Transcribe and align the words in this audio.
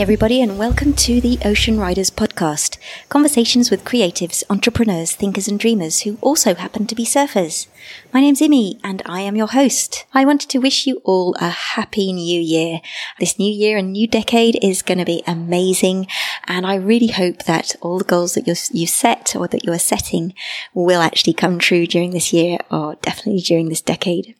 Everybody, 0.00 0.40
and 0.40 0.60
welcome 0.60 0.92
to 0.92 1.20
the 1.20 1.40
Ocean 1.44 1.76
Riders 1.76 2.08
podcast 2.08 2.78
conversations 3.08 3.68
with 3.68 3.84
creatives, 3.84 4.44
entrepreneurs, 4.48 5.12
thinkers, 5.12 5.48
and 5.48 5.58
dreamers 5.58 6.02
who 6.02 6.18
also 6.20 6.54
happen 6.54 6.86
to 6.86 6.94
be 6.94 7.04
surfers. 7.04 7.66
My 8.14 8.20
name's 8.20 8.40
Imi, 8.40 8.78
and 8.84 9.02
I 9.06 9.22
am 9.22 9.34
your 9.34 9.48
host. 9.48 10.06
I 10.14 10.24
wanted 10.24 10.50
to 10.50 10.60
wish 10.60 10.86
you 10.86 11.02
all 11.02 11.34
a 11.40 11.48
happy 11.48 12.12
new 12.12 12.40
year. 12.40 12.80
This 13.18 13.40
new 13.40 13.52
year 13.52 13.76
and 13.76 13.92
new 13.92 14.06
decade 14.06 14.56
is 14.62 14.82
going 14.82 14.98
to 14.98 15.04
be 15.04 15.24
amazing, 15.26 16.06
and 16.46 16.64
I 16.64 16.76
really 16.76 17.08
hope 17.08 17.42
that 17.46 17.74
all 17.80 17.98
the 17.98 18.04
goals 18.04 18.34
that 18.34 18.46
you 18.46 18.86
set 18.86 19.34
or 19.34 19.48
that 19.48 19.64
you 19.64 19.72
are 19.72 19.80
setting 19.80 20.32
will 20.74 21.00
actually 21.00 21.34
come 21.34 21.58
true 21.58 21.88
during 21.88 22.12
this 22.12 22.32
year 22.32 22.58
or 22.70 22.94
definitely 23.02 23.40
during 23.40 23.68
this 23.68 23.82
decade. 23.82 24.36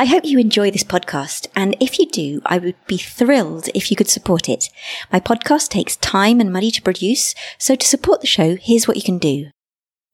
I 0.00 0.04
hope 0.04 0.24
you 0.24 0.38
enjoy 0.38 0.70
this 0.70 0.84
podcast, 0.84 1.48
and 1.56 1.76
if 1.80 1.98
you 1.98 2.06
do, 2.06 2.40
I 2.46 2.58
would 2.58 2.76
be 2.86 2.98
thrilled 2.98 3.68
if 3.74 3.90
you 3.90 3.96
could 3.96 4.08
support 4.08 4.48
it. 4.48 4.68
My 5.12 5.18
podcast 5.18 5.70
takes 5.70 5.96
time 5.96 6.38
and 6.38 6.52
money 6.52 6.70
to 6.70 6.82
produce, 6.82 7.34
so 7.58 7.74
to 7.74 7.84
support 7.84 8.20
the 8.20 8.28
show, 8.28 8.54
here's 8.54 8.86
what 8.86 8.96
you 8.96 9.02
can 9.02 9.18
do. 9.18 9.46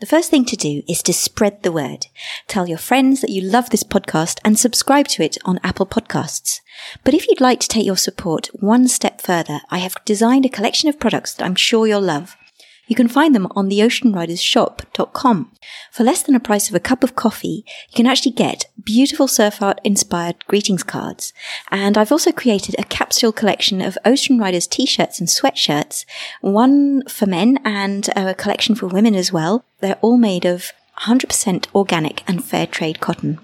The 0.01 0.07
first 0.07 0.31
thing 0.31 0.47
to 0.47 0.57
do 0.57 0.83
is 0.89 1.03
to 1.03 1.13
spread 1.13 1.63
the 1.63 1.71
word. 1.71 2.07
Tell 2.49 2.67
your 2.67 2.79
friends 2.79 3.21
that 3.21 3.29
you 3.31 3.43
love 3.43 3.69
this 3.69 3.85
podcast 3.85 4.39
and 4.43 4.59
subscribe 4.59 5.07
to 5.09 5.23
it 5.23 5.37
on 5.45 5.61
Apple 5.63 5.85
Podcasts. 5.85 6.61
But 7.05 7.13
if 7.13 7.29
you'd 7.29 7.43
like 7.43 7.61
to 7.61 7.69
take 7.69 7.85
your 7.85 7.99
support 7.99 8.49
one 8.55 8.89
step 8.89 9.21
further, 9.21 9.61
I 9.69 9.79
have 9.79 10.03
designed 10.07 10.47
a 10.47 10.49
collection 10.49 10.89
of 10.89 10.99
products 10.99 11.35
that 11.35 11.45
I'm 11.45 11.57
sure 11.57 11.87
you'll 11.87 12.01
love. 12.01 12.39
You 12.87 12.95
can 12.95 13.09
find 13.09 13.35
them 13.35 13.49
on 13.53 13.69
the 13.69 13.81
oceanridershop.com. 13.81 15.53
For 15.91 16.05
less 16.05 16.23
than 16.23 16.35
a 16.35 16.41
price 16.41 16.69
of 16.69 16.75
a 16.75 16.81
cup 16.81 17.03
of 17.03 17.17
coffee, 17.17 17.65
you 17.89 17.95
can 17.95 18.07
actually 18.07 18.33
get 18.33 18.67
beautiful 18.83 19.27
surf 19.27 19.63
art 19.63 19.81
inspired 19.85 20.45
greetings 20.47 20.83
cards. 20.83 21.33
And 21.71 21.97
I've 21.97 22.13
also 22.13 22.31
created 22.33 22.77
a 22.79 22.85
capsule 22.85 23.33
collection 23.33 23.81
of 23.81 23.97
Ocean 24.05 24.39
Riders 24.39 24.67
t-shirts 24.67 25.19
and 25.19 25.29
sweatshirts, 25.29 26.05
one 26.41 27.03
for 27.09 27.27
men 27.27 27.59
and 27.65 28.09
a 28.15 28.35
collection 28.35 28.75
for 28.75 28.87
women 28.87 29.15
as 29.15 29.33
well. 29.33 29.65
They're 29.81 29.99
all 30.03 30.19
made 30.19 30.45
of 30.45 30.73
100% 31.01 31.67
organic 31.75 32.23
and 32.29 32.45
fair 32.45 32.67
trade 32.67 33.01
cotton. 33.01 33.41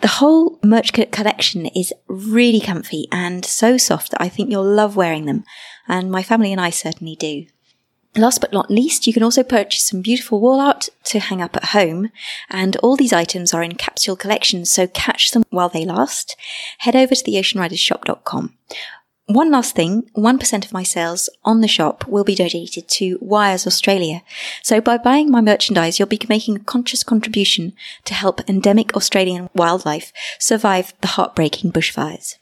The 0.00 0.08
whole 0.08 0.58
merch 0.64 0.92
collection 0.94 1.66
is 1.66 1.92
really 2.08 2.60
comfy 2.60 3.06
and 3.12 3.44
so 3.44 3.76
soft 3.76 4.12
that 4.12 4.22
I 4.22 4.30
think 4.30 4.50
you'll 4.50 4.64
love 4.64 4.96
wearing 4.96 5.26
them. 5.26 5.44
And 5.86 6.10
my 6.10 6.22
family 6.22 6.52
and 6.52 6.60
I 6.60 6.70
certainly 6.70 7.16
do. 7.16 7.44
Last 8.16 8.40
but 8.40 8.52
not 8.52 8.70
least, 8.70 9.06
you 9.06 9.12
can 9.12 9.22
also 9.22 9.44
purchase 9.44 9.84
some 9.84 10.02
beautiful 10.02 10.40
wall 10.40 10.60
art 10.60 10.88
to 11.04 11.20
hang 11.20 11.40
up 11.40 11.56
at 11.56 11.66
home. 11.66 12.10
And 12.48 12.76
all 12.76 12.96
these 12.96 13.12
items 13.12 13.54
are 13.54 13.62
in 13.62 13.76
capsule 13.76 14.16
collections, 14.16 14.70
so 14.70 14.88
catch 14.88 15.30
them 15.30 15.44
while 15.50 15.68
they 15.68 15.84
last. 15.84 16.36
Head 16.78 16.96
over 16.96 17.14
to 17.14 17.22
theoceanridershop.com. 17.22 18.56
One 19.26 19.52
last 19.52 19.76
thing, 19.76 20.10
1% 20.16 20.64
of 20.64 20.72
my 20.72 20.82
sales 20.82 21.30
on 21.44 21.60
the 21.60 21.68
shop 21.68 22.04
will 22.08 22.24
be 22.24 22.34
donated 22.34 22.88
to 22.88 23.16
Wires 23.20 23.64
Australia. 23.64 24.22
So 24.64 24.80
by 24.80 24.98
buying 24.98 25.30
my 25.30 25.40
merchandise, 25.40 26.00
you'll 26.00 26.08
be 26.08 26.18
making 26.28 26.56
a 26.56 26.64
conscious 26.64 27.04
contribution 27.04 27.74
to 28.06 28.14
help 28.14 28.40
endemic 28.50 28.96
Australian 28.96 29.48
wildlife 29.54 30.12
survive 30.40 30.94
the 31.00 31.06
heartbreaking 31.06 31.70
bushfires. 31.70 32.39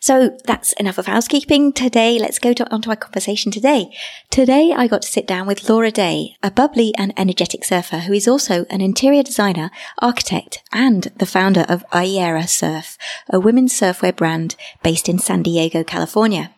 So 0.00 0.36
that's 0.44 0.72
enough 0.74 0.98
of 0.98 1.06
housekeeping. 1.06 1.72
Today, 1.72 2.18
let's 2.18 2.38
go 2.38 2.52
to, 2.52 2.70
on 2.72 2.82
to 2.82 2.90
our 2.90 2.96
conversation 2.96 3.52
today. 3.52 3.94
Today, 4.30 4.72
I 4.72 4.86
got 4.86 5.02
to 5.02 5.08
sit 5.08 5.26
down 5.26 5.46
with 5.46 5.68
Laura 5.68 5.90
Day, 5.90 6.36
a 6.42 6.50
bubbly 6.50 6.92
and 6.96 7.12
energetic 7.16 7.64
surfer 7.64 8.00
who 8.00 8.12
is 8.12 8.26
also 8.26 8.64
an 8.70 8.80
interior 8.80 9.22
designer, 9.22 9.70
architect, 10.00 10.62
and 10.72 11.04
the 11.16 11.26
founder 11.26 11.64
of 11.68 11.84
Iaera 11.90 12.48
Surf, 12.48 12.98
a 13.30 13.38
women's 13.38 13.78
surfwear 13.78 14.14
brand 14.14 14.56
based 14.82 15.08
in 15.08 15.18
San 15.18 15.42
Diego, 15.42 15.84
California. 15.84 16.52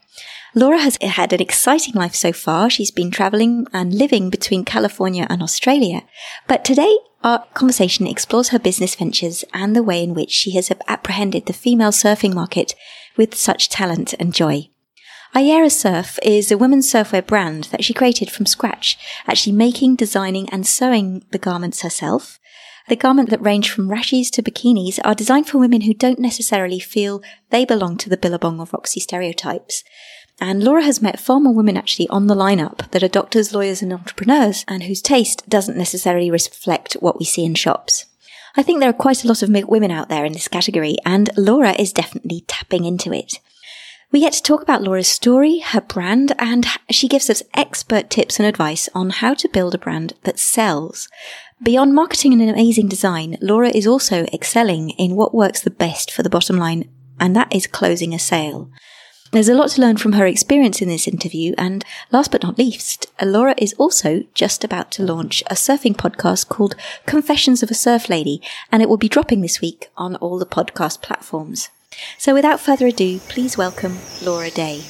Laura 0.57 0.79
has 0.79 0.97
had 1.03 1.33
an 1.33 1.41
exciting 1.41 1.95
life 1.95 2.15
so 2.15 2.33
far. 2.33 2.71
She's 2.71 2.93
been 2.93 3.11
traveling 3.11 3.67
and 3.73 3.93
living 3.93 4.31
between 4.31 4.65
California 4.65 5.27
and 5.29 5.43
Australia. 5.43 6.03
But 6.47 6.65
today, 6.65 6.97
our 7.25 7.45
conversation 7.55 8.07
explores 8.07 8.51
her 8.51 8.59
business 8.61 8.95
ventures 8.95 9.45
and 9.53 9.75
the 9.75 9.83
way 9.83 10.05
in 10.05 10.15
which 10.15 10.31
she 10.31 10.53
has 10.53 10.71
apprehended 10.87 11.47
the 11.47 11.53
female 11.53 11.91
surfing 11.91 12.35
market 12.35 12.75
with 13.17 13.35
such 13.35 13.69
talent 13.69 14.15
and 14.15 14.35
joy. 14.35 14.69
Iaera 15.35 15.71
Surf 15.71 16.19
is 16.23 16.53
a 16.53 16.57
women's 16.59 16.91
surfwear 16.91 17.27
brand 17.27 17.65
that 17.65 17.83
she 17.83 17.93
created 17.93 18.31
from 18.31 18.47
scratch, 18.47 18.97
actually 19.27 19.53
making, 19.53 19.97
designing 19.97 20.49
and 20.51 20.65
sewing 20.65 21.25
the 21.31 21.39
garments 21.39 21.83
herself. 21.83 22.39
The 22.89 22.95
garment 22.95 23.31
that 23.31 23.43
range 23.43 23.71
from 23.71 23.89
rashies 23.89 24.31
to 24.31 24.43
bikinis 24.43 25.01
are 25.05 25.15
designed 25.15 25.49
for 25.49 25.59
women 25.59 25.81
who 25.81 25.95
don't 25.95 26.21
necessarily 26.21 26.79
feel 26.79 27.21
they 27.51 27.65
belong 27.65 27.97
to 27.99 28.09
the 28.09 28.17
Billabong 28.17 28.61
or 28.61 28.69
Roxy 28.73 29.01
stereotypes. 29.01 29.83
And 30.41 30.63
Laura 30.63 30.85
has 30.85 31.03
met 31.03 31.19
far 31.19 31.41
more 31.41 31.55
women 31.55 31.77
actually 31.77 32.09
on 32.11 32.27
the 32.27 32.35
lineup 32.35 32.91
that 32.91 33.03
are 33.03 33.09
doctors, 33.09 33.55
lawyers 33.55 33.83
and 33.83 33.93
entrepreneurs 33.93 34.65
and 34.69 34.85
whose 34.85 35.01
taste 35.03 35.49
doesn't 35.49 35.77
necessarily 35.79 36.31
reflect 36.31 36.95
what 36.95 37.19
we 37.19 37.25
see 37.25 37.45
in 37.45 37.55
shops. 37.55 38.07
I 38.57 38.63
think 38.63 38.81
there 38.81 38.91
are 38.91 38.93
quite 38.93 39.25
a 39.25 39.29
lot 39.29 39.43
of 39.43 39.51
women 39.69 39.91
out 39.91 40.09
there 40.09 40.25
in 40.25 40.33
this 40.33 40.49
category, 40.49 40.97
and 41.05 41.29
Laura 41.37 41.73
is 41.73 41.93
definitely 41.93 42.45
tapping 42.47 42.85
into 42.85 43.13
it. 43.13 43.41
We 44.13 44.21
get 44.21 44.33
to 44.35 44.43
talk 44.43 44.63
about 44.63 44.83
Laura's 44.83 45.09
story, 45.09 45.59
her 45.59 45.81
brand, 45.81 46.33
and 46.39 46.65
she 46.89 47.09
gives 47.09 47.29
us 47.29 47.43
expert 47.55 48.11
tips 48.11 48.39
and 48.39 48.47
advice 48.47 48.89
on 48.95 49.11
how 49.11 49.35
to 49.35 49.49
build 49.49 49.75
a 49.75 49.79
brand 49.79 50.13
that 50.23 50.39
sells. 50.39 51.09
Beyond 51.61 51.95
marketing 51.95 52.33
and 52.33 52.41
an 52.41 52.49
amazing 52.49 52.87
design, 52.87 53.39
Laura 53.41 53.71
is 53.71 53.89
also 53.89 54.25
excelling 54.33 54.91
in 54.91 55.17
what 55.17 55.35
works 55.35 55.63
the 55.63 55.71
best 55.71 56.13
for 56.13 56.23
the 56.23 56.31
bottom 56.31 56.57
line, 56.57 56.89
and 57.19 57.35
that 57.35 57.53
is 57.53 57.67
closing 57.67 58.15
a 58.15 58.19
sale. 58.21 58.71
There's 59.35 59.49
a 59.49 59.55
lot 59.55 59.71
to 59.71 59.81
learn 59.81 59.97
from 59.97 60.13
her 60.13 60.27
experience 60.27 60.81
in 60.81 60.87
this 60.87 61.09
interview, 61.09 61.57
and 61.59 61.85
last 62.13 62.31
but 62.31 62.45
not 62.45 62.57
least, 62.57 63.09
Laura 63.21 63.57
is 63.59 63.73
also 63.79 64.23
just 64.33 64.63
about 64.63 64.93
to 64.93 65.03
launch 65.03 65.43
a 65.49 65.55
surfing 65.55 65.97
podcast 65.97 66.49
called 66.49 66.77
Confessions 67.05 67.61
of 67.61 67.69
a 67.69 67.75
Surf 67.75 68.09
Lady, 68.09 68.41
and 68.71 68.81
it 68.81 68.89
will 68.89 68.97
be 68.97 69.09
dropping 69.09 69.41
this 69.41 69.61
week 69.61 69.91
on 69.97 70.15
all 70.15 70.39
the 70.39 70.47
podcast 70.47 71.03
platforms. 71.03 71.69
So 72.17 72.33
without 72.33 72.61
further 72.61 72.87
ado, 72.87 73.19
please 73.29 73.59
welcome 73.59 73.99
Laura 74.23 74.51
Day. 74.51 74.83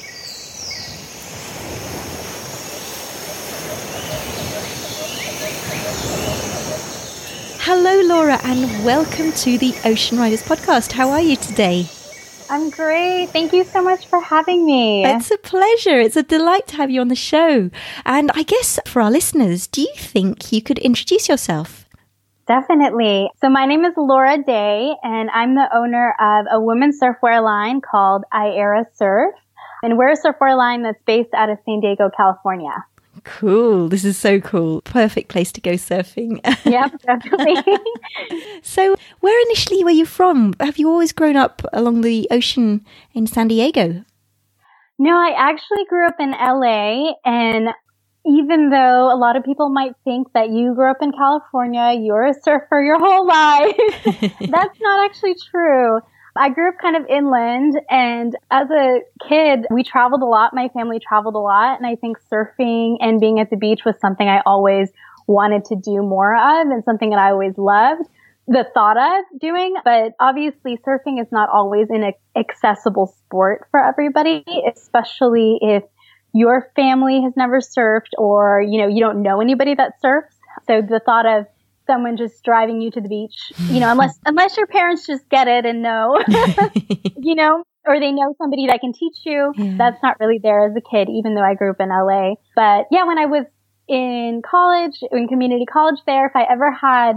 Hello, 7.61 7.99
Laura, 8.01 8.39
and 8.43 8.85
welcome 8.85 9.31
to 9.31 9.57
the 9.57 9.73
Ocean 9.83 10.19
Riders 10.19 10.43
podcast. 10.43 10.91
How 10.91 11.09
are 11.09 11.21
you 11.21 11.35
today? 11.35 11.89
I'm 12.47 12.69
great. 12.69 13.27
Thank 13.27 13.53
you 13.53 13.63
so 13.63 13.83
much 13.83 14.05
for 14.05 14.21
having 14.21 14.65
me. 14.65 15.03
It's 15.03 15.31
a 15.31 15.37
pleasure. 15.37 15.99
It's 15.99 16.15
a 16.15 16.23
delight 16.23 16.67
to 16.67 16.75
have 16.75 16.91
you 16.91 17.01
on 17.01 17.07
the 17.07 17.15
show. 17.15 17.71
And 18.05 18.31
I 18.35 18.43
guess 18.43 18.79
for 18.85 19.01
our 19.01 19.09
listeners, 19.09 19.65
do 19.65 19.81
you 19.81 19.93
think 19.95 20.51
you 20.51 20.61
could 20.61 20.77
introduce 20.79 21.27
yourself? 21.27 21.85
Definitely. 22.47 23.29
So 23.41 23.49
my 23.49 23.65
name 23.65 23.83
is 23.85 23.93
Laura 23.97 24.37
Day 24.37 24.93
and 25.01 25.31
I'm 25.31 25.55
the 25.55 25.67
owner 25.73 26.15
of 26.19 26.45
a 26.51 26.61
women's 26.61 26.99
surfwear 26.99 27.43
line 27.43 27.81
called 27.81 28.23
Iaera 28.31 28.85
Surf. 28.93 29.33
And 29.81 29.97
we're 29.97 30.11
a 30.11 30.17
surfwear 30.17 30.55
line 30.55 30.83
that's 30.83 31.01
based 31.07 31.33
out 31.33 31.49
of 31.49 31.57
San 31.65 31.79
Diego, 31.79 32.11
California. 32.15 32.85
Cool. 33.23 33.89
This 33.89 34.05
is 34.05 34.17
so 34.17 34.39
cool. 34.39 34.81
Perfect 34.81 35.29
place 35.29 35.51
to 35.53 35.61
go 35.61 35.71
surfing. 35.71 36.39
yep, 36.65 36.91
definitely. 37.05 37.55
so, 38.61 38.95
where 39.25 39.41
initially 39.47 39.83
were 39.83 39.89
you 39.89 40.05
from? 40.05 40.53
Have 40.59 40.77
you 40.77 40.87
always 40.87 41.11
grown 41.11 41.35
up 41.35 41.63
along 41.73 42.01
the 42.01 42.27
ocean 42.29 42.85
in 43.15 43.25
San 43.25 43.47
Diego? 43.47 44.05
No, 44.99 45.17
I 45.17 45.33
actually 45.35 45.83
grew 45.89 46.05
up 46.07 46.17
in 46.19 46.29
LA 46.29 47.13
and 47.25 47.69
even 48.23 48.69
though 48.69 49.11
a 49.11 49.17
lot 49.17 49.35
of 49.35 49.43
people 49.43 49.69
might 49.69 49.93
think 50.03 50.31
that 50.33 50.51
you 50.51 50.75
grew 50.75 50.91
up 50.91 51.01
in 51.01 51.11
California, 51.11 51.99
you're 51.99 52.27
a 52.27 52.35
surfer 52.35 52.83
your 52.83 52.99
whole 52.99 53.25
life, 53.25 53.75
that's 54.41 54.79
not 54.79 55.05
actually 55.09 55.35
true. 55.49 55.99
I 56.35 56.49
grew 56.49 56.69
up 56.69 56.75
kind 56.79 56.95
of 56.95 57.07
inland 57.07 57.81
and 57.89 58.35
as 58.51 58.69
a 58.69 58.99
kid, 59.27 59.65
we 59.71 59.81
traveled 59.81 60.21
a 60.21 60.25
lot. 60.25 60.53
My 60.53 60.67
family 60.67 60.99
traveled 60.99 61.33
a 61.33 61.39
lot. 61.39 61.79
And 61.79 61.87
I 61.87 61.95
think 61.95 62.17
surfing 62.31 62.97
and 63.01 63.19
being 63.19 63.39
at 63.39 63.49
the 63.49 63.57
beach 63.57 63.85
was 63.85 63.95
something 63.99 64.27
I 64.27 64.43
always 64.45 64.91
wanted 65.25 65.65
to 65.65 65.75
do 65.75 66.03
more 66.03 66.35
of 66.35 66.67
and 66.67 66.83
something 66.83 67.09
that 67.09 67.17
I 67.17 67.31
always 67.31 67.57
loved 67.57 68.07
the 68.47 68.65
thought 68.73 68.97
of 68.97 69.39
doing. 69.39 69.75
But 69.83 70.13
obviously 70.19 70.77
surfing 70.77 71.21
is 71.21 71.27
not 71.31 71.49
always 71.49 71.87
an 71.89 72.11
accessible 72.35 73.07
sport 73.07 73.67
for 73.71 73.79
everybody, 73.79 74.43
especially 74.73 75.57
if 75.61 75.83
your 76.33 76.71
family 76.75 77.21
has 77.23 77.33
never 77.37 77.59
surfed 77.59 78.13
or, 78.17 78.61
you 78.61 78.79
know, 78.79 78.87
you 78.87 78.99
don't 78.99 79.21
know 79.21 79.39
anybody 79.41 79.73
that 79.75 79.93
surfs. 80.01 80.35
So 80.67 80.81
the 80.81 80.99
thought 81.05 81.25
of 81.25 81.45
someone 81.87 82.17
just 82.17 82.43
driving 82.43 82.81
you 82.81 82.91
to 82.91 83.01
the 83.01 83.07
beach, 83.07 83.51
you 83.69 83.79
know, 83.79 83.91
unless, 83.91 84.19
unless 84.25 84.57
your 84.57 84.67
parents 84.67 85.05
just 85.07 85.27
get 85.29 85.47
it 85.47 85.65
and 85.65 85.81
know, 85.81 86.21
you 87.17 87.35
know, 87.35 87.63
or 87.85 87.99
they 87.99 88.11
know 88.11 88.33
somebody 88.37 88.67
that 88.67 88.81
can 88.81 88.93
teach 88.93 89.17
you. 89.23 89.53
Yeah. 89.55 89.75
That's 89.77 90.01
not 90.03 90.19
really 90.19 90.39
there 90.41 90.65
as 90.65 90.75
a 90.75 90.81
kid, 90.81 91.07
even 91.09 91.35
though 91.35 91.43
I 91.43 91.53
grew 91.53 91.71
up 91.71 91.79
in 91.79 91.89
LA. 91.89 92.35
But 92.55 92.87
yeah, 92.91 93.05
when 93.05 93.17
I 93.17 93.25
was 93.25 93.45
in 93.87 94.41
college, 94.43 94.99
in 95.11 95.27
community 95.27 95.65
college 95.65 95.99
there, 96.07 96.25
if 96.25 96.35
I 96.35 96.43
ever 96.51 96.71
had 96.71 97.13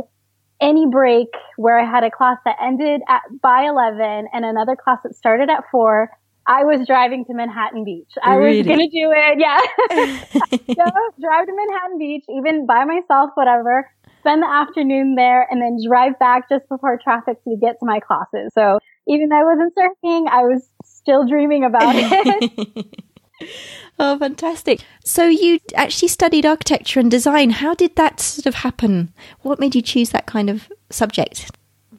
any 0.61 0.87
break 0.91 1.29
where 1.57 1.79
I 1.79 1.89
had 1.89 2.05
a 2.05 2.11
class 2.11 2.39
that 2.45 2.57
ended 2.61 3.03
at 3.09 3.23
by 3.43 3.67
11 3.69 4.29
and 4.33 4.45
another 4.45 4.77
class 4.77 4.99
that 5.05 5.15
started 5.15 5.51
at 5.51 5.65
four, 5.71 6.11
I 6.47 6.65
was 6.65 6.87
driving 6.87 7.25
to 7.27 7.35
Manhattan 7.35 7.85
Beach. 7.85 8.11
I 8.23 8.35
really? 8.37 8.59
was 8.59 8.67
going 8.67 8.79
to 8.79 8.89
do 8.89 9.13
it. 9.15 9.39
Yeah. 9.39 9.59
so 10.75 10.93
drive 11.21 11.47
to 11.47 11.55
Manhattan 11.55 11.99
Beach, 11.99 12.25
even 12.29 12.67
by 12.67 12.85
myself, 12.85 13.31
whatever, 13.35 13.91
spend 14.21 14.43
the 14.43 14.47
afternoon 14.47 15.15
there 15.15 15.47
and 15.51 15.61
then 15.61 15.79
drive 15.87 16.19
back 16.19 16.49
just 16.49 16.69
before 16.69 16.99
traffic 17.03 17.43
to 17.45 17.57
get 17.61 17.79
to 17.81 17.87
my 17.87 18.01
classes. 18.01 18.53
So 18.55 18.79
even 19.07 19.29
though 19.29 19.41
I 19.41 19.45
wasn't 19.45 19.75
surfing, 19.75 20.29
I 20.29 20.43
was 20.43 20.69
still 20.85 21.27
dreaming 21.27 21.65
about 21.65 21.95
it. 21.97 22.87
oh, 23.99 24.19
fantastic. 24.19 24.81
So 25.05 25.27
you 25.27 25.61
actually 25.75 26.09
studied 26.09 26.47
architecture 26.47 27.01
and 27.01 27.11
design. 27.11 27.51
How 27.51 27.75
did 27.75 27.97
that 27.97 28.21
sort 28.21 28.47
of 28.47 28.57
happen? 28.57 29.13
What 29.43 29.61
made 29.61 29.75
you 29.75 29.83
choose 29.83 30.11
that 30.11 30.27
kind 30.27 30.51
of 30.51 30.71
subject? 30.91 31.51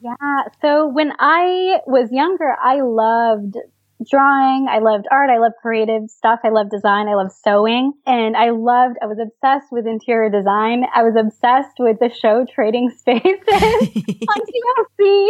Yeah. 0.02 0.14
So 0.62 0.88
when 0.88 1.12
I 1.18 1.80
was 1.86 2.10
younger, 2.10 2.56
I 2.62 2.80
loved 2.80 3.56
drawing. 4.08 4.66
I 4.70 4.78
loved 4.78 5.06
art. 5.10 5.28
I 5.30 5.38
loved 5.38 5.56
creative 5.60 6.08
stuff. 6.08 6.40
I 6.42 6.48
loved 6.48 6.70
design. 6.70 7.08
I 7.08 7.14
loved 7.14 7.32
sewing. 7.32 7.92
And 8.06 8.36
I 8.36 8.50
loved, 8.50 8.96
I 9.02 9.06
was 9.06 9.18
obsessed 9.20 9.70
with 9.70 9.86
interior 9.86 10.30
design. 10.30 10.84
I 10.94 11.02
was 11.02 11.14
obsessed 11.18 11.76
with 11.78 11.98
the 12.00 12.10
show 12.10 12.46
Trading 12.52 12.90
Spaces 12.90 13.24
on 13.52 14.40
TLC. 15.00 15.28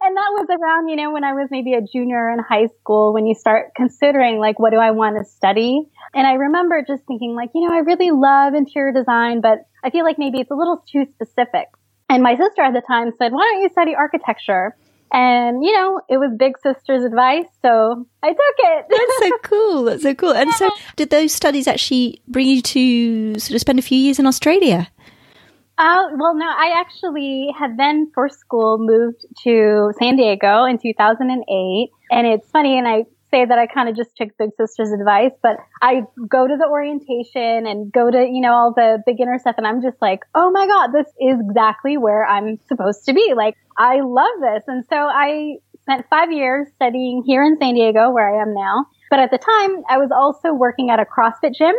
And 0.00 0.16
that 0.16 0.30
was 0.32 0.46
around, 0.50 0.88
you 0.88 0.96
know, 0.96 1.12
when 1.12 1.24
I 1.24 1.32
was 1.32 1.48
maybe 1.50 1.74
a 1.74 1.80
junior 1.80 2.30
in 2.30 2.38
high 2.38 2.68
school, 2.80 3.12
when 3.12 3.26
you 3.26 3.34
start 3.34 3.72
considering 3.74 4.38
like, 4.38 4.58
what 4.58 4.70
do 4.70 4.78
I 4.78 4.90
want 4.90 5.18
to 5.18 5.24
study? 5.24 5.82
And 6.14 6.26
I 6.26 6.34
remember 6.34 6.84
just 6.86 7.04
thinking 7.06 7.34
like, 7.34 7.50
you 7.54 7.66
know, 7.66 7.74
I 7.74 7.80
really 7.80 8.10
love 8.10 8.54
interior 8.54 8.92
design, 8.92 9.40
but 9.40 9.66
I 9.84 9.90
feel 9.90 10.04
like 10.04 10.18
maybe 10.18 10.40
it's 10.40 10.50
a 10.50 10.54
little 10.54 10.82
too 10.90 11.06
specific. 11.14 11.68
And 12.08 12.22
my 12.22 12.36
sister 12.36 12.62
at 12.62 12.72
the 12.72 12.82
time 12.82 13.12
said, 13.18 13.32
why 13.32 13.50
don't 13.52 13.62
you 13.62 13.68
study 13.68 13.94
architecture? 13.94 14.76
And, 15.12 15.64
you 15.64 15.72
know, 15.72 16.00
it 16.08 16.18
was 16.18 16.32
big 16.36 16.58
sister's 16.58 17.04
advice. 17.04 17.46
So 17.62 18.06
I 18.22 18.28
took 18.28 18.56
it. 18.58 18.86
That's 18.88 19.18
so 19.18 19.38
cool. 19.42 19.84
That's 19.84 20.02
so 20.02 20.14
cool. 20.14 20.32
And 20.32 20.52
so 20.54 20.70
did 20.96 21.10
those 21.10 21.32
studies 21.32 21.68
actually 21.68 22.20
bring 22.28 22.46
you 22.46 22.62
to 22.62 23.38
sort 23.38 23.54
of 23.54 23.60
spend 23.60 23.78
a 23.78 23.82
few 23.82 23.98
years 23.98 24.18
in 24.18 24.26
Australia? 24.26 24.88
Uh, 25.78 26.08
well, 26.16 26.34
no, 26.34 26.46
I 26.46 26.74
actually 26.78 27.54
had 27.58 27.76
then 27.76 28.10
for 28.14 28.28
school 28.28 28.78
moved 28.78 29.26
to 29.44 29.92
San 29.98 30.16
Diego 30.16 30.64
in 30.64 30.78
2008. 30.78 31.90
And 32.10 32.26
it's 32.26 32.48
funny, 32.50 32.78
and 32.78 32.88
I 32.88 33.04
say 33.30 33.44
that 33.44 33.58
I 33.58 33.66
kind 33.66 33.88
of 33.88 33.96
just 33.96 34.16
took 34.16 34.36
Big 34.38 34.50
Sister's 34.56 34.92
advice, 34.92 35.32
but 35.42 35.56
I 35.82 36.02
go 36.28 36.46
to 36.46 36.56
the 36.56 36.66
orientation 36.66 37.66
and 37.66 37.92
go 37.92 38.10
to, 38.10 38.18
you 38.18 38.40
know, 38.40 38.52
all 38.52 38.72
the 38.72 39.02
beginner 39.04 39.38
stuff 39.38 39.56
and 39.58 39.66
I'm 39.66 39.82
just 39.82 40.00
like, 40.00 40.20
oh 40.34 40.50
my 40.50 40.66
God, 40.66 40.92
this 40.92 41.06
is 41.20 41.38
exactly 41.40 41.96
where 41.96 42.24
I'm 42.24 42.58
supposed 42.68 43.04
to 43.06 43.12
be. 43.12 43.34
Like, 43.36 43.54
I 43.76 44.00
love 44.00 44.32
this. 44.40 44.62
And 44.68 44.84
so 44.88 44.96
I 44.96 45.56
spent 45.82 46.06
five 46.08 46.32
years 46.32 46.68
studying 46.76 47.22
here 47.26 47.42
in 47.42 47.58
San 47.58 47.74
Diego 47.74 48.10
where 48.10 48.32
I 48.32 48.42
am 48.42 48.54
now. 48.54 48.86
But 49.10 49.20
at 49.20 49.30
the 49.30 49.38
time, 49.38 49.82
I 49.88 49.98
was 49.98 50.10
also 50.14 50.52
working 50.54 50.90
at 50.90 51.00
a 51.00 51.04
CrossFit 51.04 51.54
gym 51.54 51.74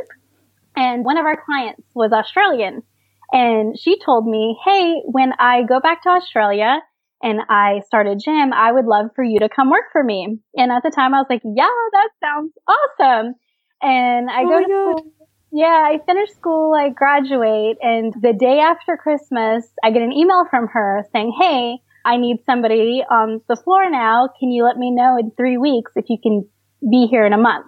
and 0.75 1.03
one 1.03 1.17
of 1.17 1.25
our 1.25 1.41
clients 1.44 1.83
was 1.94 2.11
Australian. 2.11 2.83
And 3.31 3.77
she 3.77 4.00
told 4.03 4.27
me, 4.27 4.57
Hey, 4.65 5.01
when 5.06 5.33
I 5.39 5.63
go 5.63 5.79
back 5.79 6.03
to 6.03 6.09
Australia, 6.09 6.81
and 7.21 7.39
I 7.50 7.81
start 7.88 8.07
a 8.07 8.15
gym, 8.15 8.53
I 8.53 8.71
would 8.71 8.85
love 8.85 9.07
for 9.15 9.24
you 9.24 9.39
to 9.39 9.50
come 9.50 9.71
work 9.71 9.85
for 9.91 10.03
me. 10.03 10.39
And 10.56 10.71
at 10.71 10.83
the 10.83 10.91
time 10.91 11.13
I 11.13 11.19
was 11.19 11.27
like, 11.29 11.41
yeah, 11.44 11.68
that 11.94 12.09
sounds 12.24 12.53
awesome. 12.68 13.33
And 13.81 14.29
I 14.29 14.44
oh 14.44 14.50
go 14.50 14.59
to 14.59 14.65
school. 14.65 15.13
Yeah, 15.51 15.83
I 15.85 16.00
finish 16.06 16.29
school, 16.31 16.74
I 16.75 16.89
graduate, 16.89 17.77
and 17.81 18.13
the 18.21 18.33
day 18.33 18.59
after 18.59 18.97
Christmas, 18.97 19.65
I 19.81 19.91
get 19.91 20.01
an 20.01 20.12
email 20.12 20.44
from 20.50 20.68
her 20.68 21.06
saying, 21.13 21.33
Hey, 21.39 21.77
I 22.03 22.18
need 22.18 22.44
somebody 22.45 23.03
on 23.09 23.41
the 23.47 23.56
floor 23.56 23.89
now. 23.89 24.27
Can 24.39 24.51
you 24.51 24.65
let 24.65 24.77
me 24.77 24.91
know 24.91 25.18
in 25.18 25.31
three 25.31 25.57
weeks 25.57 25.94
if 25.95 26.06
you 26.09 26.18
can 26.21 26.47
be 26.81 27.07
here 27.09 27.25
in 27.25 27.31
a 27.31 27.38
month? 27.38 27.68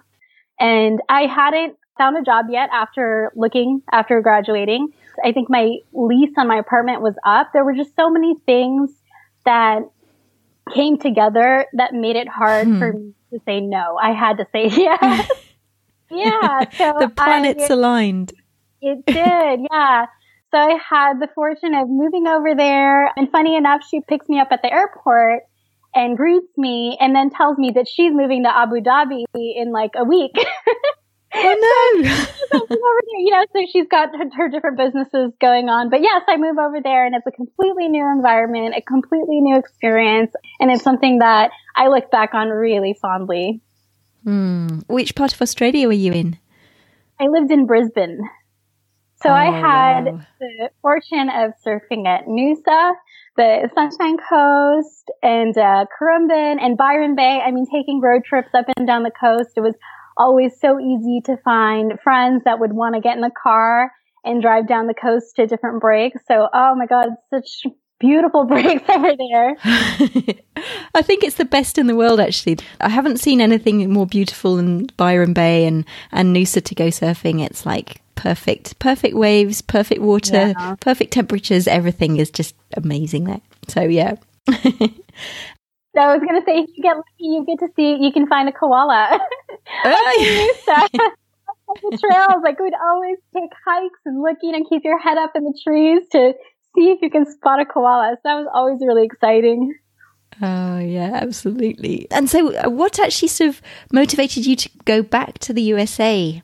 And 0.58 1.00
I 1.08 1.22
hadn't 1.22 1.76
found 2.00 2.16
a 2.16 2.22
job 2.22 2.46
yet 2.48 2.70
after 2.72 3.30
looking, 3.36 3.82
after 3.92 4.22
graduating. 4.22 4.88
I 5.22 5.32
think 5.32 5.50
my 5.50 5.76
lease 5.92 6.32
on 6.38 6.48
my 6.48 6.56
apartment 6.56 7.02
was 7.02 7.14
up. 7.26 7.50
There 7.52 7.62
were 7.62 7.74
just 7.74 7.94
so 7.94 8.08
many 8.08 8.36
things 8.46 8.90
that 9.44 9.82
came 10.74 10.98
together 10.98 11.66
that 11.74 11.92
made 11.92 12.16
it 12.16 12.26
hard 12.26 12.66
hmm. 12.66 12.78
for 12.78 12.92
me 12.94 13.12
to 13.34 13.40
say 13.44 13.60
no. 13.60 13.98
I 14.02 14.12
had 14.12 14.38
to 14.38 14.46
say 14.50 14.68
yes. 14.76 15.30
yeah. 16.10 16.70
So 16.70 16.96
the 17.00 17.12
planets 17.14 17.64
I, 17.70 17.74
aligned. 17.74 18.32
It 18.80 19.04
did. 19.04 19.60
Yeah. 19.70 20.06
So 20.52 20.58
I 20.58 20.78
had 20.82 21.20
the 21.20 21.28
fortune 21.32 21.74
of 21.74 21.88
moving 21.88 22.26
over 22.26 22.56
there. 22.56 23.12
And 23.16 23.30
funny 23.30 23.56
enough, 23.56 23.82
she 23.88 24.00
picks 24.00 24.28
me 24.28 24.40
up 24.40 24.48
at 24.50 24.62
the 24.62 24.72
airport 24.72 25.42
and 25.94 26.16
greets 26.16 26.56
me 26.56 26.96
and 26.98 27.14
then 27.14 27.30
tells 27.30 27.56
me 27.56 27.70
that 27.76 27.86
she's 27.88 28.12
moving 28.12 28.42
to 28.42 28.56
Abu 28.56 28.80
Dhabi 28.80 29.24
in 29.34 29.70
like 29.70 29.92
a 29.96 30.04
week. 30.04 30.32
Oh 31.42 32.02
no! 32.02 32.58
you 33.18 33.30
know, 33.30 33.44
so 33.52 33.66
she's 33.72 33.86
got 33.88 34.08
her, 34.16 34.24
her, 34.36 34.48
different 34.48 34.76
businesses 34.76 35.32
going 35.40 35.68
on. 35.68 35.88
But 35.88 36.02
yes, 36.02 36.22
I 36.26 36.36
move 36.36 36.58
over 36.58 36.80
there 36.82 37.06
and 37.06 37.14
it's 37.14 37.26
a 37.26 37.30
completely 37.30 37.86
new 37.88 38.04
environment, 38.04 38.74
a 38.76 38.82
completely 38.82 39.40
new 39.40 39.56
experience. 39.56 40.32
And 40.58 40.72
it's 40.72 40.82
something 40.82 41.18
that 41.18 41.52
I 41.76 41.86
look 41.86 42.10
back 42.10 42.34
on 42.34 42.48
really 42.48 42.98
fondly. 43.00 43.60
Hmm. 44.24 44.80
Which 44.88 45.14
part 45.14 45.32
of 45.32 45.40
Australia 45.40 45.86
were 45.86 45.92
you 45.92 46.12
in? 46.12 46.38
I 47.20 47.28
lived 47.28 47.52
in 47.52 47.66
Brisbane. 47.66 48.28
So 49.22 49.28
oh, 49.28 49.34
I 49.34 49.44
had 49.44 50.04
wow. 50.06 50.20
the 50.40 50.70
fortune 50.80 51.28
of 51.28 51.52
surfing 51.64 52.06
at 52.06 52.26
Noosa, 52.26 52.94
the 53.36 53.68
Sunshine 53.74 54.16
Coast, 54.16 55.10
and 55.22 55.56
uh, 55.56 55.84
Currumbin 56.00 56.56
and 56.60 56.76
Byron 56.78 57.14
Bay. 57.14 57.40
I 57.44 57.50
mean, 57.50 57.66
taking 57.70 58.00
road 58.00 58.24
trips 58.24 58.48
up 58.54 58.64
and 58.76 58.86
down 58.86 59.02
the 59.02 59.10
coast. 59.10 59.50
It 59.56 59.60
was 59.60 59.74
always 60.20 60.52
so 60.60 60.78
easy 60.78 61.22
to 61.24 61.36
find 61.38 61.98
friends 62.04 62.42
that 62.44 62.60
would 62.60 62.72
want 62.72 62.94
to 62.94 63.00
get 63.00 63.16
in 63.16 63.22
the 63.22 63.30
car 63.30 63.90
and 64.22 64.42
drive 64.42 64.68
down 64.68 64.86
the 64.86 64.94
coast 64.94 65.36
to 65.36 65.46
different 65.46 65.80
breaks. 65.80 66.20
So, 66.28 66.48
oh 66.52 66.74
my 66.74 66.86
God, 66.86 67.08
such 67.30 67.64
beautiful 67.98 68.44
breaks 68.46 68.88
over 68.88 69.12
there. 69.16 69.56
I 70.94 71.02
think 71.02 71.24
it's 71.24 71.36
the 71.36 71.46
best 71.46 71.78
in 71.78 71.86
the 71.86 71.96
world, 71.96 72.20
actually. 72.20 72.58
I 72.80 72.90
haven't 72.90 73.18
seen 73.18 73.40
anything 73.40 73.90
more 73.90 74.06
beautiful 74.06 74.56
than 74.56 74.86
Byron 74.98 75.32
Bay 75.32 75.66
and, 75.66 75.86
and 76.12 76.36
Noosa 76.36 76.62
to 76.62 76.74
go 76.74 76.88
surfing. 76.88 77.44
It's 77.44 77.64
like 77.64 78.02
perfect, 78.14 78.78
perfect 78.78 79.16
waves, 79.16 79.62
perfect 79.62 80.02
water, 80.02 80.48
yeah. 80.48 80.74
perfect 80.80 81.12
temperatures. 81.12 81.66
Everything 81.66 82.18
is 82.18 82.30
just 82.30 82.54
amazing 82.74 83.24
there. 83.24 83.40
So, 83.68 83.82
yeah. 83.82 84.16
So 85.94 86.00
I 86.00 86.14
was 86.14 86.22
going 86.22 86.40
to 86.40 86.44
say, 86.46 86.58
if 86.60 86.70
you 86.76 86.82
get 86.82 86.96
lucky, 86.96 87.06
you 87.18 87.44
get 87.44 87.58
to 87.66 87.68
see, 87.74 87.96
you 88.00 88.12
can 88.12 88.26
find 88.26 88.48
a 88.48 88.52
koala. 88.52 89.18
Oh, 89.84 91.80
the 91.82 91.98
trails, 91.98 92.42
like 92.42 92.58
we'd 92.58 92.74
always 92.82 93.18
take 93.32 93.50
hikes 93.64 94.00
and 94.04 94.20
looking 94.22 94.54
and 94.54 94.68
keep 94.68 94.82
your 94.84 94.98
head 94.98 95.18
up 95.18 95.32
in 95.36 95.44
the 95.44 95.58
trees 95.64 96.02
to 96.10 96.32
see 96.74 96.90
if 96.90 97.00
you 97.02 97.10
can 97.10 97.30
spot 97.30 97.60
a 97.60 97.64
koala. 97.64 98.16
So 98.16 98.20
that 98.24 98.34
was 98.34 98.48
always 98.52 98.80
really 98.80 99.04
exciting. 99.04 99.72
Oh, 100.42 100.78
yeah, 100.78 101.20
absolutely. 101.22 102.08
And 102.10 102.28
so, 102.28 102.54
uh, 102.56 102.70
what 102.70 102.98
actually 102.98 103.28
sort 103.28 103.50
of 103.50 103.62
motivated 103.92 104.46
you 104.46 104.56
to 104.56 104.70
go 104.84 105.02
back 105.02 105.38
to 105.40 105.52
the 105.52 105.62
USA? 105.62 106.42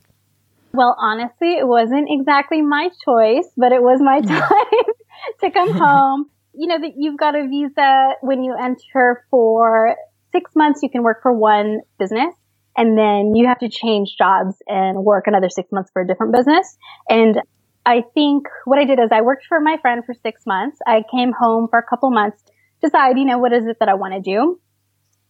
Well, 0.73 0.95
honestly, 0.99 1.55
it 1.55 1.67
wasn't 1.67 2.09
exactly 2.11 2.63
my 2.63 2.91
choice, 3.05 3.49
but 3.57 3.73
it 3.73 3.83
was 3.83 4.01
my 4.01 4.21
time 4.21 4.85
to 5.41 5.51
come 5.51 5.73
home 5.73 6.31
you 6.57 6.67
know 6.67 6.81
that 6.81 6.93
you've 6.97 7.19
got 7.19 7.35
a 7.35 7.47
visa 7.47 8.11
when 8.23 8.43
you 8.43 8.55
enter 8.59 9.25
for 9.31 9.97
six 10.33 10.51
months, 10.55 10.81
you 10.83 10.91
can 10.91 11.03
work 11.03 11.23
for 11.23 11.33
one 11.33 11.81
business 11.99 12.35
and 12.77 12.97
then 12.99 13.35
you 13.35 13.47
have 13.47 13.59
to 13.59 13.69
change 13.69 14.17
jobs 14.19 14.57
and 14.67 15.05
work 15.05 15.27
another 15.27 15.49
six 15.49 15.71
months 15.73 15.91
for 15.93 16.03
a 16.03 16.07
different 16.07 16.35
business. 16.35 16.77
And 17.09 17.41
I 17.85 18.03
think 18.15 18.47
what 18.65 18.79
I 18.79 18.85
did 18.85 18.99
is 18.99 19.09
I 19.13 19.23
worked 19.23 19.47
for 19.47 19.61
my 19.61 19.79
friend 19.81 20.03
for 20.05 20.15
six 20.23 20.43
months. 20.47 20.79
I 20.87 21.03
came 21.11 21.33
home 21.33 21.69
for 21.71 21.79
a 21.79 21.83
couple 21.83 22.11
months, 22.11 22.43
decide, 22.83 23.19
you 23.19 23.25
know, 23.25 23.39
what 23.39 23.53
is 23.53 23.67
it 23.67 23.77
that 23.81 23.89
I 23.89 23.95
want 23.95 24.15
to 24.15 24.21
do? 24.21 24.61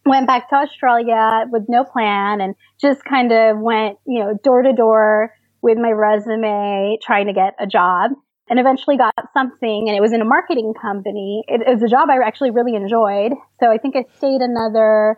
Went 0.05 0.27
back 0.27 0.49
to 0.49 0.55
Australia 0.55 1.45
with 1.49 1.63
no 1.67 1.83
plan 1.83 2.41
and 2.41 2.55
just 2.81 3.03
kind 3.03 3.31
of 3.31 3.59
went, 3.59 3.97
you 4.05 4.19
know, 4.19 4.37
door 4.43 4.61
to 4.61 4.73
door 4.73 5.33
with 5.61 5.77
my 5.77 5.91
resume, 5.91 6.97
trying 7.01 7.27
to 7.27 7.33
get 7.33 7.55
a 7.59 7.67
job 7.67 8.11
and 8.49 8.59
eventually 8.59 8.97
got 8.97 9.13
something 9.33 9.85
and 9.87 9.95
it 9.95 10.01
was 10.01 10.13
in 10.13 10.21
a 10.21 10.25
marketing 10.25 10.73
company. 10.79 11.43
It, 11.47 11.61
it 11.61 11.73
was 11.73 11.83
a 11.83 11.87
job 11.87 12.09
I 12.09 12.25
actually 12.25 12.51
really 12.51 12.75
enjoyed. 12.75 13.33
So 13.59 13.71
I 13.71 13.77
think 13.77 13.95
I 13.95 14.05
stayed 14.17 14.41
another 14.41 15.17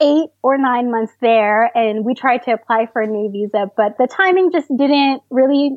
eight 0.00 0.28
or 0.42 0.58
nine 0.58 0.90
months 0.90 1.12
there 1.20 1.70
and 1.76 2.04
we 2.04 2.14
tried 2.14 2.42
to 2.44 2.52
apply 2.52 2.88
for 2.92 3.00
a 3.00 3.06
new 3.06 3.30
visa, 3.30 3.70
but 3.76 3.96
the 3.98 4.06
timing 4.06 4.52
just 4.52 4.68
didn't 4.76 5.22
really, 5.30 5.76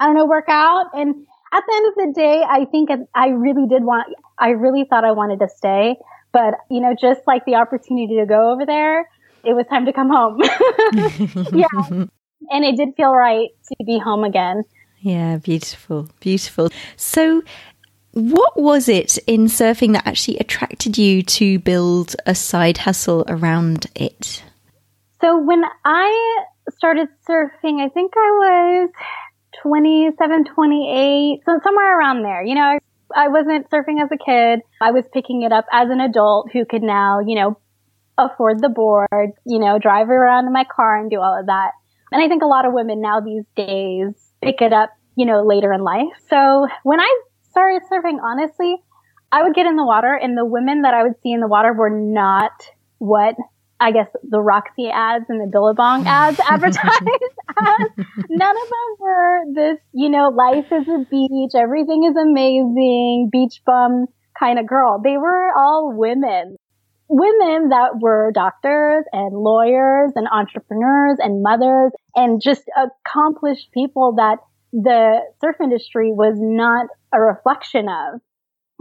I 0.00 0.06
don't 0.06 0.16
know, 0.16 0.26
work 0.26 0.48
out. 0.48 0.86
And 0.92 1.26
at 1.52 1.62
the 1.66 1.74
end 1.74 1.86
of 1.88 1.94
the 1.94 2.20
day, 2.20 2.42
I 2.48 2.64
think 2.64 2.90
I 3.14 3.28
really 3.28 3.66
did 3.68 3.84
want, 3.84 4.08
I 4.38 4.50
really 4.50 4.86
thought 4.88 5.04
I 5.04 5.12
wanted 5.12 5.40
to 5.40 5.48
stay, 5.48 5.96
but 6.32 6.54
you 6.70 6.80
know, 6.80 6.94
just 7.00 7.20
like 7.26 7.44
the 7.44 7.56
opportunity 7.56 8.18
to 8.18 8.26
go 8.26 8.52
over 8.52 8.66
there, 8.66 9.08
it 9.44 9.54
was 9.54 9.66
time 9.68 9.86
to 9.86 9.92
come 9.92 10.10
home. 10.10 10.40
yeah. 11.54 12.06
And 12.48 12.64
it 12.64 12.74
did 12.76 12.96
feel 12.96 13.12
right 13.12 13.50
to 13.68 13.84
be 13.84 13.98
home 13.98 14.24
again. 14.24 14.64
Yeah, 15.00 15.38
beautiful, 15.38 16.08
beautiful. 16.20 16.68
So, 16.96 17.42
what 18.12 18.60
was 18.60 18.88
it 18.88 19.18
in 19.26 19.46
surfing 19.46 19.92
that 19.92 20.06
actually 20.06 20.38
attracted 20.38 20.98
you 20.98 21.22
to 21.22 21.58
build 21.60 22.16
a 22.26 22.34
side 22.34 22.78
hustle 22.78 23.24
around 23.28 23.86
it? 23.94 24.42
So 25.20 25.38
when 25.38 25.62
I 25.84 26.44
started 26.76 27.08
surfing, 27.28 27.80
I 27.80 27.88
think 27.88 28.12
I 28.16 28.30
was 28.30 28.90
27, 29.62 30.44
28, 30.44 31.40
so 31.44 31.60
somewhere 31.62 31.98
around 31.98 32.22
there. 32.22 32.42
You 32.42 32.54
know, 32.56 32.62
I, 32.62 32.78
I 33.14 33.28
wasn't 33.28 33.70
surfing 33.70 34.02
as 34.02 34.10
a 34.10 34.16
kid. 34.16 34.60
I 34.80 34.90
was 34.90 35.04
picking 35.12 35.42
it 35.42 35.52
up 35.52 35.66
as 35.72 35.88
an 35.90 36.00
adult 36.00 36.50
who 36.52 36.64
could 36.64 36.82
now, 36.82 37.20
you 37.20 37.36
know, 37.36 37.58
afford 38.18 38.60
the 38.60 38.68
board, 38.68 39.32
you 39.46 39.58
know, 39.58 39.78
drive 39.78 40.10
around 40.10 40.46
in 40.46 40.52
my 40.52 40.64
car 40.64 40.96
and 40.98 41.10
do 41.10 41.20
all 41.20 41.38
of 41.38 41.46
that. 41.46 41.72
And 42.12 42.22
I 42.22 42.28
think 42.28 42.42
a 42.42 42.46
lot 42.46 42.66
of 42.66 42.72
women 42.72 43.00
now 43.00 43.20
these 43.20 43.44
days 43.54 44.14
pick 44.42 44.60
it 44.60 44.72
up, 44.72 44.90
you 45.16 45.26
know, 45.26 45.42
later 45.44 45.72
in 45.72 45.82
life. 45.82 46.12
So 46.28 46.66
when 46.82 47.00
I 47.00 47.20
started 47.50 47.82
surfing, 47.90 48.18
honestly, 48.22 48.76
I 49.32 49.42
would 49.42 49.54
get 49.54 49.66
in 49.66 49.76
the 49.76 49.84
water 49.84 50.12
and 50.12 50.36
the 50.36 50.44
women 50.44 50.82
that 50.82 50.94
I 50.94 51.02
would 51.02 51.20
see 51.22 51.32
in 51.32 51.40
the 51.40 51.48
water 51.48 51.72
were 51.72 51.90
not 51.90 52.52
what 52.98 53.36
I 53.80 53.92
guess 53.92 54.08
the 54.22 54.40
Roxy 54.40 54.90
ads 54.92 55.24
and 55.28 55.40
the 55.40 55.46
Billabong 55.50 56.06
ads 56.06 56.38
advertised 56.48 57.00
as. 57.58 58.06
None 58.28 58.56
of 58.56 58.68
them 58.68 58.96
were 58.98 59.40
this, 59.54 59.78
you 59.92 60.10
know, 60.10 60.28
life 60.28 60.66
is 60.70 60.86
a 60.86 61.04
beach, 61.10 61.52
everything 61.54 62.04
is 62.04 62.14
amazing, 62.14 63.30
beach 63.32 63.62
bum 63.64 64.06
kind 64.38 64.58
of 64.58 64.66
girl. 64.66 65.00
They 65.02 65.16
were 65.16 65.50
all 65.56 65.94
women. 65.96 66.56
Women 67.12 67.70
that 67.70 67.98
were 68.00 68.30
doctors 68.32 69.04
and 69.12 69.34
lawyers 69.34 70.12
and 70.14 70.28
entrepreneurs 70.30 71.18
and 71.18 71.42
mothers 71.42 71.90
and 72.14 72.40
just 72.40 72.62
accomplished 72.76 73.72
people 73.74 74.14
that 74.16 74.38
the 74.72 75.18
surf 75.40 75.56
industry 75.60 76.12
was 76.12 76.34
not 76.38 76.86
a 77.12 77.20
reflection 77.20 77.88
of. 77.88 78.20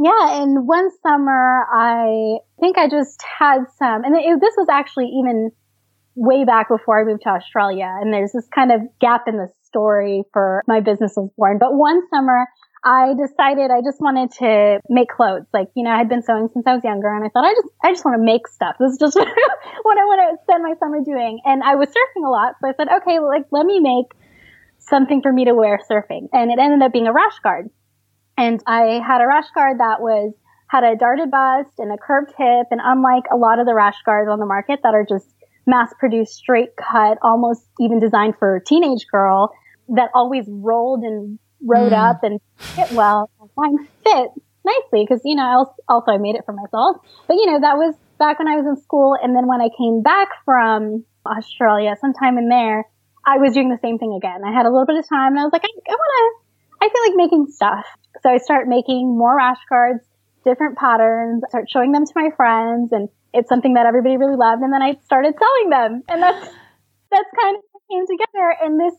Yeah, 0.01 0.43
and 0.43 0.67
one 0.67 0.89
summer 1.01 1.65
I 1.73 2.37
think 2.59 2.77
I 2.77 2.87
just 2.87 3.19
had 3.39 3.63
some, 3.77 4.03
and 4.03 4.15
it, 4.15 4.39
this 4.39 4.53
was 4.55 4.67
actually 4.69 5.07
even 5.19 5.51
way 6.15 6.45
back 6.45 6.69
before 6.69 7.01
I 7.01 7.05
moved 7.05 7.23
to 7.23 7.29
Australia. 7.29 7.89
And 7.99 8.13
there's 8.13 8.31
this 8.31 8.47
kind 8.53 8.71
of 8.71 8.81
gap 8.99 9.23
in 9.27 9.37
the 9.37 9.49
story 9.63 10.23
for 10.31 10.63
my 10.67 10.81
business 10.81 11.13
was 11.15 11.31
born. 11.35 11.57
But 11.59 11.73
one 11.73 12.01
summer 12.09 12.45
I 12.83 13.13
decided 13.13 13.71
I 13.71 13.81
just 13.81 13.99
wanted 13.99 14.31
to 14.39 14.79
make 14.87 15.09
clothes. 15.09 15.45
Like, 15.53 15.67
you 15.75 15.83
know, 15.83 15.91
I 15.91 15.97
had 15.97 16.07
been 16.07 16.23
sewing 16.23 16.47
since 16.53 16.65
I 16.65 16.73
was 16.73 16.83
younger 16.83 17.13
and 17.13 17.25
I 17.25 17.29
thought 17.29 17.43
I 17.43 17.53
just, 17.53 17.67
I 17.83 17.91
just 17.91 18.05
want 18.05 18.15
to 18.15 18.23
make 18.23 18.47
stuff. 18.47 18.75
This 18.79 18.93
is 18.93 18.97
just 18.97 19.15
what 19.83 19.97
I 19.97 20.05
want 20.07 20.21
to 20.23 20.43
spend 20.43 20.63
my 20.63 20.75
summer 20.79 21.03
doing. 21.03 21.41
And 21.43 21.61
I 21.61 21.75
was 21.75 21.89
surfing 21.89 22.25
a 22.25 22.29
lot. 22.29 22.55
So 22.61 22.69
I 22.69 22.73
said, 22.77 22.87
okay, 23.01 23.19
like, 23.19 23.45
let 23.51 23.65
me 23.65 23.79
make 23.79 24.15
something 24.79 25.21
for 25.21 25.31
me 25.31 25.45
to 25.45 25.53
wear 25.53 25.79
surfing. 25.91 26.29
And 26.31 26.51
it 26.51 26.59
ended 26.59 26.81
up 26.81 26.93
being 26.93 27.07
a 27.07 27.13
rash 27.13 27.37
guard. 27.43 27.69
And 28.37 28.61
I 28.65 29.03
had 29.05 29.19
a 29.19 29.27
rash 29.27 29.51
guard 29.53 29.79
that 29.79 29.99
was, 29.99 30.33
had 30.67 30.85
a 30.85 30.95
darted 30.95 31.29
bust 31.31 31.75
and 31.79 31.91
a 31.91 31.97
curved 31.97 32.31
hip. 32.37 32.67
And 32.71 32.79
unlike 32.81 33.25
a 33.31 33.35
lot 33.35 33.59
of 33.59 33.65
the 33.65 33.75
rash 33.75 33.99
guards 34.05 34.29
on 34.31 34.39
the 34.39 34.45
market 34.45 34.79
that 34.83 34.95
are 34.95 35.05
just 35.07 35.27
mass 35.67 35.93
produced, 35.99 36.33
straight 36.33 36.77
cut, 36.77 37.17
almost 37.21 37.67
even 37.81 37.99
designed 37.99 38.35
for 38.39 38.55
a 38.55 38.63
teenage 38.63 39.05
girl 39.11 39.51
that 39.89 40.11
always 40.13 40.45
rolled 40.47 41.03
and 41.03 41.39
rode 41.61 41.91
mm. 41.91 42.09
up 42.09 42.23
and 42.23 42.39
fit 42.57 42.91
well, 42.91 43.29
mine 43.57 43.87
fit 44.03 44.29
nicely 44.65 45.05
because, 45.07 45.21
you 45.23 45.35
know, 45.35 45.73
also 45.87 46.11
I 46.11 46.17
made 46.17 46.35
it 46.35 46.43
for 46.45 46.53
myself. 46.53 46.97
But, 47.27 47.35
you 47.35 47.45
know, 47.47 47.59
that 47.61 47.77
was 47.77 47.95
back 48.17 48.39
when 48.39 48.47
I 48.47 48.55
was 48.55 48.65
in 48.65 48.81
school. 48.81 49.15
And 49.21 49.35
then 49.35 49.47
when 49.47 49.61
I 49.61 49.69
came 49.77 50.01
back 50.01 50.29
from 50.45 51.05
Australia, 51.25 51.95
sometime 51.99 52.37
in 52.37 52.49
there, 52.49 52.85
I 53.25 53.37
was 53.37 53.53
doing 53.53 53.69
the 53.69 53.79
same 53.81 53.97
thing 53.97 54.15
again. 54.15 54.41
I 54.45 54.51
had 54.51 54.65
a 54.65 54.71
little 54.71 54.85
bit 54.85 54.97
of 54.97 55.07
time 55.07 55.33
and 55.33 55.39
I 55.39 55.43
was 55.43 55.53
like, 55.53 55.63
I, 55.63 55.71
I 55.71 55.95
want 55.95 56.13
to 56.17 56.49
I 56.81 56.87
feel 56.87 57.03
like 57.11 57.15
making 57.15 57.47
stuff. 57.51 57.85
So 58.23 58.29
I 58.29 58.37
start 58.37 58.67
making 58.67 59.17
more 59.17 59.35
rash 59.35 59.59
guards, 59.69 60.03
different 60.45 60.77
patterns, 60.77 61.43
start 61.49 61.69
showing 61.69 61.91
them 61.91 62.05
to 62.05 62.13
my 62.15 62.29
friends 62.35 62.91
and 62.91 63.09
it's 63.33 63.49
something 63.49 63.73
that 63.73 63.85
everybody 63.85 64.17
really 64.17 64.37
loved. 64.37 64.61
And 64.63 64.73
then 64.73 64.81
I 64.81 64.95
started 65.05 65.35
selling 65.37 65.69
them 65.69 66.03
and 66.07 66.23
that's, 66.23 66.47
that's 67.11 67.29
kind 67.35 67.57
of 67.57 67.63
came 67.89 68.05
together. 68.07 68.55
And 68.63 68.79
this 68.79 68.93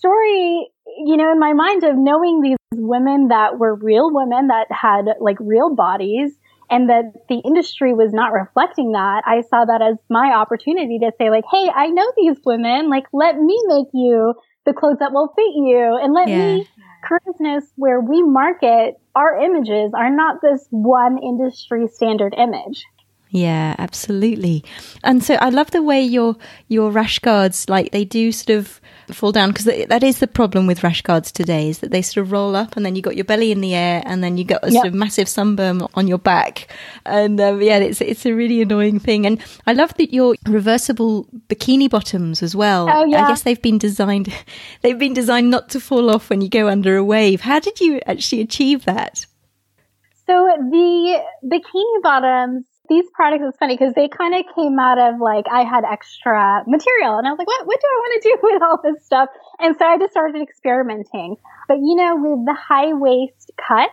story, 0.00 0.72
you 1.04 1.16
know, 1.16 1.30
in 1.30 1.38
my 1.38 1.52
mind 1.52 1.84
of 1.84 1.96
knowing 1.96 2.40
these 2.40 2.56
women 2.74 3.28
that 3.28 3.58
were 3.58 3.74
real 3.74 4.10
women 4.12 4.48
that 4.48 4.66
had 4.70 5.04
like 5.20 5.36
real 5.38 5.74
bodies 5.74 6.32
and 6.70 6.88
that 6.88 7.12
the 7.28 7.40
industry 7.44 7.92
was 7.92 8.12
not 8.12 8.32
reflecting 8.32 8.92
that, 8.92 9.22
I 9.26 9.42
saw 9.42 9.64
that 9.66 9.82
as 9.82 9.98
my 10.08 10.32
opportunity 10.32 10.98
to 11.00 11.12
say 11.18 11.28
like, 11.30 11.44
Hey, 11.50 11.68
I 11.68 11.88
know 11.88 12.10
these 12.16 12.38
women, 12.44 12.88
like, 12.88 13.04
let 13.12 13.36
me 13.38 13.60
make 13.66 13.88
you 13.92 14.34
the 14.64 14.72
clothes 14.72 14.98
that 15.00 15.12
will 15.12 15.32
fit 15.36 15.52
you 15.54 15.98
and 16.00 16.14
let 16.14 16.28
yeah. 16.28 16.56
me 16.56 16.66
Curiousness 17.06 17.64
where 17.76 18.00
we 18.00 18.22
market 18.22 19.00
our 19.14 19.40
images 19.40 19.92
are 19.94 20.10
not 20.10 20.42
this 20.42 20.66
one 20.70 21.18
industry 21.22 21.88
standard 21.88 22.34
image. 22.36 22.84
Yeah, 23.32 23.76
absolutely. 23.78 24.64
And 25.04 25.22
so 25.22 25.34
I 25.34 25.50
love 25.50 25.70
the 25.70 25.82
way 25.82 26.02
your 26.02 26.36
your 26.66 26.90
rash 26.90 27.20
guards 27.20 27.68
like 27.68 27.92
they 27.92 28.04
do 28.04 28.32
sort 28.32 28.58
of 28.58 28.80
fall 29.12 29.30
down 29.30 29.50
because 29.50 29.66
that 29.66 30.02
is 30.02 30.18
the 30.18 30.26
problem 30.26 30.66
with 30.66 30.82
rash 30.82 31.02
guards 31.02 31.30
today 31.30 31.68
is 31.68 31.78
that 31.78 31.90
they 31.90 32.02
sort 32.02 32.24
of 32.24 32.32
roll 32.32 32.56
up 32.56 32.76
and 32.76 32.84
then 32.84 32.96
you 32.96 33.02
got 33.02 33.16
your 33.16 33.24
belly 33.24 33.52
in 33.52 33.60
the 33.60 33.74
air 33.74 34.02
and 34.04 34.22
then 34.22 34.36
you 34.36 34.44
got 34.44 34.62
a 34.64 34.70
yep. 34.70 34.74
sort 34.74 34.86
of 34.86 34.94
massive 34.94 35.28
sunburn 35.28 35.82
on 35.94 36.06
your 36.06 36.18
back 36.18 36.68
and 37.06 37.40
um, 37.40 37.60
yeah 37.60 37.78
it's 37.78 38.00
it's 38.00 38.24
a 38.26 38.32
really 38.32 38.62
annoying 38.62 38.98
thing 38.98 39.26
and 39.26 39.40
I 39.66 39.72
love 39.72 39.94
that 39.94 40.12
your 40.12 40.34
reversible 40.46 41.26
bikini 41.48 41.88
bottoms 41.88 42.42
as 42.42 42.56
well. 42.56 42.88
Oh, 42.90 43.04
yeah. 43.04 43.24
I 43.24 43.28
guess 43.28 43.42
they've 43.42 43.62
been 43.62 43.78
designed 43.78 44.32
they've 44.82 44.98
been 44.98 45.14
designed 45.14 45.50
not 45.50 45.68
to 45.70 45.80
fall 45.80 46.10
off 46.10 46.30
when 46.30 46.40
you 46.40 46.48
go 46.48 46.68
under 46.68 46.96
a 46.96 47.04
wave. 47.04 47.42
How 47.42 47.60
did 47.60 47.80
you 47.80 48.00
actually 48.06 48.42
achieve 48.42 48.84
that? 48.86 49.26
So 50.26 50.48
the 50.70 51.20
bikini 51.44 52.02
bottoms 52.02 52.64
these 52.90 53.06
products 53.14 53.44
is 53.46 53.54
funny 53.58 53.76
because 53.78 53.94
they 53.94 54.08
kind 54.08 54.34
of 54.34 54.44
came 54.54 54.78
out 54.78 54.98
of 54.98 55.20
like 55.20 55.46
I 55.50 55.62
had 55.62 55.84
extra 55.84 56.64
material 56.66 57.16
and 57.16 57.26
I 57.26 57.30
was 57.30 57.38
like, 57.38 57.46
what, 57.46 57.66
what 57.66 57.80
do 57.80 57.86
I 57.86 57.96
want 58.02 58.22
to 58.22 58.28
do 58.28 58.36
with 58.42 58.62
all 58.62 58.78
this 58.82 59.06
stuff? 59.06 59.28
And 59.60 59.76
so 59.78 59.86
I 59.86 59.96
just 59.96 60.10
started 60.10 60.42
experimenting. 60.42 61.36
But 61.68 61.78
you 61.78 61.94
know, 61.94 62.16
with 62.16 62.44
the 62.44 62.58
high 62.58 62.92
waist 62.92 63.52
cut, 63.56 63.90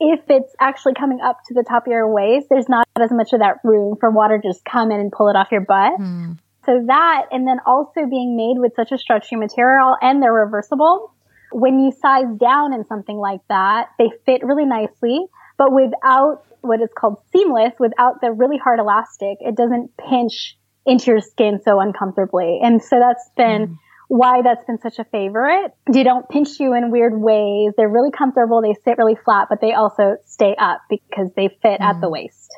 if 0.00 0.20
it's 0.28 0.54
actually 0.58 0.94
coming 0.94 1.20
up 1.20 1.38
to 1.48 1.54
the 1.54 1.62
top 1.62 1.86
of 1.86 1.92
your 1.92 2.10
waist, 2.10 2.48
there's 2.50 2.68
not 2.68 2.88
as 2.98 3.12
much 3.12 3.32
of 3.34 3.40
that 3.40 3.58
room 3.62 3.96
for 4.00 4.10
water 4.10 4.40
to 4.40 4.48
just 4.48 4.64
come 4.64 4.90
in 4.90 4.98
and 4.98 5.12
pull 5.12 5.28
it 5.28 5.36
off 5.36 5.48
your 5.52 5.60
butt. 5.60 5.92
Mm. 6.00 6.38
So 6.64 6.82
that, 6.86 7.26
and 7.30 7.46
then 7.46 7.58
also 7.66 8.08
being 8.08 8.36
made 8.36 8.58
with 8.58 8.72
such 8.74 8.90
a 8.90 8.98
stretchy 8.98 9.36
material 9.36 9.96
and 10.00 10.22
they're 10.22 10.32
reversible. 10.32 11.12
When 11.52 11.78
you 11.78 11.92
size 11.92 12.26
down 12.40 12.72
in 12.72 12.86
something 12.86 13.16
like 13.16 13.40
that, 13.48 13.90
they 13.98 14.10
fit 14.24 14.42
really 14.42 14.64
nicely, 14.64 15.26
but 15.58 15.72
without 15.72 16.42
what 16.64 16.80
is 16.80 16.88
called 16.96 17.18
seamless 17.32 17.72
without 17.78 18.20
the 18.20 18.32
really 18.32 18.58
hard 18.58 18.78
elastic. 18.78 19.38
It 19.40 19.56
doesn't 19.56 19.90
pinch 19.96 20.56
into 20.86 21.12
your 21.12 21.20
skin 21.20 21.60
so 21.64 21.80
uncomfortably. 21.80 22.60
And 22.62 22.82
so 22.82 22.98
that's 22.98 23.28
been 23.36 23.68
mm. 23.68 23.78
why 24.08 24.42
that's 24.42 24.64
been 24.66 24.78
such 24.80 24.98
a 24.98 25.04
favorite. 25.04 25.72
They 25.90 26.02
don't 26.02 26.28
pinch 26.28 26.60
you 26.60 26.74
in 26.74 26.90
weird 26.90 27.14
ways. 27.14 27.72
They're 27.76 27.88
really 27.88 28.10
comfortable. 28.10 28.60
They 28.62 28.74
sit 28.84 28.98
really 28.98 29.16
flat, 29.24 29.48
but 29.48 29.60
they 29.60 29.72
also 29.72 30.16
stay 30.26 30.54
up 30.58 30.80
because 30.88 31.30
they 31.36 31.48
fit 31.62 31.80
mm. 31.80 31.84
at 31.84 32.00
the 32.00 32.08
mm. 32.08 32.12
waist. 32.12 32.50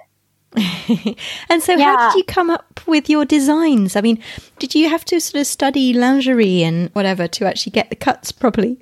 and 1.50 1.62
so 1.62 1.74
yeah. 1.74 1.84
how 1.84 2.10
did 2.10 2.18
you 2.18 2.24
come 2.24 2.48
up 2.48 2.80
with 2.86 3.10
your 3.10 3.24
designs? 3.24 3.94
I 3.94 4.00
mean, 4.00 4.22
did 4.58 4.74
you 4.74 4.88
have 4.88 5.04
to 5.06 5.20
sort 5.20 5.40
of 5.40 5.46
study 5.46 5.92
lingerie 5.92 6.62
and 6.62 6.88
whatever 6.94 7.28
to 7.28 7.44
actually 7.44 7.72
get 7.72 7.90
the 7.90 7.96
cuts 7.96 8.32
properly? 8.32 8.78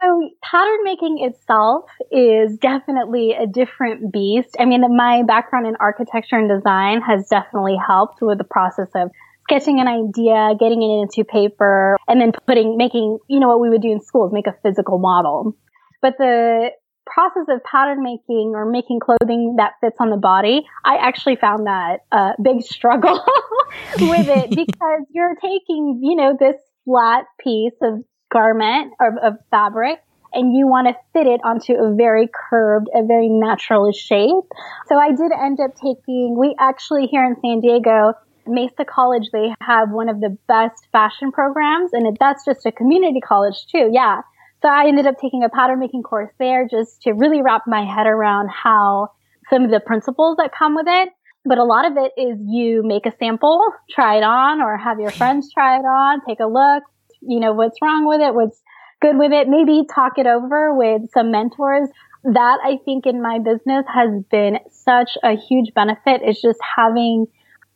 So 0.00 0.30
pattern 0.42 0.78
making 0.84 1.18
itself 1.20 1.84
is 2.12 2.56
definitely 2.58 3.34
a 3.34 3.46
different 3.46 4.12
beast. 4.12 4.56
I 4.58 4.64
mean, 4.64 4.82
my 4.96 5.22
background 5.26 5.66
in 5.66 5.74
architecture 5.80 6.36
and 6.36 6.48
design 6.48 7.00
has 7.02 7.26
definitely 7.28 7.76
helped 7.84 8.18
with 8.22 8.38
the 8.38 8.44
process 8.44 8.88
of 8.94 9.10
sketching 9.42 9.80
an 9.80 9.88
idea, 9.88 10.54
getting 10.58 10.82
it 10.82 11.02
into 11.02 11.24
paper, 11.24 11.96
and 12.06 12.20
then 12.20 12.32
putting, 12.46 12.76
making, 12.76 13.18
you 13.28 13.40
know, 13.40 13.48
what 13.48 13.60
we 13.60 13.70
would 13.70 13.82
do 13.82 13.90
in 13.90 14.00
schools, 14.00 14.32
make 14.32 14.46
a 14.46 14.54
physical 14.62 14.98
model. 14.98 15.56
But 16.00 16.14
the 16.18 16.70
process 17.06 17.46
of 17.48 17.64
pattern 17.64 18.02
making 18.02 18.52
or 18.54 18.70
making 18.70 19.00
clothing 19.00 19.56
that 19.56 19.72
fits 19.80 19.96
on 19.98 20.10
the 20.10 20.16
body, 20.16 20.66
I 20.84 20.96
actually 20.96 21.36
found 21.36 21.66
that 21.66 22.00
a 22.12 22.32
big 22.40 22.62
struggle 22.62 23.14
with 23.98 24.28
it 24.28 24.50
because 24.54 25.00
you're 25.10 25.34
taking, 25.36 26.00
you 26.02 26.14
know, 26.14 26.36
this 26.38 26.56
flat 26.84 27.24
piece 27.42 27.74
of 27.82 28.04
garment 28.30 28.92
of, 29.00 29.14
of 29.22 29.38
fabric 29.50 29.98
and 30.32 30.56
you 30.56 30.66
want 30.66 30.88
to 30.88 30.94
fit 31.12 31.26
it 31.26 31.40
onto 31.44 31.72
a 31.72 31.94
very 31.94 32.28
curved, 32.28 32.88
a 32.94 33.04
very 33.04 33.28
natural 33.28 33.90
shape. 33.92 34.44
So 34.86 34.96
I 34.96 35.10
did 35.10 35.32
end 35.32 35.58
up 35.60 35.74
taking, 35.74 36.36
we 36.38 36.54
actually 36.58 37.06
here 37.06 37.24
in 37.24 37.36
San 37.40 37.60
Diego, 37.60 38.12
Mesa 38.46 38.84
College, 38.84 39.28
they 39.32 39.52
have 39.60 39.90
one 39.90 40.08
of 40.08 40.20
the 40.20 40.36
best 40.46 40.88
fashion 40.92 41.32
programs 41.32 41.92
and 41.92 42.16
that's 42.18 42.44
just 42.44 42.66
a 42.66 42.72
community 42.72 43.20
college 43.20 43.66
too. 43.70 43.90
Yeah. 43.92 44.22
So 44.62 44.68
I 44.68 44.88
ended 44.88 45.06
up 45.06 45.14
taking 45.20 45.44
a 45.44 45.48
pattern 45.48 45.78
making 45.78 46.02
course 46.02 46.32
there 46.38 46.66
just 46.68 47.02
to 47.02 47.12
really 47.12 47.42
wrap 47.42 47.62
my 47.66 47.84
head 47.84 48.06
around 48.06 48.50
how 48.50 49.12
some 49.50 49.64
of 49.64 49.70
the 49.70 49.80
principles 49.80 50.36
that 50.38 50.50
come 50.56 50.74
with 50.74 50.86
it. 50.88 51.10
But 51.44 51.58
a 51.58 51.64
lot 51.64 51.86
of 51.86 51.96
it 51.96 52.12
is 52.20 52.36
you 52.44 52.82
make 52.84 53.06
a 53.06 53.12
sample, 53.18 53.64
try 53.88 54.16
it 54.16 54.24
on 54.24 54.60
or 54.60 54.76
have 54.76 54.98
your 54.98 55.12
friends 55.12 55.50
try 55.52 55.78
it 55.78 55.84
on, 55.84 56.20
take 56.26 56.40
a 56.40 56.46
look, 56.46 56.82
you 57.20 57.40
know, 57.40 57.52
what's 57.52 57.80
wrong 57.82 58.06
with 58.06 58.20
it, 58.20 58.34
what's 58.34 58.60
good 59.00 59.16
with 59.18 59.32
it, 59.32 59.48
maybe 59.48 59.86
talk 59.92 60.18
it 60.18 60.26
over 60.26 60.74
with 60.74 61.02
some 61.12 61.30
mentors. 61.30 61.88
That 62.24 62.58
I 62.64 62.78
think 62.84 63.06
in 63.06 63.22
my 63.22 63.38
business 63.38 63.84
has 63.92 64.10
been 64.30 64.58
such 64.70 65.16
a 65.22 65.36
huge 65.36 65.72
benefit 65.72 66.20
is 66.26 66.40
just 66.40 66.58
having 66.76 67.26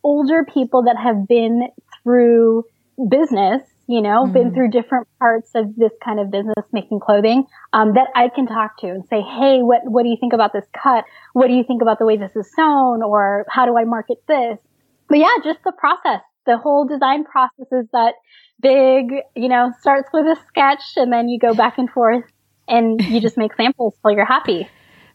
older 0.03 0.45
people 0.45 0.85
that 0.85 0.97
have 0.97 1.29
been 1.29 1.69
through 2.03 2.65
business, 3.09 3.63
you 3.87 4.03
know, 4.03 4.27
mm. 4.27 4.33
been 4.33 4.53
through 4.53 4.71
different 4.71 5.07
parts 5.19 5.51
of 5.55 5.75
this 5.77 5.93
kind 6.05 6.19
of 6.19 6.31
business 6.31 6.65
making 6.73 7.01
clothing, 7.01 7.45
um, 7.73 7.95
that 7.95 8.09
I 8.15 8.29
can 8.35 8.47
talk 8.47 8.79
to 8.81 8.89
and 8.89 9.05
say, 9.09 9.21
Hey, 9.21 9.63
what, 9.63 9.83
what 9.85 10.03
do 10.03 10.09
you 10.09 10.17
think 10.19 10.33
about 10.33 10.53
this 10.53 10.67
cut? 10.81 11.05
What 11.33 11.47
do 11.47 11.55
you 11.55 11.65
think 11.65 11.83
about 11.83 11.99
the 11.99 12.07
way 12.07 12.17
this 12.17 12.35
is 12.35 12.51
sewn? 12.55 13.03
Or 13.03 13.47
how 13.49 13.67
do 13.67 13.77
I 13.77 13.85
market 13.85 14.19
this? 14.27 14.59
But 15.09 15.19
yeah, 15.19 15.37
just 15.45 15.61
the 15.65 15.73
process, 15.73 16.23
the 16.47 16.59
whole 16.59 16.87
design 16.87 17.25
process 17.25 17.67
is 17.73 17.87
that 17.93 18.15
big, 18.61 19.23
you 19.35 19.49
know, 19.49 19.73
starts 19.81 20.09
with 20.13 20.27
a 20.27 20.37
sketch 20.49 20.83
and 20.97 21.13
then 21.13 21.29
you 21.29 21.39
go 21.39 21.55
back 21.55 21.79
and 21.79 21.91
forth 21.91 22.25
and 22.69 23.01
you 23.01 23.21
just 23.21 23.37
make 23.37 23.55
samples 23.55 23.95
till 24.03 24.13
you're 24.13 24.25
happy. 24.25 24.69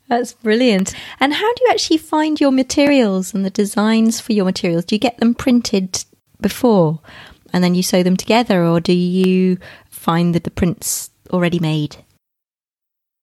That's 0.08 0.34
brilliant. 0.34 0.94
And 1.20 1.34
how 1.34 1.54
do 1.54 1.64
you 1.66 1.72
actually 1.72 1.98
find 1.98 2.40
your 2.40 2.52
materials 2.52 3.34
and 3.34 3.44
the 3.44 3.50
designs 3.50 4.22
for 4.22 4.34
your 4.34 4.46
materials? 4.46 4.86
Do 4.86 4.96
you 4.96 5.00
get 5.00 5.18
them 5.18 5.34
printed 5.34 6.06
before 6.40 7.00
and 7.54 7.64
then 7.64 7.76
you 7.76 7.84
sew 7.84 8.04
them 8.04 8.18
together, 8.18 8.64
or 8.64 8.80
do 8.80 8.94
you 8.94 9.58
find 9.90 10.36
that 10.36 10.44
the 10.44 10.52
prints 10.52 11.12
already 11.32 11.60
made? 11.60 11.98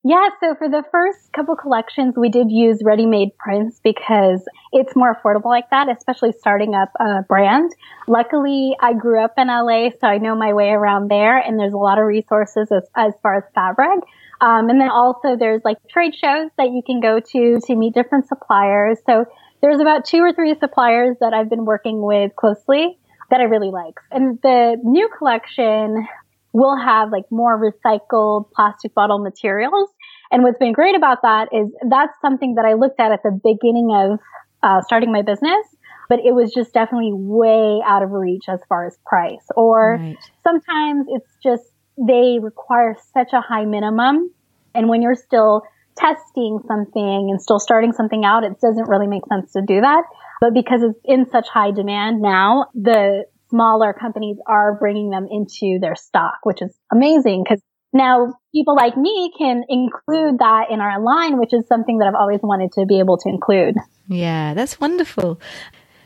Yeah, 0.07 0.29
so 0.39 0.55
for 0.55 0.69
the 0.69 0.85
first 0.93 1.33
couple 1.33 1.57
collections, 1.57 2.13
we 2.15 2.29
did 2.29 2.51
use 2.51 2.83
ready-made 2.85 3.39
prints 3.39 3.81
because 3.83 4.47
it's 4.71 4.95
more 4.95 5.17
affordable 5.17 5.47
like 5.47 5.71
that, 5.71 5.89
especially 5.89 6.33
starting 6.33 6.75
up 6.75 6.91
a 7.01 7.23
brand. 7.23 7.73
Luckily, 8.07 8.77
I 8.79 8.93
grew 8.93 9.25
up 9.25 9.33
in 9.39 9.49
LA, 9.49 9.89
so 9.99 10.07
I 10.07 10.19
know 10.19 10.37
my 10.37 10.53
way 10.53 10.69
around 10.69 11.11
there, 11.11 11.39
and 11.39 11.59
there's 11.59 11.73
a 11.73 11.79
lot 11.79 11.99
of 11.99 12.05
resources 12.05 12.71
as, 12.71 12.83
as 12.95 13.15
far 13.23 13.39
as 13.39 13.45
fabric. 13.55 14.05
Um, 14.43 14.69
and 14.69 14.79
then 14.79 14.91
also 14.91 15.37
there's 15.39 15.63
like 15.65 15.79
trade 15.89 16.15
shows 16.15 16.51
that 16.59 16.67
you 16.67 16.83
can 16.85 17.01
go 17.01 17.19
to 17.19 17.61
to 17.61 17.75
meet 17.75 17.95
different 17.95 18.29
suppliers. 18.29 18.99
So 19.07 19.25
there's 19.63 19.81
about 19.81 20.05
two 20.05 20.19
or 20.19 20.35
three 20.35 20.55
suppliers 20.61 21.17
that 21.21 21.33
I've 21.33 21.49
been 21.49 21.65
working 21.65 22.03
with 22.03 22.37
closely 22.37 22.99
that 23.31 23.41
I 23.41 23.45
really 23.45 23.71
like. 23.71 23.95
And 24.11 24.39
the 24.43 24.77
new 24.85 25.09
collection 25.17 26.07
will 26.55 26.77
have 26.77 27.11
like 27.11 27.25
more 27.31 27.61
recycled 27.61 28.51
plastic 28.53 28.95
bottle 28.95 29.19
materials. 29.19 29.91
And 30.31 30.43
what's 30.45 30.59
been 30.59 30.73
great 30.73 30.97
about 30.97 31.21
that 31.23 31.49
is 31.53 31.69
that's 31.91 32.13
something 32.23 32.55
that 32.55 32.65
I 32.65 32.75
looked 32.75 33.01
at 33.01 33.13
at 33.13 33.23
the 33.23 33.33
beginning 33.33 33.91
of 33.93 34.21
uh, 34.63 34.81
starting 34.83 35.13
my 35.13 35.23
business, 35.23 35.67
but 36.09 36.21
it 36.21 36.33
was 36.33 36.55
just 36.55 36.73
definitely 36.73 37.13
way 37.13 37.81
out 37.85 38.03
of 38.03 38.13
reach 38.13 38.45
as 38.49 38.61
far 38.69 38.87
as 38.87 38.97
price. 39.05 39.45
Or 39.57 39.99
right. 40.01 40.17
sometimes 40.45 41.07
it's 41.11 41.29
just 41.43 41.65
they 41.99 42.39
require 42.41 42.97
such 43.13 43.33
a 43.33 43.41
high 43.41 43.65
minimum. 43.65 44.31
And 44.77 44.89
when 44.89 45.03
you're 45.03 45.17
still 45.17 45.63
testing 45.97 46.61
something 46.69 47.29
and 47.31 47.43
still 47.43 47.59
starting 47.59 47.93
something 47.93 48.25
out, 48.25 48.45
it 48.45 48.61
doesn't 48.61 48.89
really 48.89 49.09
make 49.09 49.23
sense 49.29 49.53
to 49.53 49.63
do 49.67 49.81
that. 49.81 50.05
But 50.41 50.55
because 50.55 50.83
it's 50.83 51.01
in 51.05 51.27
such 51.31 51.49
high 51.49 51.73
demand 51.73 52.23
now, 52.23 52.67
the 52.75 53.25
smaller 53.55 53.93
companies 53.93 54.37
are 54.47 54.75
bringing 54.75 55.11
them 55.11 55.29
into 55.31 55.79
their 55.81 55.95
stock, 55.95 56.39
which 56.43 56.61
is 56.61 56.77
amazing 56.93 57.45
because 57.45 57.63
now 57.93 58.35
people 58.53 58.75
like 58.75 58.97
me 58.97 59.33
can 59.39 59.63
include 59.69 60.41
that 60.41 60.65
in 60.71 60.81
our 60.81 61.01
line, 61.01 61.39
which 61.39 61.55
is 61.55 61.65
something 61.69 61.99
that 61.99 62.09
I've 62.09 62.21
always 62.21 62.41
wanted 62.43 62.73
to 62.73 62.85
be 62.85 62.99
able 62.99 63.17
to 63.19 63.29
include. 63.29 63.77
Yeah, 64.09 64.55
that's 64.55 64.81
wonderful. 64.81 65.41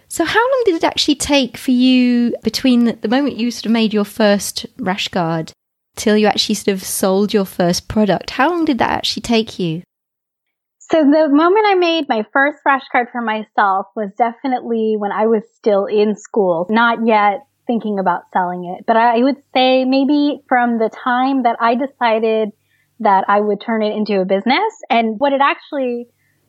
So, 0.08 0.24
how 0.24 0.40
long 0.40 0.62
did 0.66 0.74
it 0.76 0.84
actually 0.84 1.16
take 1.16 1.56
for 1.56 1.70
you 1.70 2.34
between 2.42 2.98
the 3.00 3.08
moment 3.08 3.36
you 3.36 3.50
sort 3.50 3.66
of 3.66 3.72
made 3.72 3.94
your 3.94 4.04
first 4.04 4.66
rash 4.78 5.08
guard 5.08 5.52
till 5.96 6.16
you 6.16 6.26
actually 6.26 6.54
sort 6.54 6.74
of 6.74 6.82
sold 6.82 7.32
your 7.32 7.46
first 7.46 7.88
product? 7.88 8.30
How 8.30 8.50
long 8.50 8.66
did 8.66 8.78
that 8.78 8.90
actually 8.90 9.22
take 9.22 9.58
you? 9.58 9.82
So 10.90 11.04
the 11.04 11.28
moment 11.28 11.66
I 11.68 11.74
made 11.74 12.08
my 12.08 12.24
first 12.32 12.58
rash 12.64 12.84
guard 12.90 13.08
for 13.12 13.20
myself 13.20 13.86
was 13.94 14.10
definitely 14.16 14.96
when 14.96 15.12
I 15.12 15.26
was 15.26 15.42
still 15.54 15.84
in 15.84 16.16
school, 16.16 16.66
not 16.70 17.06
yet 17.06 17.46
thinking 17.66 17.98
about 17.98 18.22
selling 18.32 18.64
it. 18.64 18.84
But 18.86 18.96
I 18.96 19.18
would 19.18 19.36
say 19.54 19.84
maybe 19.84 20.40
from 20.48 20.78
the 20.78 20.88
time 20.88 21.42
that 21.42 21.56
I 21.60 21.74
decided 21.74 22.52
that 23.00 23.24
I 23.28 23.40
would 23.40 23.60
turn 23.60 23.82
it 23.82 23.94
into 23.94 24.20
a 24.20 24.24
business 24.24 24.72
and 24.88 25.20
what 25.20 25.32
it 25.32 25.40
actually 25.42 26.08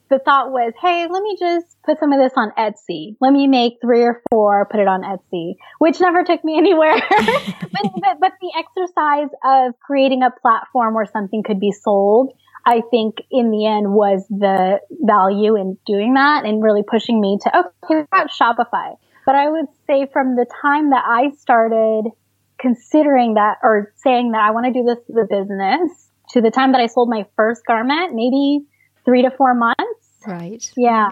the 0.10 0.20
thought 0.20 0.52
was, 0.52 0.74
hey, 0.82 1.06
let 1.08 1.22
me 1.22 1.38
just 1.40 1.78
put 1.86 2.00
some 2.00 2.12
of 2.12 2.20
this 2.20 2.34
on 2.36 2.52
Etsy. 2.58 3.16
Let 3.22 3.32
me 3.32 3.46
make 3.46 3.74
three 3.80 4.04
or 4.04 4.22
four, 4.32 4.68
put 4.72 4.80
it 4.80 4.88
on 4.88 5.04
Etsy, 5.04 5.56
which 5.78 6.00
never 6.00 6.24
took 6.24 6.44
me 6.44 6.58
anywhere. 6.58 6.96
but, 7.10 7.84
but, 7.94 8.20
but 8.20 8.32
the 8.42 8.52
exercise 8.58 9.30
of 9.44 9.80
creating 9.80 10.24
a 10.24 10.32
platform 10.42 10.96
where 10.96 11.06
something 11.06 11.44
could 11.44 11.60
be 11.60 11.72
sold, 11.72 12.32
I 12.66 12.82
think 12.92 13.16
in 13.32 13.52
the 13.52 13.66
end 13.66 13.94
was 13.94 14.26
the 14.30 14.80
value 14.92 15.56
in 15.56 15.78
doing 15.86 16.14
that 16.14 16.46
and 16.46 16.62
really 16.62 16.84
pushing 16.84 17.20
me 17.20 17.38
to, 17.44 17.66
okay, 17.86 18.02
about 18.02 18.30
Shopify. 18.30 18.96
But 19.26 19.36
I 19.36 19.50
would 19.50 19.66
say 19.88 20.08
from 20.12 20.36
the 20.36 20.46
time 20.62 20.92
that 20.92 21.04
I 21.06 21.32
started 21.38 22.12
considering 22.60 23.36
that 23.36 23.58
or 23.64 23.94
saying 23.96 24.32
that 24.32 24.42
I 24.42 24.52
want 24.52 24.66
to 24.66 24.74
do 24.74 24.84
this 24.84 24.98
as 25.10 25.16
a 25.16 25.28
business 25.28 26.10
to 26.32 26.42
the 26.42 26.52
time 26.52 26.74
that 26.74 26.82
I 26.82 26.88
sold 26.88 27.10
my 27.10 27.26
first 27.36 27.66
garment, 27.66 28.14
maybe 28.14 28.66
three 29.06 29.24
to 29.24 29.32
four 29.32 29.56
months. 29.56 29.84
Right. 30.28 30.64
Yeah. 30.76 31.12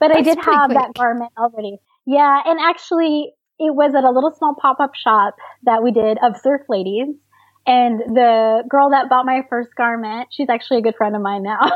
But 0.00 0.08
That's 0.08 0.20
I 0.20 0.22
did 0.22 0.38
have 0.44 0.66
quick. 0.66 0.78
that 0.78 0.94
garment 0.94 1.32
already. 1.38 1.78
Yeah. 2.06 2.42
And 2.44 2.58
actually, 2.60 3.32
it 3.58 3.74
was 3.74 3.94
at 3.94 4.04
a 4.04 4.10
little 4.10 4.32
small 4.36 4.54
pop 4.60 4.78
up 4.80 4.94
shop 4.94 5.34
that 5.64 5.82
we 5.82 5.90
did 5.90 6.18
of 6.22 6.36
surf 6.40 6.62
ladies. 6.68 7.14
And 7.68 8.00
the 8.16 8.64
girl 8.66 8.88
that 8.90 9.10
bought 9.10 9.26
my 9.26 9.42
first 9.50 9.74
garment, 9.76 10.28
she's 10.30 10.48
actually 10.48 10.78
a 10.78 10.80
good 10.80 10.96
friend 10.96 11.14
of 11.14 11.20
mine 11.20 11.42
now. 11.42 11.60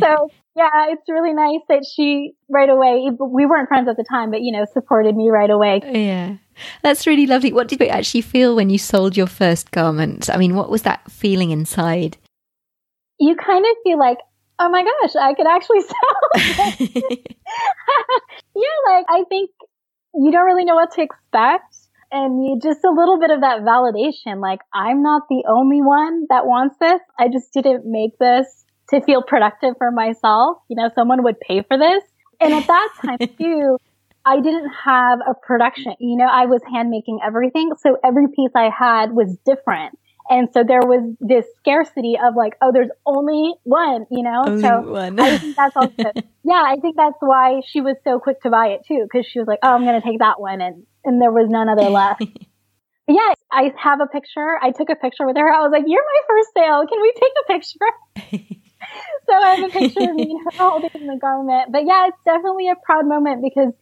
so 0.00 0.28
yeah, 0.56 0.88
it's 0.88 1.08
really 1.08 1.32
nice 1.32 1.60
that 1.68 1.84
she 1.86 2.32
right 2.48 2.68
away, 2.68 3.08
we 3.20 3.46
weren't 3.46 3.68
friends 3.68 3.88
at 3.88 3.96
the 3.96 4.02
time, 4.02 4.32
but 4.32 4.42
you 4.42 4.50
know, 4.50 4.66
supported 4.72 5.14
me 5.14 5.30
right 5.30 5.48
away. 5.48 5.80
Yeah. 5.84 6.38
That's 6.82 7.06
really 7.06 7.28
lovely. 7.28 7.52
What 7.52 7.68
did 7.68 7.80
you 7.80 7.86
actually 7.86 8.22
feel 8.22 8.56
when 8.56 8.68
you 8.68 8.78
sold 8.78 9.16
your 9.16 9.28
first 9.28 9.70
garment? 9.70 10.28
I 10.28 10.38
mean, 10.38 10.56
what 10.56 10.70
was 10.70 10.82
that 10.82 11.08
feeling 11.08 11.52
inside? 11.52 12.16
You 13.20 13.36
kind 13.36 13.64
of 13.64 13.76
feel 13.84 14.00
like, 14.00 14.18
oh 14.58 14.70
my 14.70 14.82
gosh, 14.82 15.14
I 15.14 15.34
could 15.34 15.46
actually 15.46 15.82
sell. 15.82 16.96
yeah, 18.56 18.76
like 18.88 19.06
I 19.08 19.22
think 19.28 19.50
you 20.14 20.32
don't 20.32 20.46
really 20.46 20.64
know 20.64 20.74
what 20.74 20.90
to 20.96 21.02
expect. 21.02 21.71
And 22.12 22.44
you 22.44 22.60
just 22.62 22.84
a 22.84 22.90
little 22.90 23.18
bit 23.18 23.30
of 23.30 23.40
that 23.40 23.62
validation, 23.62 24.40
like 24.40 24.60
I'm 24.72 25.02
not 25.02 25.22
the 25.30 25.44
only 25.48 25.80
one 25.80 26.26
that 26.28 26.44
wants 26.44 26.76
this. 26.78 27.00
I 27.18 27.28
just 27.28 27.52
didn't 27.54 27.84
make 27.86 28.18
this 28.18 28.46
to 28.90 29.00
feel 29.00 29.22
productive 29.22 29.74
for 29.78 29.90
myself. 29.90 30.58
You 30.68 30.76
know, 30.76 30.90
someone 30.94 31.24
would 31.24 31.40
pay 31.40 31.62
for 31.62 31.78
this. 31.78 32.02
And 32.38 32.52
at 32.52 32.66
that 32.66 32.88
time 33.00 33.28
too, 33.38 33.78
I 34.26 34.40
didn't 34.40 34.70
have 34.84 35.20
a 35.26 35.34
production. 35.34 35.94
You 36.00 36.18
know, 36.18 36.28
I 36.30 36.44
was 36.46 36.60
hand 36.70 36.90
making 36.90 37.20
everything. 37.24 37.72
So 37.80 37.96
every 38.04 38.28
piece 38.28 38.52
I 38.54 38.68
had 38.68 39.12
was 39.12 39.36
different. 39.46 39.98
And 40.28 40.48
so 40.52 40.64
there 40.64 40.80
was 40.80 41.14
this 41.20 41.46
scarcity 41.58 42.14
of 42.22 42.34
like, 42.36 42.54
oh, 42.62 42.72
there's 42.72 42.90
only 43.04 43.54
one, 43.64 44.06
you 44.10 44.22
know? 44.22 44.44
Only 44.46 44.62
so 44.62 44.80
one. 44.80 45.18
I 45.18 45.38
think 45.38 45.56
that's 45.56 45.76
also, 45.76 45.92
yeah, 46.44 46.62
I 46.64 46.76
think 46.80 46.96
that's 46.96 47.16
why 47.20 47.60
she 47.66 47.80
was 47.80 47.96
so 48.04 48.18
quick 48.18 48.40
to 48.42 48.50
buy 48.50 48.68
it 48.68 48.82
too. 48.86 49.06
Cause 49.10 49.26
she 49.26 49.38
was 49.38 49.48
like, 49.48 49.58
oh, 49.62 49.74
I'm 49.74 49.84
going 49.84 50.00
to 50.00 50.06
take 50.06 50.20
that 50.20 50.40
one. 50.40 50.60
And, 50.60 50.86
and 51.04 51.20
there 51.20 51.32
was 51.32 51.48
none 51.50 51.68
other 51.68 51.90
left. 51.90 52.20
but 53.06 53.14
yeah, 53.14 53.34
I 53.50 53.72
have 53.76 54.00
a 54.00 54.06
picture. 54.06 54.58
I 54.62 54.70
took 54.70 54.90
a 54.90 54.96
picture 54.96 55.26
with 55.26 55.36
her. 55.36 55.52
I 55.52 55.60
was 55.60 55.72
like, 55.72 55.84
you're 55.86 56.04
my 56.04 56.20
first 56.28 56.50
sale. 56.56 56.86
Can 56.86 57.02
we 57.02 57.12
take 57.12 57.32
a 57.42 57.52
picture? 57.52 58.56
so 59.26 59.34
I 59.34 59.54
have 59.56 59.70
a 59.70 59.72
picture 59.72 60.10
of 60.10 60.14
me 60.14 60.30
and 60.30 60.40
her 60.44 60.58
holding 60.58 61.06
the 61.06 61.18
garment. 61.20 61.72
But 61.72 61.84
yeah, 61.84 62.08
it's 62.08 62.18
definitely 62.24 62.68
a 62.68 62.76
proud 62.84 63.06
moment 63.06 63.42
because 63.42 63.72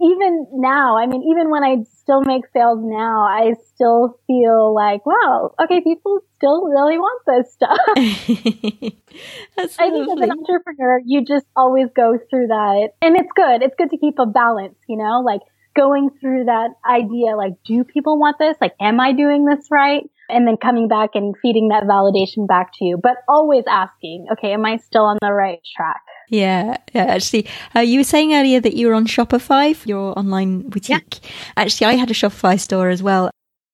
even 0.00 0.46
now, 0.52 0.98
I 0.98 1.06
mean, 1.06 1.22
even 1.30 1.50
when 1.50 1.62
I 1.64 1.84
still 1.98 2.22
make 2.22 2.44
sales 2.52 2.80
now, 2.82 3.22
I 3.22 3.54
still 3.74 4.18
feel 4.26 4.74
like, 4.74 5.04
wow, 5.06 5.54
okay, 5.62 5.80
people 5.80 6.20
still 6.36 6.64
really 6.64 6.98
want 6.98 7.22
this 7.26 7.52
stuff. 7.52 7.78
I 7.96 9.90
think 9.90 10.08
as 10.10 10.20
an 10.20 10.30
entrepreneur, 10.30 11.00
you 11.04 11.24
just 11.24 11.46
always 11.56 11.88
go 11.94 12.18
through 12.30 12.48
that. 12.48 12.90
And 13.02 13.16
it's 13.16 13.30
good. 13.34 13.62
It's 13.62 13.74
good 13.76 13.90
to 13.90 13.98
keep 13.98 14.18
a 14.18 14.26
balance, 14.26 14.76
you 14.88 14.96
know, 14.96 15.22
like 15.24 15.40
going 15.74 16.10
through 16.20 16.44
that 16.44 16.70
idea, 16.88 17.36
like, 17.36 17.54
do 17.64 17.84
people 17.84 18.18
want 18.18 18.38
this? 18.38 18.56
Like, 18.60 18.74
am 18.80 19.00
I 19.00 19.12
doing 19.12 19.44
this 19.44 19.66
right? 19.70 20.04
And 20.28 20.46
then 20.46 20.56
coming 20.56 20.88
back 20.88 21.10
and 21.14 21.34
feeding 21.42 21.68
that 21.68 21.84
validation 21.84 22.48
back 22.48 22.72
to 22.78 22.84
you, 22.84 22.98
but 23.00 23.16
always 23.28 23.64
asking, 23.68 24.26
okay, 24.32 24.52
am 24.52 24.64
I 24.64 24.78
still 24.78 25.04
on 25.04 25.18
the 25.20 25.32
right 25.32 25.60
track? 25.76 26.00
Yeah, 26.30 26.78
yeah. 26.94 27.04
Actually, 27.04 27.46
uh, 27.76 27.80
you 27.80 28.00
were 28.00 28.04
saying 28.04 28.34
earlier 28.34 28.60
that 28.60 28.74
you 28.74 28.86
were 28.86 28.94
on 28.94 29.06
Shopify 29.06 29.76
for 29.76 29.88
your 29.88 30.18
online 30.18 30.68
boutique. 30.68 31.20
Yeah. 31.22 31.30
Actually, 31.58 31.86
I 31.88 31.92
had 31.94 32.10
a 32.10 32.14
Shopify 32.14 32.58
store 32.58 32.88
as 32.88 33.02
well. 33.02 33.30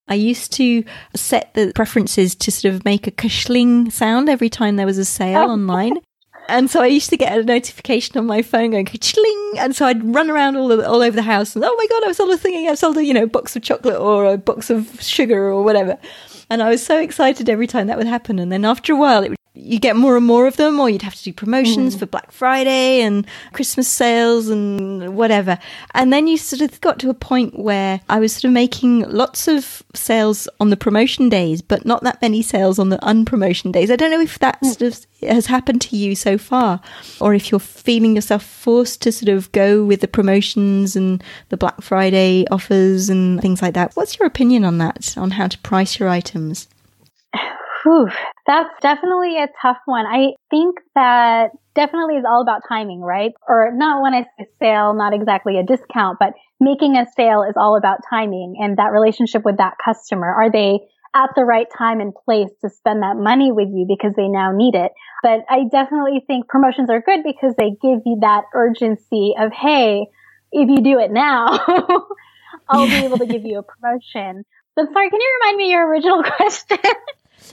I 0.08 0.14
used 0.14 0.52
to 0.54 0.82
set 1.14 1.54
the 1.54 1.72
preferences 1.74 2.34
to 2.34 2.50
sort 2.50 2.74
of 2.74 2.84
make 2.84 3.06
a 3.06 3.12
kashling 3.12 3.90
sound 3.90 4.28
every 4.28 4.48
time 4.48 4.74
there 4.74 4.86
was 4.86 4.98
a 4.98 5.04
sale 5.04 5.42
oh. 5.42 5.50
online. 5.50 5.98
And 6.48 6.70
so 6.70 6.82
I 6.82 6.86
used 6.86 7.10
to 7.10 7.16
get 7.16 7.38
a 7.38 7.44
notification 7.44 8.18
on 8.18 8.26
my 8.26 8.42
phone 8.42 8.70
going 8.70 8.86
chling, 8.86 9.54
and 9.58 9.74
so 9.74 9.86
I'd 9.86 10.02
run 10.14 10.30
around 10.30 10.56
all 10.56 10.68
the, 10.68 10.88
all 10.88 11.00
over 11.00 11.14
the 11.14 11.22
house 11.22 11.54
and 11.54 11.64
oh 11.64 11.74
my 11.76 11.86
god, 11.88 12.08
I've 12.08 12.16
sold 12.16 12.30
a 12.30 12.36
thing, 12.36 12.68
I've 12.68 12.78
sold 12.78 12.96
a 12.96 13.04
you 13.04 13.14
know 13.14 13.26
box 13.26 13.54
of 13.54 13.62
chocolate 13.62 13.96
or 13.96 14.26
a 14.26 14.36
box 14.36 14.68
of 14.68 15.00
sugar 15.00 15.48
or 15.48 15.62
whatever, 15.62 15.96
and 16.50 16.62
I 16.62 16.68
was 16.68 16.84
so 16.84 16.98
excited 16.98 17.48
every 17.48 17.66
time 17.66 17.86
that 17.86 17.98
would 17.98 18.06
happen. 18.06 18.38
And 18.38 18.50
then 18.50 18.64
after 18.64 18.92
a 18.92 18.96
while, 18.96 19.22
it 19.22 19.30
would 19.30 19.39
you 19.62 19.78
get 19.78 19.96
more 19.96 20.16
and 20.16 20.26
more 20.26 20.46
of 20.46 20.56
them, 20.56 20.80
or 20.80 20.88
you'd 20.88 21.02
have 21.02 21.14
to 21.14 21.22
do 21.22 21.32
promotions 21.32 21.94
mm. 21.94 21.98
for 21.98 22.06
Black 22.06 22.30
Friday 22.32 23.02
and 23.02 23.26
Christmas 23.52 23.88
sales 23.88 24.48
and 24.48 25.16
whatever. 25.16 25.58
And 25.94 26.12
then 26.12 26.26
you 26.26 26.36
sort 26.36 26.62
of 26.62 26.80
got 26.80 26.98
to 27.00 27.10
a 27.10 27.14
point 27.14 27.58
where 27.58 28.00
I 28.08 28.18
was 28.18 28.32
sort 28.32 28.44
of 28.44 28.52
making 28.52 29.08
lots 29.10 29.48
of 29.48 29.82
sales 29.94 30.48
on 30.60 30.70
the 30.70 30.76
promotion 30.76 31.28
days, 31.28 31.62
but 31.62 31.84
not 31.84 32.02
that 32.04 32.22
many 32.22 32.42
sales 32.42 32.78
on 32.78 32.88
the 32.88 32.98
unpromotion 32.98 33.72
days. 33.72 33.90
I 33.90 33.96
don't 33.96 34.10
know 34.10 34.20
if 34.20 34.38
that 34.38 34.60
mm. 34.62 34.68
sort 34.68 34.82
of 34.82 35.06
has 35.28 35.46
happened 35.46 35.80
to 35.82 35.96
you 35.96 36.14
so 36.14 36.38
far, 36.38 36.80
or 37.20 37.34
if 37.34 37.50
you're 37.50 37.60
feeling 37.60 38.14
yourself 38.14 38.42
forced 38.42 39.02
to 39.02 39.12
sort 39.12 39.28
of 39.28 39.52
go 39.52 39.84
with 39.84 40.00
the 40.00 40.08
promotions 40.08 40.96
and 40.96 41.22
the 41.50 41.56
Black 41.56 41.80
Friday 41.82 42.46
offers 42.50 43.08
and 43.08 43.40
things 43.40 43.60
like 43.62 43.74
that. 43.74 43.92
What's 43.94 44.18
your 44.18 44.26
opinion 44.26 44.64
on 44.64 44.78
that, 44.78 45.14
on 45.16 45.32
how 45.32 45.48
to 45.48 45.58
price 45.58 45.98
your 45.98 46.08
items? 46.08 46.68
Whew, 47.82 48.08
that's 48.46 48.70
definitely 48.82 49.38
a 49.38 49.48
tough 49.62 49.78
one. 49.86 50.04
I 50.06 50.32
think 50.50 50.76
that 50.94 51.50
definitely 51.74 52.16
is 52.16 52.24
all 52.28 52.42
about 52.42 52.62
timing, 52.68 53.00
right? 53.00 53.32
Or 53.48 53.70
not 53.72 54.02
when 54.02 54.12
I 54.12 54.24
say 54.38 54.46
sale, 54.58 54.92
not 54.94 55.14
exactly 55.14 55.58
a 55.58 55.62
discount, 55.62 56.18
but 56.18 56.34
making 56.58 56.96
a 56.96 57.06
sale 57.16 57.42
is 57.42 57.54
all 57.56 57.76
about 57.76 58.00
timing 58.08 58.56
and 58.58 58.76
that 58.76 58.92
relationship 58.92 59.44
with 59.44 59.56
that 59.58 59.74
customer. 59.82 60.28
Are 60.28 60.50
they 60.50 60.80
at 61.14 61.30
the 61.34 61.44
right 61.44 61.66
time 61.76 62.00
and 62.00 62.12
place 62.14 62.50
to 62.60 62.70
spend 62.70 63.02
that 63.02 63.16
money 63.16 63.50
with 63.50 63.68
you 63.68 63.86
because 63.88 64.14
they 64.14 64.28
now 64.28 64.52
need 64.52 64.74
it? 64.74 64.92
But 65.22 65.40
I 65.48 65.64
definitely 65.70 66.22
think 66.26 66.48
promotions 66.48 66.90
are 66.90 67.00
good 67.00 67.22
because 67.24 67.54
they 67.56 67.70
give 67.70 68.00
you 68.04 68.18
that 68.20 68.44
urgency 68.54 69.34
of, 69.38 69.52
hey, 69.52 70.06
if 70.52 70.68
you 70.68 70.82
do 70.82 70.98
it 70.98 71.10
now, 71.10 71.58
I'll 72.68 72.86
be 72.86 73.04
able 73.04 73.18
to 73.18 73.26
give 73.26 73.44
you 73.44 73.58
a 73.58 73.62
promotion. 73.62 74.44
But 74.76 74.86
sorry, 74.92 75.10
can 75.10 75.20
you 75.20 75.38
remind 75.40 75.56
me 75.56 75.70
your 75.70 75.88
original 75.88 76.22
question? 76.36 76.78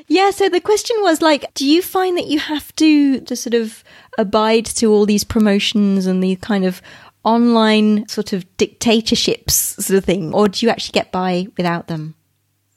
Yeah, 0.08 0.32
so 0.32 0.50
the 0.50 0.62
question 0.62 0.96
was 1.02 1.22
like, 1.22 1.54
do 1.54 1.66
you 1.66 1.82
find 1.82 2.18
that 2.18 2.28
you 2.28 2.40
have 2.40 2.76
to 2.76 3.22
to 3.22 3.36
sort 3.36 3.54
of 3.54 3.84
abide 4.18 4.66
to 4.66 4.92
all 4.92 5.06
these 5.06 5.24
promotions 5.24 6.06
and 6.06 6.24
these 6.24 6.40
kind 6.40 6.66
of 6.66 6.82
online 7.24 8.08
sort 8.08 8.34
of 8.34 8.46
dictatorships 8.58 9.54
sort 9.54 9.98
of 9.98 10.06
thing, 10.06 10.34
or 10.34 10.48
do 10.48 10.66
you 10.66 10.70
actually 10.70 10.94
get 10.94 11.12
by 11.12 11.48
without 11.58 11.88
them? 11.88 12.16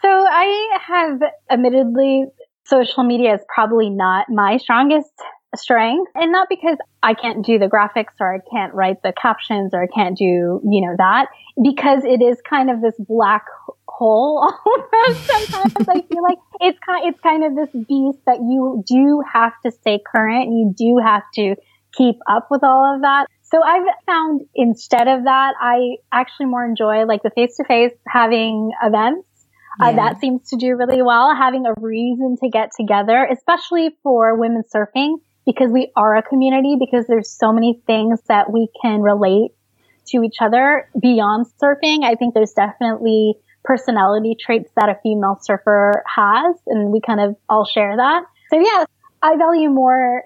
So 0.03 0.09
I 0.09 0.79
have 0.87 1.21
admittedly 1.51 2.25
social 2.65 3.05
media 3.05 3.35
is 3.35 3.41
probably 3.53 3.91
not 3.91 4.27
my 4.29 4.57
strongest 4.57 5.13
strength 5.57 6.11
and 6.15 6.31
not 6.31 6.49
because 6.49 6.79
I 7.03 7.15
can't 7.15 7.45
do 7.45 7.59
the 7.59 7.67
graphics 7.67 8.15
or 8.21 8.35
I 8.35 8.39
can't 8.53 8.73
write 8.73 9.03
the 9.03 9.13
captions 9.21 9.75
or 9.75 9.83
I 9.83 9.89
can't 9.89 10.17
do, 10.17 10.61
you 10.65 10.87
know, 10.87 10.95
that 10.97 11.27
because 11.63 12.05
it 12.05 12.23
is 12.23 12.41
kind 12.49 12.71
of 12.71 12.81
this 12.81 12.95
black 12.99 13.45
hole 14.01 14.39
almost 14.67 15.27
sometimes. 15.27 15.89
I 15.89 16.01
feel 16.01 16.23
like 16.23 16.39
it's 16.61 16.79
kind 16.85 17.09
it's 17.09 17.21
kind 17.21 17.45
of 17.45 17.55
this 17.55 17.85
beast 17.87 18.19
that 18.27 18.39
you 18.39 18.83
do 18.87 19.23
have 19.33 19.53
to 19.65 19.71
stay 19.71 20.01
current. 20.05 20.51
You 20.51 20.75
do 20.77 20.99
have 21.05 21.23
to 21.35 21.55
keep 21.93 22.17
up 22.29 22.49
with 22.51 22.65
all 22.65 22.95
of 22.95 23.03
that. 23.03 23.27
So 23.43 23.63
I've 23.63 23.87
found 24.07 24.43
instead 24.55 25.07
of 25.07 25.25
that 25.25 25.55
I 25.61 25.97
actually 26.11 26.47
more 26.47 26.65
enjoy 26.65 27.05
like 27.05 27.23
the 27.23 27.31
face 27.31 27.57
to 27.59 27.65
face 27.65 27.93
having 28.09 28.73
events. 28.83 29.27
Uh, 29.81 29.87
yeah. 29.87 29.91
uh, 29.91 29.97
that 29.97 30.21
seems 30.21 30.49
to 30.51 30.57
do 30.57 30.77
really 30.77 31.03
well. 31.03 31.35
Having 31.37 31.67
a 31.67 31.75
reason 31.79 32.37
to 32.43 32.49
get 32.49 32.71
together 32.77 33.29
especially 33.31 33.97
for 34.03 34.37
women 34.37 34.63
surfing 34.75 35.17
because 35.47 35.71
we 35.71 35.93
are 35.95 36.17
a 36.17 36.23
community 36.23 36.77
because 36.79 37.07
there's 37.07 37.31
so 37.31 37.53
many 37.53 37.81
things 37.87 38.21
that 38.29 38.53
we 38.53 38.69
can 38.81 39.03
relate 39.03 39.53
to 40.07 40.23
each 40.23 40.37
other 40.41 40.89
beyond 41.01 41.47
surfing. 41.63 42.05
I 42.05 42.15
think 42.15 42.35
there's 42.35 42.53
definitely 42.53 43.35
personality 43.65 44.37
traits 44.39 44.71
that 44.77 44.89
a 44.89 44.99
female 45.03 45.39
surfer 45.43 46.03
has, 46.07 46.57
and 46.67 46.91
we 46.91 47.01
kind 47.01 47.21
of 47.21 47.37
all 47.49 47.65
share 47.65 47.97
that. 47.97 48.25
So 48.51 48.59
yeah, 48.59 48.85
I 49.23 49.37
value 49.37 49.69
more 49.69 50.25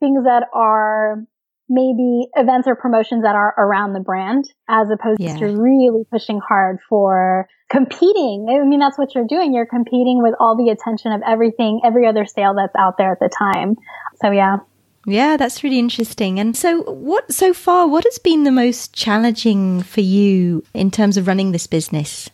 things 0.00 0.24
that 0.24 0.44
are 0.54 1.22
maybe 1.68 2.26
events 2.34 2.66
or 2.66 2.74
promotions 2.74 3.22
that 3.22 3.36
are 3.36 3.54
around 3.56 3.92
the 3.92 4.00
brand 4.00 4.44
as 4.68 4.88
opposed 4.90 5.20
yeah. 5.20 5.36
to 5.36 5.46
really 5.46 6.04
pushing 6.10 6.40
hard 6.40 6.78
for 6.88 7.48
competing. 7.70 8.46
I 8.50 8.66
mean, 8.66 8.80
that's 8.80 8.98
what 8.98 9.14
you're 9.14 9.26
doing. 9.26 9.54
You're 9.54 9.66
competing 9.66 10.20
with 10.20 10.34
all 10.40 10.56
the 10.56 10.70
attention 10.70 11.12
of 11.12 11.22
everything, 11.24 11.80
every 11.84 12.08
other 12.08 12.26
sale 12.26 12.54
that's 12.56 12.74
out 12.76 12.98
there 12.98 13.12
at 13.12 13.20
the 13.20 13.28
time. 13.28 13.76
So 14.20 14.32
yeah. 14.32 14.58
Yeah, 15.06 15.36
that's 15.36 15.64
really 15.64 15.78
interesting. 15.78 16.38
And 16.38 16.54
so, 16.54 16.82
what 16.82 17.32
so 17.32 17.54
far? 17.54 17.88
What 17.88 18.04
has 18.04 18.18
been 18.18 18.44
the 18.44 18.50
most 18.50 18.92
challenging 18.92 19.82
for 19.82 20.02
you 20.02 20.62
in 20.74 20.90
terms 20.90 21.16
of 21.16 21.26
running 21.26 21.52
this 21.52 21.66
business? 21.66 22.28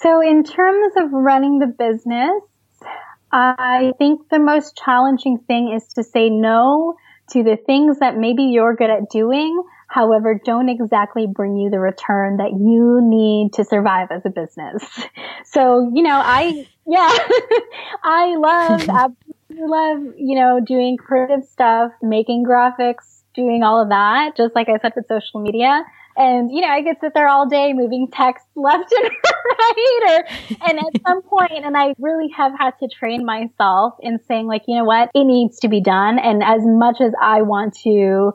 So, 0.00 0.20
in 0.20 0.44
terms 0.44 0.94
of 0.96 1.12
running 1.12 1.58
the 1.58 1.66
business, 1.66 2.42
I 3.32 3.92
think 3.98 4.28
the 4.30 4.38
most 4.38 4.76
challenging 4.76 5.38
thing 5.46 5.72
is 5.74 5.86
to 5.94 6.02
say 6.02 6.30
no 6.30 6.96
to 7.32 7.44
the 7.44 7.56
things 7.56 7.98
that 8.00 8.16
maybe 8.16 8.44
you're 8.44 8.74
good 8.74 8.90
at 8.90 9.08
doing, 9.10 9.62
however, 9.88 10.40
don't 10.44 10.68
exactly 10.68 11.26
bring 11.26 11.56
you 11.56 11.70
the 11.70 11.78
return 11.78 12.38
that 12.38 12.50
you 12.52 13.00
need 13.02 13.52
to 13.54 13.64
survive 13.64 14.08
as 14.10 14.22
a 14.24 14.30
business. 14.30 14.84
So, 15.42 15.90
you 15.92 16.04
know, 16.04 16.20
I, 16.22 16.64
yeah, 16.86 17.10
I 18.04 18.36
love 18.36 18.82
absolutely 18.88 19.66
love, 19.66 20.14
you 20.16 20.38
know, 20.38 20.60
doing 20.64 20.96
creative 20.96 21.44
stuff, 21.44 21.90
making 22.02 22.44
graphics, 22.44 23.22
doing 23.34 23.64
all 23.64 23.82
of 23.82 23.88
that, 23.88 24.36
just 24.36 24.54
like 24.54 24.68
I 24.68 24.78
said 24.78 24.92
with 24.94 25.08
social 25.08 25.40
media. 25.40 25.82
And, 26.16 26.50
you 26.50 26.60
know, 26.60 26.68
I 26.68 26.82
could 26.82 26.96
sit 27.00 27.12
there 27.14 27.28
all 27.28 27.48
day 27.48 27.72
moving 27.72 28.08
text 28.12 28.44
left 28.56 28.92
and 28.96 29.10
right. 29.58 30.02
Or, 30.08 30.68
and 30.68 30.78
at 30.78 31.02
some 31.06 31.22
point, 31.22 31.64
and 31.64 31.76
I 31.76 31.94
really 31.98 32.28
have 32.36 32.52
had 32.58 32.72
to 32.80 32.88
train 32.88 33.24
myself 33.24 33.94
in 34.00 34.18
saying, 34.26 34.46
like, 34.46 34.62
you 34.66 34.76
know 34.76 34.84
what, 34.84 35.10
it 35.14 35.24
needs 35.24 35.60
to 35.60 35.68
be 35.68 35.80
done. 35.80 36.18
And 36.18 36.42
as 36.42 36.62
much 36.64 37.00
as 37.00 37.12
I 37.20 37.42
want 37.42 37.76
to 37.84 38.32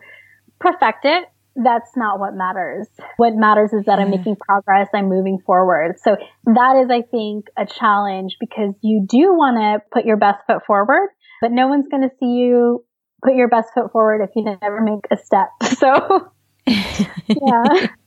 perfect 0.59 1.05
it, 1.05 1.25
that's 1.55 1.95
not 1.95 2.19
what 2.19 2.33
matters. 2.35 2.87
What 3.17 3.33
matters 3.35 3.71
is 3.71 3.85
that 3.85 3.99
I'm 3.99 4.07
hmm. 4.07 4.17
making 4.17 4.35
progress, 4.35 4.89
I'm 4.93 5.07
moving 5.07 5.39
forward. 5.45 5.95
So 5.99 6.17
that 6.45 6.75
is, 6.83 6.89
I 6.89 7.01
think, 7.01 7.47
a 7.57 7.65
challenge 7.65 8.37
because 8.39 8.73
you 8.81 9.05
do 9.07 9.33
want 9.33 9.57
to 9.57 9.87
put 9.91 10.05
your 10.05 10.17
best 10.17 10.39
foot 10.47 10.65
forward, 10.65 11.09
but 11.41 11.51
no 11.51 11.67
one's 11.67 11.87
going 11.87 12.03
to 12.03 12.13
see 12.19 12.25
you 12.25 12.83
put 13.23 13.35
your 13.35 13.47
best 13.47 13.69
foot 13.73 13.91
forward 13.91 14.21
if 14.21 14.31
you 14.35 14.43
never 14.43 14.81
make 14.81 15.05
a 15.11 15.17
step. 15.17 15.49
So, 15.77 16.31
yeah. 16.67 17.87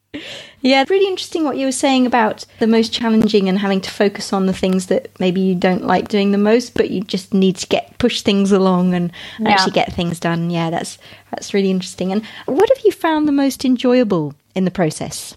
Yeah, 0.60 0.84
really 0.90 1.06
interesting 1.06 1.44
what 1.44 1.56
you 1.56 1.66
were 1.66 1.72
saying 1.72 2.06
about 2.06 2.44
the 2.58 2.66
most 2.66 2.92
challenging 2.92 3.48
and 3.48 3.58
having 3.58 3.80
to 3.80 3.90
focus 3.90 4.32
on 4.32 4.46
the 4.46 4.52
things 4.52 4.86
that 4.86 5.08
maybe 5.20 5.40
you 5.40 5.54
don't 5.54 5.84
like 5.84 6.08
doing 6.08 6.32
the 6.32 6.38
most, 6.38 6.74
but 6.74 6.90
you 6.90 7.02
just 7.02 7.32
need 7.32 7.56
to 7.56 7.66
get 7.68 7.96
push 7.98 8.22
things 8.22 8.50
along 8.50 8.94
and 8.94 9.12
yeah. 9.38 9.50
actually 9.50 9.72
get 9.72 9.92
things 9.92 10.18
done. 10.18 10.50
Yeah, 10.50 10.70
that's 10.70 10.98
that's 11.30 11.54
really 11.54 11.70
interesting. 11.70 12.10
And 12.10 12.24
what 12.46 12.68
have 12.74 12.84
you 12.84 12.90
found 12.90 13.28
the 13.28 13.32
most 13.32 13.64
enjoyable 13.64 14.34
in 14.54 14.64
the 14.64 14.70
process? 14.72 15.36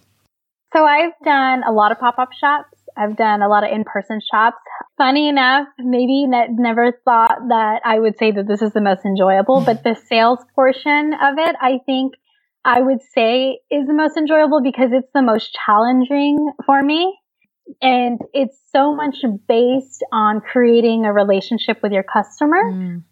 So 0.73 0.85
I've 0.85 1.13
done 1.23 1.63
a 1.67 1.71
lot 1.71 1.91
of 1.91 1.99
pop 1.99 2.17
up 2.17 2.29
shops. 2.39 2.77
I've 2.97 3.15
done 3.15 3.41
a 3.41 3.47
lot 3.47 3.63
of 3.63 3.71
in 3.71 3.83
person 3.83 4.21
shops. 4.31 4.57
Funny 4.97 5.29
enough, 5.29 5.67
maybe 5.77 6.25
ne- 6.27 6.47
never 6.49 6.93
thought 7.05 7.37
that 7.49 7.81
I 7.85 7.99
would 7.99 8.17
say 8.17 8.31
that 8.31 8.47
this 8.47 8.61
is 8.61 8.73
the 8.73 8.81
most 8.81 9.05
enjoyable, 9.05 9.61
but 9.61 9.83
the 9.83 9.95
sales 10.07 10.39
portion 10.55 11.13
of 11.13 11.37
it, 11.37 11.55
I 11.61 11.79
think 11.85 12.15
I 12.63 12.81
would 12.81 13.01
say 13.13 13.59
is 13.71 13.87
the 13.87 13.93
most 13.93 14.17
enjoyable 14.17 14.61
because 14.61 14.89
it's 14.91 15.11
the 15.13 15.21
most 15.21 15.57
challenging 15.65 16.51
for 16.65 16.81
me. 16.81 17.17
And 17.81 18.19
it's 18.33 18.57
so 18.71 18.93
much 18.93 19.17
based 19.47 20.03
on 20.11 20.41
creating 20.41 21.05
a 21.05 21.13
relationship 21.13 21.79
with 21.81 21.91
your 21.91 22.03
customer. 22.03 22.63
Mm. 22.63 23.03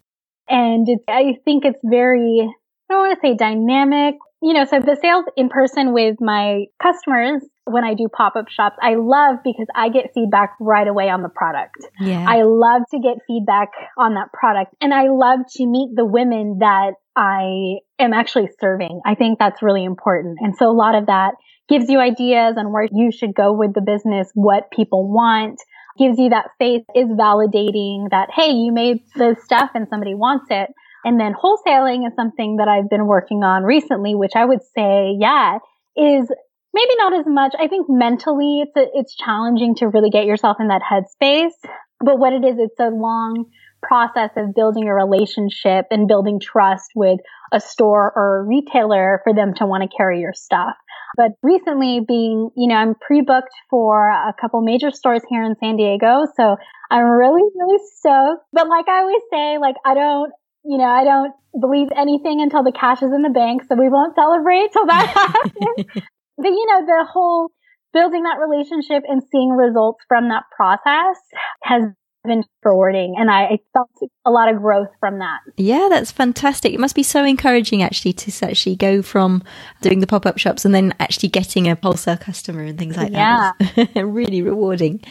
And 0.48 0.88
it's, 0.88 1.04
I 1.08 1.36
think 1.44 1.64
it's 1.64 1.78
very, 1.84 2.40
I 2.42 2.92
don't 2.92 3.08
want 3.08 3.20
to 3.20 3.26
say 3.26 3.36
dynamic. 3.36 4.16
You 4.42 4.54
know, 4.54 4.64
so 4.64 4.80
the 4.80 4.96
sales 5.00 5.24
in 5.36 5.48
person 5.48 5.92
with 5.92 6.16
my 6.20 6.64
customers 6.82 7.42
when 7.72 7.84
I 7.84 7.94
do 7.94 8.08
pop 8.08 8.36
up 8.36 8.48
shops, 8.48 8.76
I 8.82 8.94
love 8.96 9.38
because 9.44 9.66
I 9.74 9.88
get 9.88 10.12
feedback 10.14 10.56
right 10.60 10.86
away 10.86 11.08
on 11.08 11.22
the 11.22 11.28
product. 11.28 11.76
Yeah. 12.00 12.24
I 12.28 12.42
love 12.42 12.82
to 12.90 12.98
get 12.98 13.18
feedback 13.26 13.68
on 13.98 14.14
that 14.14 14.32
product 14.32 14.74
and 14.80 14.92
I 14.92 15.08
love 15.08 15.40
to 15.56 15.66
meet 15.66 15.90
the 15.94 16.04
women 16.04 16.58
that 16.60 16.92
I 17.16 17.78
am 17.98 18.12
actually 18.12 18.48
serving. 18.60 19.00
I 19.04 19.14
think 19.14 19.38
that's 19.38 19.62
really 19.62 19.84
important. 19.84 20.38
And 20.40 20.56
so 20.56 20.70
a 20.70 20.76
lot 20.76 20.94
of 20.94 21.06
that 21.06 21.34
gives 21.68 21.88
you 21.88 22.00
ideas 22.00 22.56
on 22.58 22.72
where 22.72 22.88
you 22.90 23.12
should 23.12 23.34
go 23.34 23.52
with 23.52 23.74
the 23.74 23.80
business, 23.80 24.28
what 24.34 24.70
people 24.70 25.08
want, 25.08 25.60
gives 25.98 26.18
you 26.18 26.30
that 26.30 26.50
faith 26.58 26.82
is 26.94 27.08
validating 27.08 28.10
that, 28.10 28.28
hey, 28.34 28.50
you 28.50 28.72
made 28.72 28.98
this 29.16 29.42
stuff 29.44 29.70
and 29.74 29.86
somebody 29.88 30.14
wants 30.14 30.46
it. 30.50 30.70
And 31.04 31.18
then 31.18 31.32
wholesaling 31.32 32.06
is 32.06 32.12
something 32.16 32.56
that 32.56 32.68
I've 32.68 32.90
been 32.90 33.06
working 33.06 33.42
on 33.42 33.62
recently, 33.62 34.14
which 34.14 34.32
I 34.34 34.44
would 34.44 34.62
say, 34.76 35.16
yeah, 35.18 35.58
is 35.96 36.30
maybe 36.72 36.94
not 36.96 37.18
as 37.18 37.26
much. 37.26 37.54
I 37.58 37.68
think 37.68 37.86
mentally 37.88 38.62
it's 38.62 38.76
a, 38.76 38.86
it's 38.94 39.14
challenging 39.14 39.74
to 39.76 39.88
really 39.88 40.10
get 40.10 40.26
yourself 40.26 40.58
in 40.60 40.68
that 40.68 40.82
headspace. 40.82 41.52
But 42.00 42.18
what 42.18 42.32
it 42.32 42.44
is, 42.44 42.56
it's 42.58 42.80
a 42.80 42.88
long 42.88 43.46
process 43.82 44.30
of 44.36 44.54
building 44.54 44.88
a 44.88 44.94
relationship 44.94 45.86
and 45.90 46.06
building 46.06 46.38
trust 46.40 46.90
with 46.94 47.18
a 47.52 47.60
store 47.60 48.12
or 48.14 48.38
a 48.38 48.42
retailer 48.42 49.20
for 49.24 49.34
them 49.34 49.54
to 49.54 49.66
want 49.66 49.82
to 49.82 49.96
carry 49.96 50.20
your 50.20 50.32
stuff. 50.32 50.76
But 51.16 51.32
recently 51.42 52.00
being, 52.06 52.50
you 52.56 52.68
know, 52.68 52.76
I'm 52.76 52.94
pre-booked 52.94 53.54
for 53.68 54.08
a 54.08 54.32
couple 54.40 54.60
major 54.60 54.90
stores 54.90 55.22
here 55.28 55.42
in 55.42 55.56
San 55.58 55.76
Diego. 55.76 56.26
So 56.36 56.56
I'm 56.90 57.04
really, 57.04 57.42
really 57.56 57.78
stoked. 57.96 58.44
But 58.52 58.68
like 58.68 58.88
I 58.88 59.00
always 59.00 59.22
say, 59.32 59.58
like 59.58 59.76
I 59.84 59.94
don't, 59.94 60.32
you 60.64 60.78
know, 60.78 60.84
I 60.84 61.04
don't 61.04 61.32
believe 61.58 61.88
anything 61.96 62.40
until 62.40 62.62
the 62.62 62.72
cash 62.72 63.02
is 63.02 63.12
in 63.12 63.22
the 63.22 63.30
bank. 63.30 63.62
So 63.68 63.74
we 63.74 63.88
won't 63.88 64.14
celebrate 64.14 64.72
till 64.72 64.86
that 64.86 65.06
happens. 65.54 66.04
But 66.36 66.48
you 66.48 66.66
know, 66.66 66.86
the 66.86 67.06
whole 67.10 67.50
building 67.92 68.22
that 68.22 68.38
relationship 68.38 69.02
and 69.08 69.22
seeing 69.30 69.50
results 69.50 70.00
from 70.08 70.28
that 70.28 70.44
process 70.56 71.16
has 71.62 71.84
been 72.24 72.44
rewarding 72.62 73.14
and 73.18 73.30
I, 73.30 73.44
I, 73.44 73.58
felt 73.72 73.88
a 74.26 74.30
lot 74.30 74.52
of 74.52 74.60
growth 74.60 74.90
from 75.00 75.20
that. 75.20 75.38
Yeah, 75.56 75.88
that's 75.88 76.12
fantastic. 76.12 76.74
It 76.74 76.80
must 76.80 76.94
be 76.94 77.02
so 77.02 77.24
encouraging 77.24 77.82
actually 77.82 78.12
to 78.12 78.46
actually 78.46 78.76
go 78.76 79.00
from 79.00 79.42
doing 79.80 80.00
the 80.00 80.06
pop-up 80.06 80.36
shops 80.36 80.64
and 80.64 80.74
then 80.74 80.92
actually 81.00 81.30
getting 81.30 81.66
a 81.68 81.78
wholesale 81.82 82.18
customer 82.18 82.62
and 82.62 82.78
things 82.78 82.96
like 82.96 83.12
yeah. 83.12 83.52
that. 83.58 83.90
really 84.04 84.42
rewarding. 84.42 85.02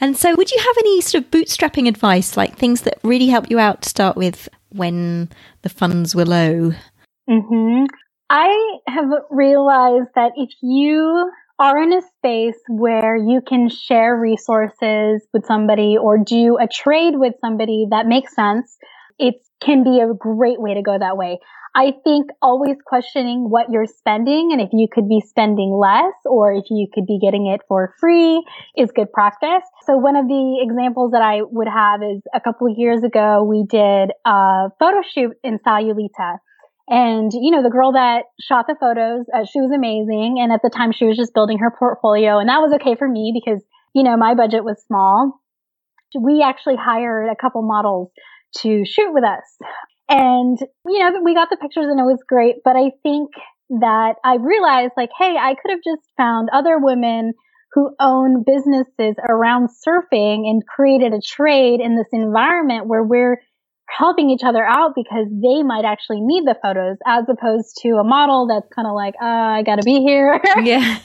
And 0.00 0.16
so 0.16 0.34
would 0.34 0.50
you 0.50 0.58
have 0.58 0.76
any 0.78 1.00
sort 1.02 1.24
of 1.24 1.30
bootstrapping 1.30 1.86
advice, 1.86 2.36
like 2.36 2.56
things 2.56 2.82
that 2.82 2.98
really 3.02 3.26
help 3.26 3.50
you 3.50 3.58
out 3.58 3.82
to 3.82 3.88
start 3.88 4.16
with 4.16 4.48
when 4.70 5.28
the 5.62 5.68
funds 5.68 6.14
were 6.14 6.24
low? 6.24 6.72
Mm-hmm. 7.28 7.84
I 8.30 8.78
have 8.88 9.10
realized 9.30 10.08
that 10.14 10.32
if 10.36 10.50
you 10.62 11.30
are 11.58 11.82
in 11.82 11.92
a 11.92 12.02
space 12.02 12.58
where 12.68 13.16
you 13.16 13.40
can 13.46 13.68
share 13.68 14.16
resources 14.16 15.26
with 15.32 15.44
somebody 15.46 15.96
or 16.00 16.18
do 16.18 16.56
a 16.60 16.66
trade 16.66 17.14
with 17.16 17.34
somebody 17.40 17.86
that 17.90 18.06
makes 18.06 18.34
sense, 18.34 18.76
it 19.18 19.34
can 19.62 19.84
be 19.84 20.00
a 20.00 20.12
great 20.14 20.60
way 20.60 20.74
to 20.74 20.82
go 20.82 20.98
that 20.98 21.16
way. 21.16 21.38
I 21.76 21.92
think 22.04 22.30
always 22.40 22.76
questioning 22.86 23.50
what 23.50 23.66
you're 23.70 23.86
spending 23.86 24.50
and 24.52 24.60
if 24.60 24.68
you 24.72 24.86
could 24.90 25.08
be 25.08 25.20
spending 25.20 25.76
less 25.76 26.14
or 26.24 26.52
if 26.52 26.64
you 26.70 26.86
could 26.92 27.04
be 27.04 27.18
getting 27.20 27.46
it 27.48 27.62
for 27.66 27.94
free 28.00 28.44
is 28.76 28.90
good 28.94 29.12
practice. 29.12 29.62
So 29.84 29.96
one 29.96 30.16
of 30.16 30.28
the 30.28 30.60
examples 30.62 31.10
that 31.12 31.22
I 31.22 31.40
would 31.42 31.68
have 31.68 32.00
is 32.02 32.22
a 32.32 32.40
couple 32.40 32.68
of 32.68 32.78
years 32.78 33.02
ago, 33.02 33.42
we 33.42 33.64
did 33.68 34.12
a 34.24 34.68
photo 34.78 35.02
shoot 35.02 35.32
in 35.42 35.58
Sayulita 35.58 36.38
and, 36.88 37.32
you 37.32 37.50
know, 37.50 37.62
the 37.62 37.70
girl 37.70 37.92
that 37.92 38.24
shot 38.40 38.66
the 38.68 38.76
photos, 38.78 39.24
uh, 39.34 39.44
she 39.44 39.60
was 39.60 39.72
amazing. 39.74 40.36
And 40.38 40.52
at 40.52 40.60
the 40.62 40.70
time 40.70 40.92
she 40.92 41.06
was 41.06 41.16
just 41.16 41.32
building 41.32 41.58
her 41.58 41.70
portfolio. 41.70 42.38
And 42.38 42.48
that 42.48 42.60
was 42.60 42.72
okay 42.74 42.94
for 42.94 43.08
me 43.08 43.32
because, 43.34 43.64
you 43.94 44.02
know, 44.02 44.16
my 44.16 44.34
budget 44.34 44.64
was 44.64 44.82
small. 44.86 45.40
We 46.18 46.42
actually 46.42 46.76
hired 46.76 47.30
a 47.30 47.36
couple 47.40 47.62
models 47.62 48.10
to 48.58 48.84
shoot 48.84 49.12
with 49.12 49.24
us. 49.24 49.42
And, 50.08 50.58
you 50.86 50.98
know, 50.98 51.22
we 51.24 51.34
got 51.34 51.48
the 51.48 51.56
pictures 51.56 51.86
and 51.88 51.98
it 51.98 52.04
was 52.04 52.22
great. 52.28 52.56
But 52.64 52.76
I 52.76 52.92
think 53.02 53.30
that 53.70 54.16
I 54.22 54.36
realized 54.36 54.92
like, 54.96 55.10
hey, 55.18 55.36
I 55.40 55.54
could 55.54 55.70
have 55.70 55.80
just 55.82 56.06
found 56.18 56.50
other 56.52 56.78
women 56.78 57.32
who 57.72 57.96
own 57.98 58.44
businesses 58.46 59.16
around 59.28 59.68
surfing 59.68 60.46
and 60.48 60.62
created 60.66 61.12
a 61.12 61.20
trade 61.20 61.80
in 61.80 61.96
this 61.96 62.06
environment 62.12 62.86
where 62.86 63.02
we're 63.02 63.40
helping 63.96 64.30
each 64.30 64.42
other 64.44 64.64
out 64.64 64.92
because 64.94 65.26
they 65.30 65.62
might 65.62 65.84
actually 65.84 66.20
need 66.20 66.44
the 66.46 66.56
photos 66.62 66.96
as 67.06 67.24
opposed 67.28 67.78
to 67.82 67.90
a 67.96 68.04
model 68.04 68.46
that's 68.48 68.68
kind 68.74 68.88
of 68.88 68.94
like, 68.94 69.14
uh, 69.22 69.58
I 69.58 69.62
gotta 69.62 69.82
be 69.82 70.00
here. 70.00 70.40
Yeah. 70.64 70.98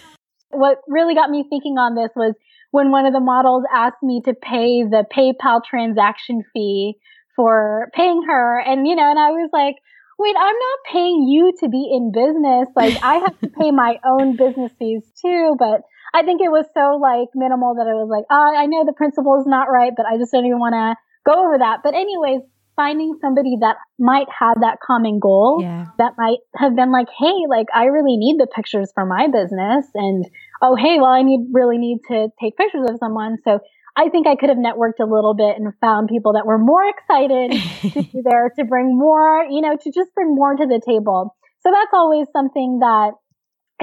what 0.51 0.77
really 0.87 1.15
got 1.15 1.29
me 1.29 1.45
thinking 1.49 1.77
on 1.77 1.95
this 1.95 2.09
was 2.15 2.33
when 2.71 2.91
one 2.91 3.05
of 3.05 3.13
the 3.13 3.19
models 3.19 3.63
asked 3.73 4.01
me 4.01 4.21
to 4.25 4.33
pay 4.33 4.83
the 4.83 5.05
PayPal 5.11 5.61
transaction 5.63 6.43
fee 6.53 6.95
for 7.35 7.89
paying 7.93 8.23
her. 8.27 8.59
And, 8.59 8.87
you 8.87 8.95
know, 8.95 9.09
and 9.09 9.19
I 9.19 9.31
was 9.31 9.49
like, 9.53 9.75
wait, 10.17 10.35
I'm 10.37 10.55
not 10.55 10.79
paying 10.91 11.27
you 11.27 11.53
to 11.61 11.69
be 11.69 11.89
in 11.91 12.11
business. 12.11 12.67
Like 12.75 13.01
I 13.01 13.15
have 13.15 13.39
to 13.39 13.47
pay 13.47 13.71
my 13.71 13.97
own 14.05 14.35
business 14.35 14.71
fees 14.77 15.03
too. 15.21 15.55
But 15.57 15.81
I 16.13 16.23
think 16.23 16.41
it 16.41 16.51
was 16.51 16.65
so 16.73 16.97
like 16.97 17.29
minimal 17.33 17.75
that 17.75 17.87
I 17.87 17.93
was 17.93 18.09
like, 18.09 18.25
oh, 18.29 18.53
I 18.57 18.65
know 18.65 18.83
the 18.85 18.93
principle 18.93 19.39
is 19.39 19.47
not 19.47 19.69
right, 19.71 19.93
but 19.95 20.05
I 20.05 20.17
just 20.17 20.31
don't 20.31 20.45
even 20.45 20.59
want 20.59 20.73
to 20.73 20.95
go 21.25 21.45
over 21.45 21.57
that. 21.57 21.79
But 21.83 21.95
anyways, 21.95 22.41
finding 22.79 23.17
somebody 23.19 23.57
that 23.59 23.75
might 23.99 24.27
have 24.31 24.55
that 24.61 24.77
common 24.79 25.19
goal 25.19 25.59
yeah. 25.61 25.87
that 25.97 26.13
might 26.17 26.39
have 26.55 26.77
been 26.77 26.93
like, 26.93 27.07
Hey, 27.19 27.35
like 27.49 27.67
I 27.75 27.91
really 27.91 28.15
need 28.15 28.39
the 28.39 28.47
pictures 28.47 28.89
for 28.95 29.05
my 29.05 29.27
business. 29.27 29.85
And 29.93 30.23
oh, 30.61 30.77
Hey, 30.77 30.95
well, 30.95 31.11
I 31.11 31.21
need 31.21 31.49
really 31.51 31.77
need 31.77 31.99
to 32.07 32.29
take 32.41 32.55
pictures 32.55 32.87
of 32.89 32.95
someone. 32.97 33.35
So 33.43 33.59
I 33.97 34.07
think 34.07 34.27
I 34.27 34.37
could 34.37 34.47
have 34.47 34.57
networked 34.57 35.03
a 35.03 35.11
little 35.11 35.35
bit 35.35 35.57
and 35.57 35.73
found 35.81 36.07
people 36.07 36.33
that 36.33 36.45
were 36.45 36.57
more 36.57 36.83
excited 36.87 37.51
to 37.81 38.03
be 38.03 38.21
there 38.23 38.49
to 38.57 38.63
bring 38.63 38.97
more, 38.97 39.43
you 39.49 39.59
know, 39.59 39.75
to 39.75 39.91
just 39.91 40.15
bring 40.15 40.33
more 40.33 40.55
to 40.55 40.65
the 40.65 40.79
table. 40.79 41.35
So 41.59 41.71
that's 41.73 41.91
always 41.91 42.27
something 42.31 42.79
that 42.79 43.11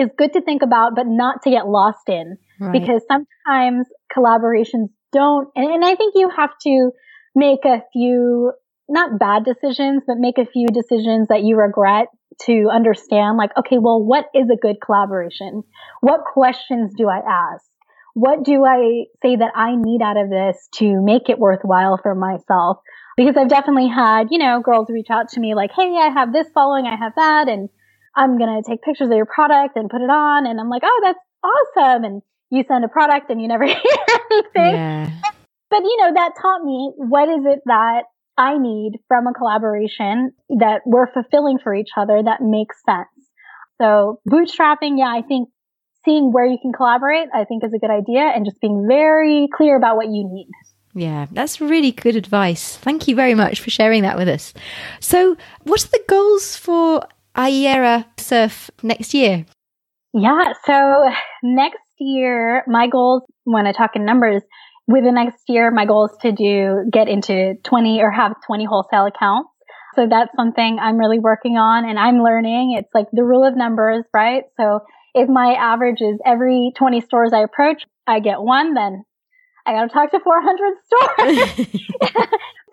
is 0.00 0.08
good 0.16 0.32
to 0.32 0.40
think 0.40 0.62
about, 0.62 0.96
but 0.96 1.06
not 1.06 1.42
to 1.42 1.50
get 1.50 1.68
lost 1.68 2.08
in 2.08 2.38
right. 2.60 2.72
because 2.72 3.02
sometimes 3.08 3.86
collaborations 4.16 4.88
don't, 5.12 5.48
and, 5.54 5.70
and 5.70 5.84
I 5.84 5.94
think 5.96 6.14
you 6.16 6.30
have 6.34 6.50
to 6.62 6.92
make 7.34 7.66
a 7.66 7.82
few 7.92 8.52
not 8.88 9.18
bad 9.18 9.44
decisions, 9.44 10.02
but 10.06 10.16
make 10.18 10.38
a 10.38 10.46
few 10.46 10.68
decisions 10.68 11.28
that 11.28 11.42
you 11.42 11.56
regret 11.56 12.08
to 12.42 12.68
understand 12.72 13.36
like, 13.36 13.50
okay, 13.58 13.78
well, 13.78 14.02
what 14.02 14.26
is 14.34 14.48
a 14.50 14.56
good 14.56 14.76
collaboration? 14.84 15.62
What 16.00 16.20
questions 16.24 16.92
do 16.96 17.08
I 17.08 17.18
ask? 17.18 17.64
What 18.14 18.44
do 18.44 18.64
I 18.64 19.04
say 19.22 19.36
that 19.36 19.52
I 19.54 19.76
need 19.76 20.00
out 20.02 20.16
of 20.16 20.30
this 20.30 20.68
to 20.76 21.02
make 21.02 21.28
it 21.28 21.38
worthwhile 21.38 21.98
for 22.02 22.14
myself? 22.14 22.78
Because 23.16 23.36
I've 23.36 23.48
definitely 23.48 23.88
had, 23.88 24.28
you 24.30 24.38
know, 24.38 24.60
girls 24.60 24.88
reach 24.90 25.10
out 25.10 25.28
to 25.30 25.40
me 25.40 25.54
like, 25.54 25.70
Hey, 25.74 25.96
I 25.96 26.10
have 26.10 26.32
this 26.32 26.46
following. 26.54 26.86
I 26.86 26.96
have 26.96 27.12
that. 27.16 27.48
And 27.48 27.68
I'm 28.14 28.38
going 28.38 28.62
to 28.62 28.68
take 28.68 28.82
pictures 28.82 29.08
of 29.08 29.16
your 29.16 29.26
product 29.26 29.76
and 29.76 29.90
put 29.90 30.00
it 30.00 30.10
on. 30.10 30.46
And 30.46 30.60
I'm 30.60 30.70
like, 30.70 30.82
Oh, 30.84 31.00
that's 31.02 31.18
awesome. 31.44 32.04
And 32.04 32.22
you 32.50 32.64
send 32.66 32.84
a 32.84 32.88
product 32.88 33.30
and 33.30 33.40
you 33.40 33.48
never 33.48 33.64
hear 33.66 33.76
anything. 34.30 34.74
Yeah. 34.74 35.10
But 35.68 35.82
you 35.82 35.96
know, 36.00 36.14
that 36.14 36.32
taught 36.40 36.62
me 36.62 36.92
what 36.96 37.28
is 37.28 37.44
it 37.44 37.60
that 37.66 38.04
I 38.38 38.58
need 38.58 38.98
from 39.08 39.26
a 39.26 39.32
collaboration 39.32 40.32
that 40.58 40.82
we're 40.84 41.10
fulfilling 41.12 41.58
for 41.58 41.74
each 41.74 41.90
other 41.96 42.22
that 42.22 42.40
makes 42.40 42.76
sense. 42.84 43.08
So 43.80 44.20
bootstrapping, 44.28 44.98
yeah, 44.98 45.08
I 45.08 45.22
think 45.26 45.48
seeing 46.04 46.32
where 46.32 46.46
you 46.46 46.58
can 46.60 46.72
collaborate, 46.72 47.28
I 47.34 47.44
think 47.44 47.64
is 47.64 47.72
a 47.74 47.78
good 47.78 47.90
idea 47.90 48.22
and 48.22 48.44
just 48.44 48.60
being 48.60 48.86
very 48.88 49.48
clear 49.54 49.76
about 49.76 49.96
what 49.96 50.06
you 50.06 50.28
need. 50.30 50.50
Yeah, 50.94 51.26
that's 51.30 51.60
really 51.60 51.92
good 51.92 52.16
advice. 52.16 52.76
Thank 52.76 53.06
you 53.06 53.14
very 53.14 53.34
much 53.34 53.60
for 53.60 53.70
sharing 53.70 54.02
that 54.02 54.16
with 54.16 54.28
us. 54.28 54.54
So, 55.00 55.36
what 55.64 55.84
are 55.84 55.88
the 55.88 56.02
goals 56.08 56.56
for 56.56 57.06
Iaera 57.34 58.06
Surf 58.18 58.70
next 58.82 59.12
year? 59.12 59.44
Yeah, 60.14 60.54
so 60.64 61.04
next 61.42 61.82
year, 61.98 62.64
my 62.66 62.86
goals, 62.86 63.22
when 63.44 63.66
I 63.66 63.72
talk 63.72 63.90
in 63.94 64.06
numbers, 64.06 64.42
within 64.86 65.14
next 65.14 65.42
year, 65.48 65.70
my 65.70 65.86
goal 65.86 66.06
is 66.06 66.16
to 66.22 66.32
do 66.32 66.88
get 66.90 67.08
into 67.08 67.54
20 67.64 68.00
or 68.00 68.10
have 68.10 68.34
20 68.46 68.64
wholesale 68.64 69.06
accounts. 69.06 69.50
So 69.94 70.06
that's 70.08 70.30
something 70.36 70.78
I'm 70.80 70.98
really 70.98 71.18
working 71.18 71.56
on 71.56 71.88
and 71.88 71.98
I'm 71.98 72.22
learning. 72.22 72.76
It's 72.78 72.94
like 72.94 73.06
the 73.12 73.24
rule 73.24 73.46
of 73.46 73.56
numbers, 73.56 74.04
right? 74.12 74.44
So 74.58 74.80
if 75.14 75.28
my 75.28 75.54
average 75.54 76.02
is 76.02 76.18
every 76.24 76.72
20 76.76 77.00
stores 77.00 77.32
I 77.32 77.40
approach, 77.40 77.82
I 78.06 78.20
get 78.20 78.40
one, 78.40 78.74
then 78.74 79.04
I 79.64 79.72
got 79.72 79.86
to 79.86 79.88
talk 79.88 80.10
to 80.10 80.20
400 80.20 80.74
stores. 80.84 81.66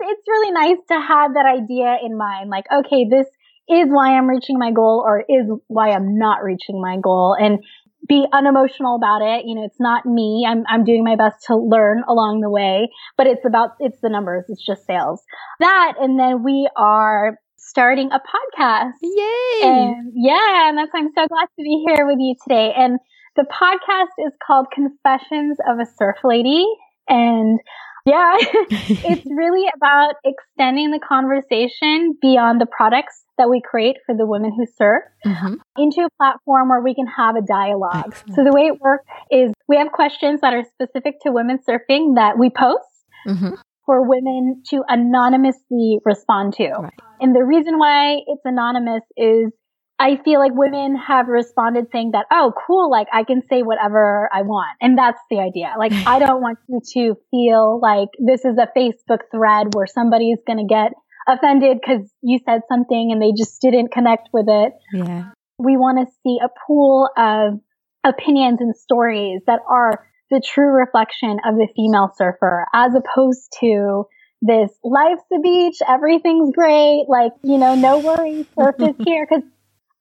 it's 0.01 0.27
really 0.27 0.51
nice 0.51 0.77
to 0.89 0.99
have 0.99 1.33
that 1.33 1.45
idea 1.45 1.97
in 2.03 2.17
mind. 2.17 2.49
Like, 2.49 2.65
okay, 2.71 3.07
this 3.09 3.27
is 3.69 3.87
why 3.87 4.17
I'm 4.17 4.27
reaching 4.27 4.59
my 4.59 4.71
goal 4.71 5.01
or 5.05 5.21
is 5.21 5.49
why 5.67 5.91
I'm 5.91 6.17
not 6.17 6.43
reaching 6.43 6.81
my 6.81 6.97
goal. 7.01 7.35
And 7.39 7.63
be 8.07 8.25
unemotional 8.33 8.95
about 8.95 9.21
it. 9.21 9.45
You 9.45 9.55
know, 9.55 9.63
it's 9.63 9.79
not 9.79 10.05
me. 10.05 10.45
I'm, 10.47 10.63
I'm 10.67 10.83
doing 10.83 11.03
my 11.03 11.15
best 11.15 11.45
to 11.47 11.55
learn 11.55 12.03
along 12.07 12.41
the 12.41 12.49
way, 12.49 12.89
but 13.17 13.27
it's 13.27 13.45
about, 13.45 13.71
it's 13.79 13.99
the 14.01 14.09
numbers. 14.09 14.45
It's 14.49 14.65
just 14.65 14.85
sales. 14.85 15.23
That. 15.59 15.93
And 15.99 16.19
then 16.19 16.43
we 16.43 16.69
are 16.75 17.37
starting 17.57 18.09
a 18.11 18.19
podcast. 18.19 18.91
Yay. 19.01 19.61
And 19.63 20.11
yeah. 20.15 20.69
And 20.69 20.77
that's, 20.77 20.91
why 20.91 20.99
I'm 20.99 21.11
so 21.15 21.27
glad 21.27 21.45
to 21.45 21.63
be 21.63 21.85
here 21.87 22.05
with 22.05 22.17
you 22.19 22.35
today. 22.43 22.73
And 22.75 22.99
the 23.35 23.45
podcast 23.49 24.27
is 24.27 24.33
called 24.45 24.67
Confessions 24.73 25.57
of 25.67 25.79
a 25.79 25.85
Surf 25.97 26.17
Lady. 26.23 26.65
And 27.07 27.59
yeah, 28.05 28.35
it's 28.69 29.25
really 29.25 29.65
about 29.75 30.15
extending 30.25 30.91
the 30.91 30.99
conversation 30.99 32.17
beyond 32.21 32.59
the 32.59 32.65
products 32.65 33.23
that 33.37 33.49
we 33.49 33.61
create 33.61 33.97
for 34.05 34.15
the 34.15 34.25
women 34.25 34.51
who 34.55 34.65
surf 34.65 35.03
mm-hmm. 35.25 35.55
into 35.77 36.01
a 36.01 36.09
platform 36.17 36.69
where 36.69 36.81
we 36.81 36.93
can 36.93 37.07
have 37.07 37.35
a 37.35 37.41
dialogue. 37.41 38.07
Excellent. 38.07 38.35
So 38.35 38.43
the 38.43 38.51
way 38.51 38.63
it 38.63 38.79
works 38.79 39.05
is 39.31 39.53
we 39.67 39.77
have 39.77 39.91
questions 39.91 40.41
that 40.41 40.53
are 40.53 40.63
specific 40.63 41.15
to 41.21 41.31
women 41.31 41.59
surfing 41.67 42.15
that 42.15 42.37
we 42.37 42.49
post. 42.49 42.87
Mm-hmm. 43.27 43.55
For 43.85 44.07
women 44.07 44.63
to 44.69 44.81
anonymously 44.87 45.99
respond 46.05 46.53
to. 46.53 46.69
Right. 46.69 46.93
And 47.19 47.35
the 47.35 47.43
reason 47.43 47.77
why 47.77 48.19
it's 48.27 48.41
anonymous 48.45 49.03
is 49.17 49.51
I 49.99 50.17
feel 50.23 50.39
like 50.39 50.51
women 50.53 50.95
have 50.95 51.27
responded 51.27 51.87
saying 51.91 52.11
that, 52.11 52.25
oh, 52.31 52.51
cool, 52.67 52.89
like 52.89 53.07
I 53.13 53.23
can 53.23 53.41
say 53.49 53.61
whatever 53.61 54.29
I 54.33 54.41
want. 54.41 54.75
And 54.81 54.97
that's 54.97 55.19
the 55.29 55.39
idea. 55.39 55.73
Like, 55.77 55.93
I 55.93 56.19
don't 56.19 56.41
want 56.41 56.57
you 56.67 56.81
to 56.93 57.15
feel 57.31 57.79
like 57.81 58.09
this 58.19 58.43
is 58.43 58.57
a 58.57 58.67
Facebook 58.77 59.19
thread 59.31 59.73
where 59.73 59.87
somebody's 59.87 60.39
going 60.45 60.59
to 60.59 60.67
get 60.67 60.93
offended 61.27 61.77
because 61.79 62.09
you 62.21 62.39
said 62.45 62.61
something 62.67 63.11
and 63.11 63.21
they 63.21 63.31
just 63.37 63.61
didn't 63.61 63.91
connect 63.91 64.29
with 64.33 64.47
it. 64.49 64.73
Yeah. 64.91 65.31
We 65.57 65.77
want 65.77 66.05
to 66.05 66.13
see 66.23 66.39
a 66.43 66.49
pool 66.67 67.09
of 67.15 67.59
opinions 68.03 68.59
and 68.59 68.75
stories 68.75 69.41
that 69.47 69.59
are 69.69 70.05
the 70.29 70.41
true 70.43 70.71
reflection 70.71 71.37
of 71.45 71.55
the 71.55 71.67
female 71.75 72.11
surfer 72.17 72.65
as 72.73 72.91
opposed 72.95 73.53
to 73.59 74.05
this 74.41 74.71
life's 74.83 75.23
the 75.31 75.39
beach, 75.41 75.77
everything's 75.87 76.53
great, 76.53 77.05
like, 77.07 77.31
you 77.43 77.57
know, 77.57 77.75
no 77.75 77.99
worries, 77.99 78.45
surf 78.59 78.75
is 78.79 78.95
here. 79.05 79.25
Cause 79.25 79.43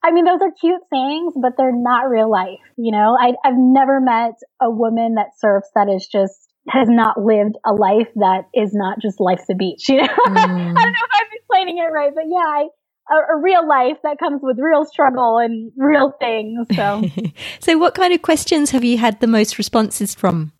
I 0.03 0.11
mean, 0.11 0.25
those 0.25 0.41
are 0.41 0.51
cute 0.59 0.81
sayings, 0.91 1.33
but 1.41 1.53
they're 1.57 1.75
not 1.75 2.09
real 2.09 2.29
life. 2.29 2.59
You 2.77 2.91
know, 2.91 3.17
I, 3.19 3.33
I've 3.45 3.57
never 3.57 4.01
met 4.01 4.35
a 4.61 4.69
woman 4.69 5.15
that 5.15 5.39
surfs 5.39 5.69
that 5.75 5.87
is 5.87 6.07
just 6.11 6.49
has 6.69 6.87
not 6.89 7.21
lived 7.21 7.55
a 7.65 7.73
life 7.73 8.07
that 8.15 8.43
is 8.53 8.71
not 8.73 8.99
just 9.01 9.19
life's 9.19 9.49
a 9.49 9.55
beach. 9.55 9.85
You 9.89 9.97
know, 9.97 10.07
mm. 10.07 10.07
I 10.27 10.33
don't 10.35 10.75
know 10.75 11.05
if 11.05 11.11
I'm 11.13 11.27
explaining 11.33 11.77
it 11.77 11.91
right, 11.91 12.11
but 12.13 12.25
yeah, 12.27 12.37
I, 12.37 12.67
a, 13.11 13.37
a, 13.37 13.41
real 13.41 13.67
life 13.67 13.97
that 14.03 14.17
comes 14.17 14.41
with 14.43 14.57
real 14.59 14.85
struggle 14.85 15.37
and 15.37 15.71
real 15.77 16.13
things. 16.19 16.67
So, 16.75 17.03
so 17.59 17.77
what 17.77 17.95
kind 17.95 18.13
of 18.13 18.21
questions 18.21 18.71
have 18.71 18.83
you 18.83 18.97
had 18.97 19.19
the 19.19 19.27
most 19.27 19.57
responses 19.57 20.15
from? 20.15 20.51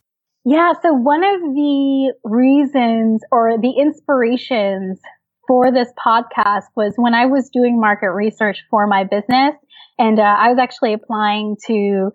Yeah, 0.46 0.74
so 0.82 0.94
one 0.94 1.24
of 1.24 1.40
the 1.40 2.14
reasons 2.26 3.22
or 3.32 3.58
the 3.58 3.72
inspirations 3.78 5.00
for 5.48 5.72
this 5.72 5.90
podcast 6.04 6.66
was 6.76 6.94
when 6.96 7.14
I 7.14 7.26
was 7.26 7.50
doing 7.52 7.80
market 7.80 8.12
research 8.12 8.64
for 8.70 8.88
my 8.88 9.04
business, 9.04 9.56
and 10.00 10.20
uh, 10.20 10.24
I 10.24 10.50
was 10.50 10.58
actually 10.60 10.94
applying 10.94 11.58
to, 11.68 11.74
you 11.74 12.12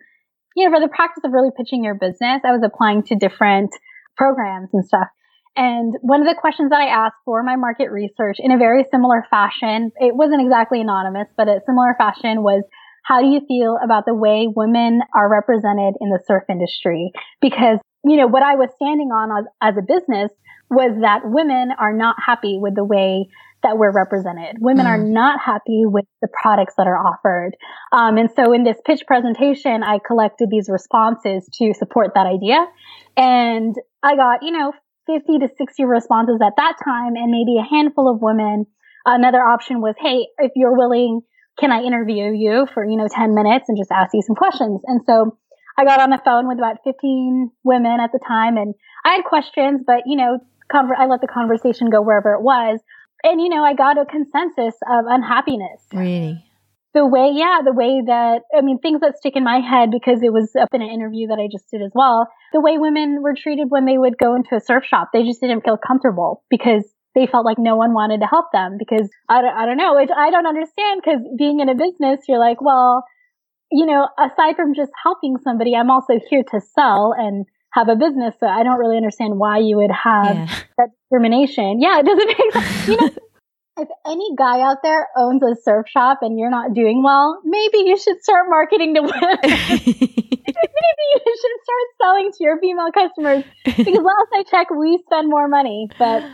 know, 0.57 0.71
for 0.71 0.81
the 0.81 0.89
practice 0.89 1.23
of 1.25 1.33
really 1.33 1.51
pitching 1.57 1.85
your 1.85 1.95
business, 1.95 2.43
I 2.45 2.53
was 2.53 2.63
applying 2.65 3.03
to 3.05 3.17
different 3.17 3.71
programs 4.17 4.71
and 4.73 4.85
stuff. 4.85 5.09
And 5.57 5.95
one 6.03 6.21
of 6.21 6.29
the 6.29 6.39
questions 6.41 6.71
that 6.71 6.81
I 6.81 6.87
asked 6.87 7.19
for 7.25 7.43
my 7.43 7.57
market 7.57 7.91
research 7.91 8.37
in 8.39 8.53
a 8.53 8.59
very 8.59 8.85
similar 8.91 9.27
fashion, 9.29 9.91
it 9.97 10.15
wasn't 10.15 10.43
exactly 10.43 10.81
anonymous, 10.81 11.29
but 11.37 11.49
a 11.49 11.61
similar 11.67 11.95
fashion 11.99 12.43
was, 12.43 12.63
how 13.05 13.21
do 13.21 13.27
you 13.27 13.41
feel 13.49 13.79
about 13.83 14.05
the 14.07 14.15
way 14.15 14.47
women 14.55 15.01
are 15.17 15.31
represented 15.31 15.95
in 16.01 16.11
the 16.11 16.23
surf 16.27 16.45
industry? 16.49 17.11
Because, 17.41 17.79
you 18.05 18.17
know, 18.17 18.27
what 18.27 18.43
I 18.43 18.55
was 18.55 18.71
standing 18.77 19.09
on 19.09 19.45
as, 19.45 19.45
as 19.61 19.75
a 19.79 19.83
business 19.83 20.31
was 20.71 20.99
that 21.01 21.23
women 21.25 21.71
are 21.79 21.93
not 21.93 22.17
happy 22.25 22.59
with 22.61 22.75
the 22.75 22.85
way 22.85 23.29
that 23.63 23.77
we're 23.77 23.93
represented. 23.93 24.57
Women 24.61 24.87
mm. 24.87 24.91
are 24.91 24.99
not 24.99 25.41
happy 25.41 25.83
with 25.85 26.05
the 26.23 26.29
products 26.29 26.75
that 26.77 26.87
are 26.87 26.97
offered. 26.97 27.57
Um, 27.93 28.17
and 28.17 28.31
so 28.37 28.53
in 28.53 28.63
this 28.63 28.77
pitch 28.85 29.03
presentation, 29.07 29.83
I 29.83 29.99
collected 29.99 30.49
these 30.51 30.69
responses 30.69 31.49
to 31.55 31.75
support 31.75 32.13
that 32.15 32.27
idea. 32.27 32.65
And 33.17 33.75
I 34.03 34.15
got, 34.15 34.43
you 34.43 34.53
know, 34.53 34.73
50 35.07 35.39
to 35.39 35.49
60 35.49 35.85
responses 35.85 36.41
at 36.45 36.53
that 36.57 36.77
time 36.85 37.17
and 37.17 37.33
maybe 37.33 37.59
a 37.59 37.67
handful 37.69 38.13
of 38.13 38.21
women. 38.21 38.67
Another 39.05 39.41
option 39.41 39.81
was, 39.81 39.97
Hey, 39.99 40.29
if 40.39 40.53
you're 40.55 40.77
willing, 40.77 41.23
can 41.59 41.73
I 41.73 41.83
interview 41.83 42.31
you 42.31 42.69
for, 42.73 42.85
you 42.85 42.97
know, 42.97 43.09
10 43.11 43.35
minutes 43.35 43.65
and 43.69 43.77
just 43.77 43.91
ask 43.91 44.11
you 44.15 44.23
some 44.23 44.37
questions? 44.37 44.83
And 44.87 45.01
so 45.05 45.37
I 45.79 45.85
got 45.85 46.01
on 46.01 46.11
the 46.11 46.21
phone 46.25 46.49
with 46.49 46.59
about 46.59 46.79
15 46.85 47.51
women 47.63 48.01
at 48.01 48.11
the 48.13 48.19
time 48.19 48.57
and 48.57 48.75
I 49.05 49.15
had 49.15 49.25
questions, 49.25 49.83
but, 49.87 50.03
you 50.07 50.17
know, 50.17 50.41
conver- 50.71 50.99
I 50.99 51.07
let 51.07 51.21
the 51.21 51.29
conversation 51.29 51.89
go 51.89 52.03
wherever 52.03 52.35
it 52.35 52.43
was. 52.43 52.81
And, 53.23 53.41
you 53.41 53.49
know, 53.49 53.65
I 53.65 53.75
got 53.75 53.97
a 53.97 54.05
consensus 54.05 54.75
of 54.91 55.05
unhappiness. 55.09 55.83
Really? 55.93 56.45
the 56.95 57.07
way, 57.07 57.31
yeah, 57.33 57.61
the 57.65 57.73
way 57.73 58.03
that, 58.07 58.43
I 58.57 58.63
mean, 58.63 58.79
things 58.79 59.01
that 59.03 59.19
stick 59.19 59.37
in 59.37 59.45
my 59.45 59.61
head 59.61 59.91
because 59.91 60.23
it 60.23 60.33
was 60.33 60.51
up 60.57 60.71
in 60.73 60.83
an 60.83 60.89
interview 60.89 61.29
that 61.29 61.39
I 61.39 61.47
just 61.51 61.71
did 61.71 61.83
as 61.83 61.93
well. 61.95 62.27
The 62.53 62.61
way 62.61 62.79
women 62.79 63.23
were 63.23 63.35
treated 63.37 63.71
when 63.71 63.85
they 63.85 63.99
would 63.99 64.19
go 64.19 64.35
into 64.35 64.57
a 64.57 64.61
surf 64.61 64.85
shop, 64.85 65.11
they 65.13 65.23
just 65.23 65.41
didn't 65.41 65.63
feel 65.63 65.77
comfortable 65.77 66.43
because 66.51 66.85
they 67.15 67.27
felt 67.27 67.45
like 67.45 67.59
no 67.59 67.77
one 67.77 67.93
wanted 67.93 68.21
to 68.21 68.27
help 68.27 68.47
them 68.53 68.77
because 68.79 69.09
I 69.29 69.43
don't, 69.43 69.55
I 69.55 69.67
don't 69.67 69.77
know, 69.77 69.95
which 69.95 70.11
I 70.11 70.31
don't 70.31 70.47
understand 70.47 71.03
because 71.05 71.21
being 71.37 71.61
in 71.61 71.69
a 71.69 71.75
business, 71.75 72.21
you're 72.27 72.41
like, 72.41 72.61
well, 72.61 73.05
you 73.71 73.87
know, 73.87 74.09
aside 74.19 74.57
from 74.57 74.75
just 74.75 74.93
helping 75.03 75.37
somebody, 75.43 75.75
I'm 75.75 75.91
also 75.91 76.15
here 76.31 76.43
to 76.53 76.61
sell 76.61 77.15
and 77.17 77.47
have 77.73 77.89
a 77.89 77.97
business. 77.97 78.35
So 78.41 78.47
I 78.47 78.63
don't 78.63 78.79
really 78.79 78.97
understand 78.97 79.39
why 79.39 79.59
you 79.59 79.77
would 79.77 79.91
have 79.91 80.37
yeah. 80.37 80.59
that 80.79 80.89
discrimination. 81.03 81.81
Yeah, 81.81 82.01
it 82.01 82.07
doesn't 82.07 82.27
make 82.27 82.53
sense. 82.53 82.89
You 82.89 82.97
know, 82.97 83.11
if 83.79 83.89
any 84.07 84.35
guy 84.37 84.61
out 84.61 84.79
there 84.83 85.09
owns 85.17 85.43
a 85.43 85.55
surf 85.63 85.87
shop 85.89 86.19
and 86.23 86.39
you're 86.39 86.51
not 86.51 86.75
doing 86.75 87.03
well, 87.03 87.41
maybe 87.45 87.79
you 87.79 87.97
should 87.99 88.23
start 88.23 88.47
marketing 88.49 88.95
to 88.95 89.03
women. 89.03 89.39
maybe 89.43 91.05
you 91.15 91.21
should 91.25 91.59
start 91.63 91.87
selling 92.01 92.33
to 92.33 92.45
your 92.45 92.59
female 92.59 92.91
customers 92.93 93.45
because 93.65 93.87
last 93.87 94.29
I 94.35 94.45
checked, 94.51 94.73
we 94.77 94.99
spend 95.07 95.29
more 95.29 95.47
money. 95.47 95.89
But 95.99 96.25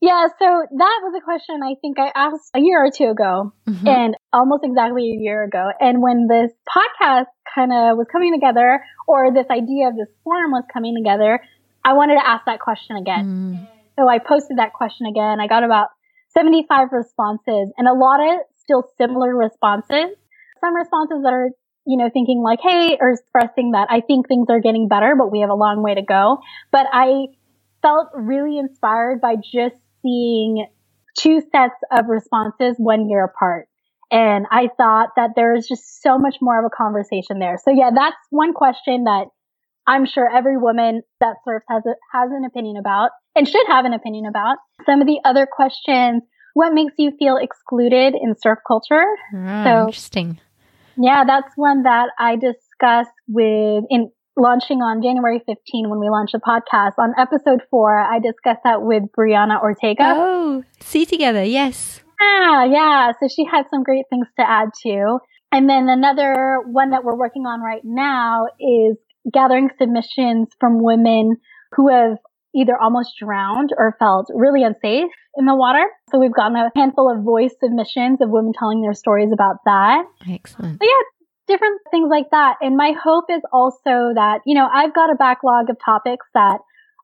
yeah, 0.00 0.26
so 0.38 0.46
that 0.78 0.98
was 1.02 1.14
a 1.14 1.20
question 1.22 1.60
I 1.62 1.74
think 1.80 1.98
I 1.98 2.10
asked 2.14 2.50
a 2.54 2.60
year 2.60 2.82
or 2.82 2.90
two 2.90 3.10
ago 3.10 3.52
mm-hmm. 3.68 3.86
and 3.86 4.16
almost 4.32 4.64
exactly 4.64 5.12
a 5.12 5.20
year 5.20 5.44
ago. 5.44 5.70
And 5.78 6.00
when 6.00 6.26
this 6.26 6.50
podcast 6.64 7.28
kind 7.54 7.70
of 7.70 7.98
was 7.98 8.06
coming 8.10 8.32
together 8.32 8.82
or 9.06 9.30
this 9.32 9.46
idea 9.50 9.88
of 9.88 9.96
this 9.96 10.08
forum 10.24 10.52
was 10.52 10.64
coming 10.72 10.96
together, 10.96 11.40
I 11.84 11.92
wanted 11.92 12.14
to 12.14 12.26
ask 12.26 12.46
that 12.46 12.60
question 12.60 12.96
again. 12.96 13.26
Mm. 13.26 13.68
So 13.98 14.08
I 14.08 14.18
posted 14.18 14.56
that 14.56 14.72
question 14.72 15.04
again. 15.04 15.38
I 15.38 15.46
got 15.46 15.64
about 15.64 15.88
75 16.32 16.88
responses 16.92 17.68
and 17.76 17.86
a 17.86 17.92
lot 17.92 18.20
of 18.24 18.40
still 18.56 18.88
similar 18.96 19.36
responses. 19.36 20.16
Some 20.60 20.74
responses 20.76 21.22
that 21.24 21.32
are, 21.32 21.50
you 21.86 21.98
know, 21.98 22.08
thinking 22.10 22.40
like, 22.42 22.60
hey, 22.62 22.96
or 22.98 23.10
expressing 23.10 23.72
that 23.72 23.88
I 23.90 24.00
think 24.00 24.28
things 24.28 24.46
are 24.48 24.60
getting 24.60 24.88
better, 24.88 25.14
but 25.18 25.30
we 25.30 25.40
have 25.40 25.50
a 25.50 25.54
long 25.54 25.82
way 25.82 25.94
to 25.94 26.02
go. 26.02 26.38
But 26.72 26.86
I 26.90 27.26
felt 27.82 28.08
really 28.14 28.58
inspired 28.58 29.20
by 29.20 29.36
just 29.36 29.76
seeing 30.02 30.66
two 31.18 31.40
sets 31.52 31.74
of 31.90 32.06
responses 32.06 32.76
one 32.78 33.08
year 33.08 33.24
apart. 33.24 33.68
And 34.10 34.46
I 34.50 34.68
thought 34.76 35.10
that 35.16 35.30
there 35.36 35.54
is 35.54 35.68
just 35.68 36.02
so 36.02 36.18
much 36.18 36.36
more 36.40 36.58
of 36.58 36.64
a 36.64 36.74
conversation 36.74 37.38
there. 37.38 37.58
So 37.64 37.70
yeah, 37.70 37.90
that's 37.94 38.16
one 38.30 38.52
question 38.52 39.04
that 39.04 39.26
I'm 39.86 40.06
sure 40.06 40.28
every 40.28 40.56
woman 40.56 41.02
that 41.20 41.36
surfs 41.44 41.66
has 41.68 41.84
a, 41.86 41.94
has 42.12 42.30
an 42.32 42.44
opinion 42.44 42.76
about 42.76 43.10
and 43.36 43.46
should 43.48 43.66
have 43.68 43.84
an 43.84 43.92
opinion 43.92 44.26
about. 44.26 44.56
Some 44.84 45.00
of 45.00 45.06
the 45.06 45.20
other 45.24 45.46
questions, 45.50 46.22
what 46.54 46.72
makes 46.72 46.94
you 46.98 47.12
feel 47.18 47.36
excluded 47.36 48.14
in 48.14 48.34
surf 48.40 48.58
culture? 48.66 49.04
Oh, 49.34 49.64
so, 49.64 49.80
interesting. 49.86 50.40
Yeah, 50.96 51.24
that's 51.24 51.52
one 51.56 51.84
that 51.84 52.10
I 52.18 52.36
discussed 52.36 53.14
with 53.28 53.84
in 53.90 54.10
launching 54.36 54.78
on 54.78 55.02
January 55.02 55.40
15 55.44 55.90
when 55.90 56.00
we 56.00 56.08
launched 56.08 56.32
the 56.32 56.40
podcast. 56.40 56.92
On 56.98 57.12
episode 57.18 57.62
four, 57.70 57.96
I 57.98 58.18
discussed 58.18 58.60
that 58.64 58.82
with 58.82 59.04
Brianna 59.16 59.60
Ortega. 59.60 60.14
Oh, 60.16 60.64
see 60.80 61.04
together, 61.04 61.44
yes. 61.44 62.00
Yeah, 62.20 62.64
yeah. 62.64 63.12
So 63.20 63.28
she 63.28 63.44
had 63.44 63.66
some 63.70 63.82
great 63.82 64.04
things 64.10 64.26
to 64.38 64.48
add 64.48 64.68
too. 64.82 65.18
And 65.52 65.68
then 65.68 65.88
another 65.88 66.58
one 66.66 66.90
that 66.90 67.02
we're 67.02 67.18
working 67.18 67.42
on 67.42 67.60
right 67.60 67.82
now 67.84 68.46
is 68.60 68.96
gathering 69.32 69.68
submissions 69.78 70.48
from 70.60 70.82
women 70.82 71.36
who 71.72 71.88
have 71.88 72.18
either 72.54 72.76
almost 72.80 73.10
drowned 73.18 73.70
or 73.76 73.96
felt 73.98 74.26
really 74.34 74.62
unsafe 74.62 75.10
in 75.36 75.46
the 75.46 75.54
water. 75.54 75.84
So 76.10 76.18
we've 76.18 76.34
gotten 76.34 76.56
a 76.56 76.70
handful 76.74 77.10
of 77.10 77.24
voice 77.24 77.54
submissions 77.62 78.20
of 78.20 78.28
women 78.30 78.52
telling 78.58 78.82
their 78.82 78.94
stories 78.94 79.30
about 79.32 79.56
that. 79.64 80.04
Excellent. 80.28 80.78
But 80.78 80.86
yeah, 80.86 81.02
different 81.50 81.80
things 81.90 82.08
like 82.10 82.30
that. 82.30 82.56
And 82.60 82.76
my 82.76 82.92
hope 82.92 83.26
is 83.28 83.42
also 83.52 84.14
that, 84.14 84.40
you 84.46 84.54
know, 84.54 84.68
I've 84.72 84.94
got 84.94 85.10
a 85.10 85.16
backlog 85.16 85.68
of 85.68 85.76
topics 85.84 86.26
that 86.34 86.58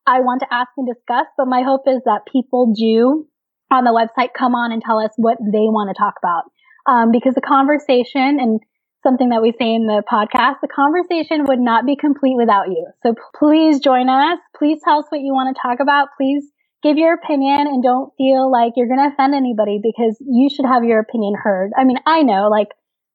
I 0.06 0.20
want 0.20 0.40
to 0.40 0.54
ask 0.54 0.70
and 0.76 0.86
discuss, 0.86 1.26
but 1.36 1.48
my 1.48 1.62
hope 1.62 1.82
is 1.86 2.00
that 2.04 2.22
people 2.30 2.72
do 2.72 3.26
on 3.70 3.82
the 3.82 3.90
website 3.90 4.30
come 4.38 4.54
on 4.54 4.70
and 4.70 4.80
tell 4.80 5.00
us 5.00 5.10
what 5.16 5.38
they 5.42 5.66
want 5.66 5.90
to 5.90 5.98
talk 5.98 6.14
about. 6.22 6.44
Um, 6.86 7.10
because 7.10 7.34
the 7.34 7.40
conversation 7.40 8.38
and 8.38 8.60
something 9.02 9.30
that 9.30 9.42
we 9.42 9.52
say 9.58 9.74
in 9.74 9.86
the 9.86 10.02
podcast, 10.06 10.62
the 10.62 10.70
conversation 10.70 11.46
would 11.46 11.58
not 11.58 11.84
be 11.84 11.96
complete 11.96 12.36
without 12.36 12.68
you. 12.68 12.86
So 13.02 13.14
please 13.34 13.80
join 13.80 14.08
us. 14.08 14.38
Please 14.56 14.78
tell 14.84 15.00
us 15.00 15.06
what 15.08 15.20
you 15.20 15.34
want 15.34 15.54
to 15.54 15.60
talk 15.60 15.80
about. 15.80 16.08
Please 16.16 16.44
give 16.82 16.96
your 16.96 17.14
opinion 17.14 17.66
and 17.66 17.82
don't 17.82 18.12
feel 18.16 18.50
like 18.50 18.74
you're 18.76 18.86
going 18.86 19.02
to 19.02 19.12
offend 19.12 19.34
anybody 19.34 19.80
because 19.82 20.16
you 20.20 20.48
should 20.48 20.66
have 20.66 20.84
your 20.84 21.00
opinion 21.00 21.34
heard. 21.34 21.72
I 21.76 21.82
mean, 21.82 21.98
I 22.06 22.22
know 22.22 22.48
like 22.48 22.68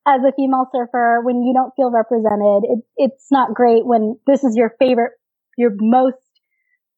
as 0.08 0.22
a 0.28 0.32
female 0.36 0.68
surfer, 0.72 1.22
when 1.24 1.44
you 1.44 1.54
don't 1.54 1.74
feel 1.76 1.92
represented, 1.92 2.64
it, 2.64 2.80
it's 2.98 3.28
not 3.32 3.54
great 3.54 3.86
when 3.86 4.18
this 4.28 4.44
is 4.44 4.56
your 4.56 4.74
favorite, 4.80 5.12
your 5.58 5.72
most 5.80 6.18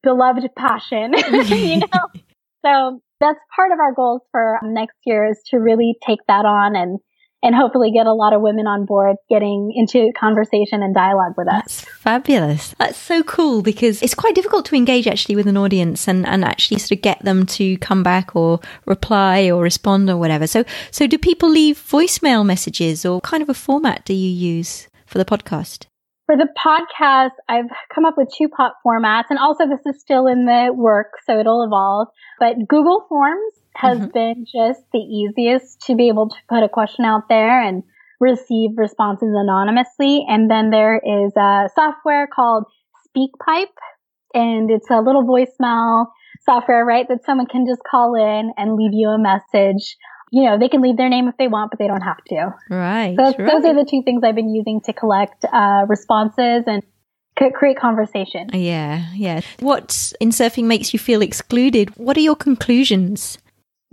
beloved 0.03 0.49
passion, 0.55 1.13
you 1.33 1.77
know? 1.93 2.21
so 2.65 3.01
that's 3.19 3.39
part 3.55 3.71
of 3.71 3.79
our 3.79 3.93
goals 3.93 4.21
for 4.31 4.59
next 4.63 4.97
year 5.05 5.29
is 5.29 5.41
to 5.47 5.57
really 5.57 5.95
take 6.05 6.19
that 6.27 6.45
on 6.45 6.75
and 6.75 6.99
and 7.43 7.53
hopefully 7.53 7.91
get 7.91 8.07
a 8.07 8.13
lot 8.13 8.33
of 8.33 8.41
women 8.41 8.65
on 8.65 8.85
board 8.85 9.17
getting 9.29 9.73
into 9.75 10.11
conversation 10.17 10.81
and 10.81 10.95
dialogue 10.95 11.33
with 11.37 11.47
us. 11.49 11.61
That's 11.61 11.81
fabulous. 11.81 12.73
That's 12.79 12.97
so 12.97 13.21
cool 13.21 13.61
because 13.61 14.01
it's 14.01 14.15
quite 14.15 14.33
difficult 14.33 14.65
to 14.67 14.75
engage 14.75 15.07
actually 15.07 15.35
with 15.35 15.47
an 15.47 15.57
audience 15.57 16.07
and, 16.07 16.25
and 16.25 16.45
actually 16.45 16.79
sort 16.79 16.93
of 16.93 17.01
get 17.01 17.23
them 17.23 17.45
to 17.47 17.77
come 17.77 18.01
back 18.01 18.33
or 18.35 18.61
reply 18.85 19.51
or 19.51 19.61
respond 19.61 20.09
or 20.09 20.15
whatever. 20.17 20.47
So, 20.47 20.63
so 20.89 21.05
do 21.05 21.17
people 21.17 21.49
leave 21.49 21.77
voicemail 21.77 22.45
messages 22.45 23.05
or 23.05 23.19
kind 23.21 23.43
of 23.43 23.49
a 23.49 23.53
format 23.53 24.05
do 24.05 24.13
you 24.13 24.29
use 24.29 24.87
for 25.05 25.17
the 25.17 25.25
podcast? 25.25 25.87
For 26.25 26.37
the 26.37 26.47
podcast, 26.57 27.31
I've 27.49 27.65
come 27.93 28.05
up 28.05 28.15
with 28.15 28.29
two 28.35 28.47
pot 28.47 28.75
formats 28.85 29.25
and 29.29 29.37
also 29.37 29.67
this 29.67 29.85
is 29.85 29.99
still 29.99 30.27
in 30.27 30.45
the 30.45 30.69
work, 30.73 31.07
so 31.25 31.37
it'll 31.37 31.65
evolve, 31.65 32.07
but 32.39 32.55
Google 32.69 33.05
Forms 33.09 33.62
has 33.75 33.97
mm-hmm. 33.97 34.11
been 34.13 34.45
just 34.45 34.81
the 34.91 34.99
easiest 34.99 35.81
to 35.81 35.95
be 35.95 36.07
able 36.07 36.29
to 36.29 36.35
put 36.47 36.63
a 36.63 36.69
question 36.69 37.05
out 37.05 37.23
there 37.29 37.61
and 37.61 37.83
receive 38.19 38.71
responses 38.77 39.29
anonymously. 39.33 40.25
And 40.27 40.49
then 40.49 40.69
there 40.69 40.97
is 40.97 41.33
a 41.35 41.69
software 41.75 42.27
called 42.27 42.65
SpeakPipe, 43.07 43.65
and 44.33 44.71
it's 44.71 44.89
a 44.89 45.01
little 45.01 45.23
voicemail 45.23 46.07
software, 46.45 46.85
right? 46.85 47.07
That 47.07 47.25
someone 47.25 47.47
can 47.47 47.65
just 47.67 47.81
call 47.89 48.15
in 48.15 48.51
and 48.57 48.75
leave 48.75 48.93
you 48.93 49.09
a 49.09 49.19
message. 49.19 49.97
You 50.31 50.45
know, 50.45 50.57
they 50.57 50.67
can 50.67 50.81
leave 50.81 50.97
their 50.97 51.09
name 51.09 51.27
if 51.27 51.35
they 51.37 51.47
want, 51.47 51.69
but 51.71 51.79
they 51.79 51.87
don't 51.87 52.01
have 52.01 52.23
to. 52.29 52.55
Right. 52.69 53.15
So 53.17 53.23
right. 53.23 53.37
those 53.37 53.65
are 53.65 53.75
the 53.75 53.85
two 53.87 54.01
things 54.03 54.23
I've 54.23 54.35
been 54.35 54.53
using 54.53 54.81
to 54.85 54.93
collect 54.93 55.45
uh, 55.51 55.85
responses 55.87 56.63
and 56.65 56.81
create 57.35 57.77
conversation. 57.79 58.49
Yeah, 58.53 59.05
yeah. 59.13 59.41
What 59.59 60.13
in 60.19 60.29
surfing 60.29 60.65
makes 60.65 60.93
you 60.93 60.99
feel 60.99 61.21
excluded? 61.21 61.95
What 61.97 62.17
are 62.17 62.21
your 62.21 62.35
conclusions? 62.35 63.37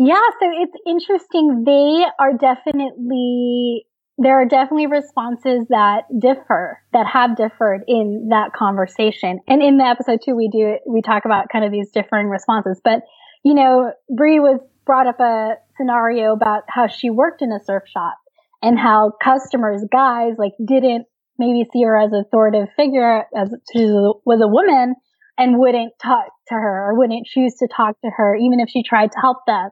Yeah, 0.03 0.21
so 0.41 0.49
it's 0.51 0.73
interesting. 0.87 1.65
They 1.67 2.07
are 2.19 2.33
definitely 2.33 3.85
there 4.17 4.41
are 4.41 4.47
definitely 4.47 4.87
responses 4.87 5.67
that 5.71 6.03
differ, 6.19 6.79
that 6.93 7.07
have 7.07 7.37
differed 7.37 7.85
in 7.89 8.29
that 8.31 8.53
conversation. 8.53 9.41
And 9.49 9.63
in 9.63 9.79
the 9.79 9.85
episode 9.85 10.21
too, 10.23 10.37
we 10.37 10.49
do, 10.53 10.77
we 10.87 11.01
talk 11.01 11.25
about 11.25 11.47
kind 11.51 11.65
of 11.65 11.73
these 11.73 11.91
differing 11.91 12.29
responses. 12.29 12.83
But, 12.85 13.01
you 13.45 13.55
know, 13.55 13.93
Bree 14.15 14.39
was 14.39 14.61
brought 14.85 15.07
up 15.07 15.21
a 15.21 15.55
scenario 15.79 16.35
about 16.35 16.65
how 16.69 16.87
she 16.87 17.09
worked 17.09 17.41
in 17.41 17.51
a 17.51 17.65
surf 17.65 17.85
shop 17.87 18.19
and 18.61 18.79
how 18.79 19.13
customers, 19.25 19.83
guys, 19.91 20.35
like 20.37 20.53
didn't 20.63 21.07
maybe 21.39 21.65
see 21.73 21.83
her 21.83 21.97
as 21.99 22.13
authoritative 22.13 22.69
figure 22.77 23.25
as 23.35 23.49
she 23.73 23.87
was 23.87 24.41
a 24.43 24.49
woman 24.49 24.97
and 25.39 25.59
wouldn't 25.59 25.95
talk 26.03 26.27
to 26.49 26.55
her 26.55 26.91
or 26.91 26.99
wouldn't 26.99 27.27
choose 27.27 27.55
to 27.61 27.69
talk 27.75 27.99
to 28.03 28.11
her, 28.15 28.37
even 28.37 28.61
if 28.61 28.69
she 28.69 28.83
tried 28.83 29.13
to 29.13 29.19
help 29.19 29.39
them. 29.47 29.71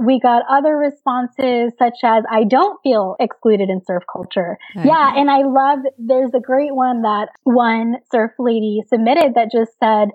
We 0.00 0.18
got 0.18 0.42
other 0.50 0.76
responses 0.76 1.72
such 1.78 1.98
as, 2.02 2.24
I 2.30 2.44
don't 2.44 2.80
feel 2.82 3.16
excluded 3.20 3.68
in 3.68 3.82
surf 3.84 4.02
culture. 4.10 4.56
Okay. 4.76 4.88
Yeah. 4.88 5.12
And 5.14 5.30
I 5.30 5.42
love, 5.42 5.80
there's 5.98 6.32
a 6.34 6.40
great 6.40 6.74
one 6.74 7.02
that 7.02 7.28
one 7.44 7.96
surf 8.10 8.32
lady 8.38 8.80
submitted 8.88 9.34
that 9.34 9.52
just 9.52 9.72
said 9.78 10.08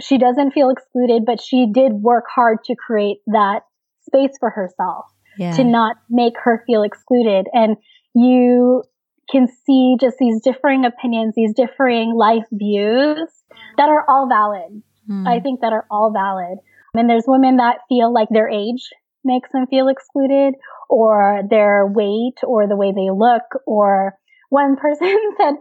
she 0.00 0.18
doesn't 0.18 0.52
feel 0.52 0.70
excluded, 0.70 1.24
but 1.26 1.40
she 1.40 1.66
did 1.72 1.92
work 1.92 2.24
hard 2.32 2.58
to 2.66 2.76
create 2.76 3.18
that 3.26 3.60
space 4.06 4.36
for 4.38 4.50
herself 4.50 5.06
yeah. 5.38 5.56
to 5.56 5.64
not 5.64 5.96
make 6.08 6.34
her 6.44 6.62
feel 6.66 6.82
excluded. 6.82 7.46
And 7.52 7.76
you 8.14 8.84
can 9.30 9.48
see 9.48 9.96
just 10.00 10.18
these 10.18 10.40
differing 10.40 10.84
opinions, 10.84 11.34
these 11.34 11.52
differing 11.52 12.14
life 12.14 12.44
views 12.52 13.28
that 13.76 13.88
are 13.88 14.04
all 14.08 14.28
valid. 14.28 14.82
Mm. 15.10 15.26
I 15.26 15.40
think 15.40 15.60
that 15.62 15.72
are 15.72 15.86
all 15.90 16.12
valid. 16.12 16.58
And 16.94 17.10
there's 17.10 17.24
women 17.26 17.56
that 17.56 17.78
feel 17.88 18.12
like 18.12 18.28
their 18.30 18.48
age 18.48 18.88
makes 19.26 19.50
them 19.52 19.66
feel 19.66 19.88
excluded 19.88 20.54
or 20.88 21.42
their 21.50 21.86
weight 21.86 22.38
or 22.42 22.66
the 22.66 22.76
way 22.76 22.92
they 22.94 23.10
look 23.10 23.42
or 23.66 24.14
one 24.48 24.76
person 24.76 25.14
said 25.36 25.54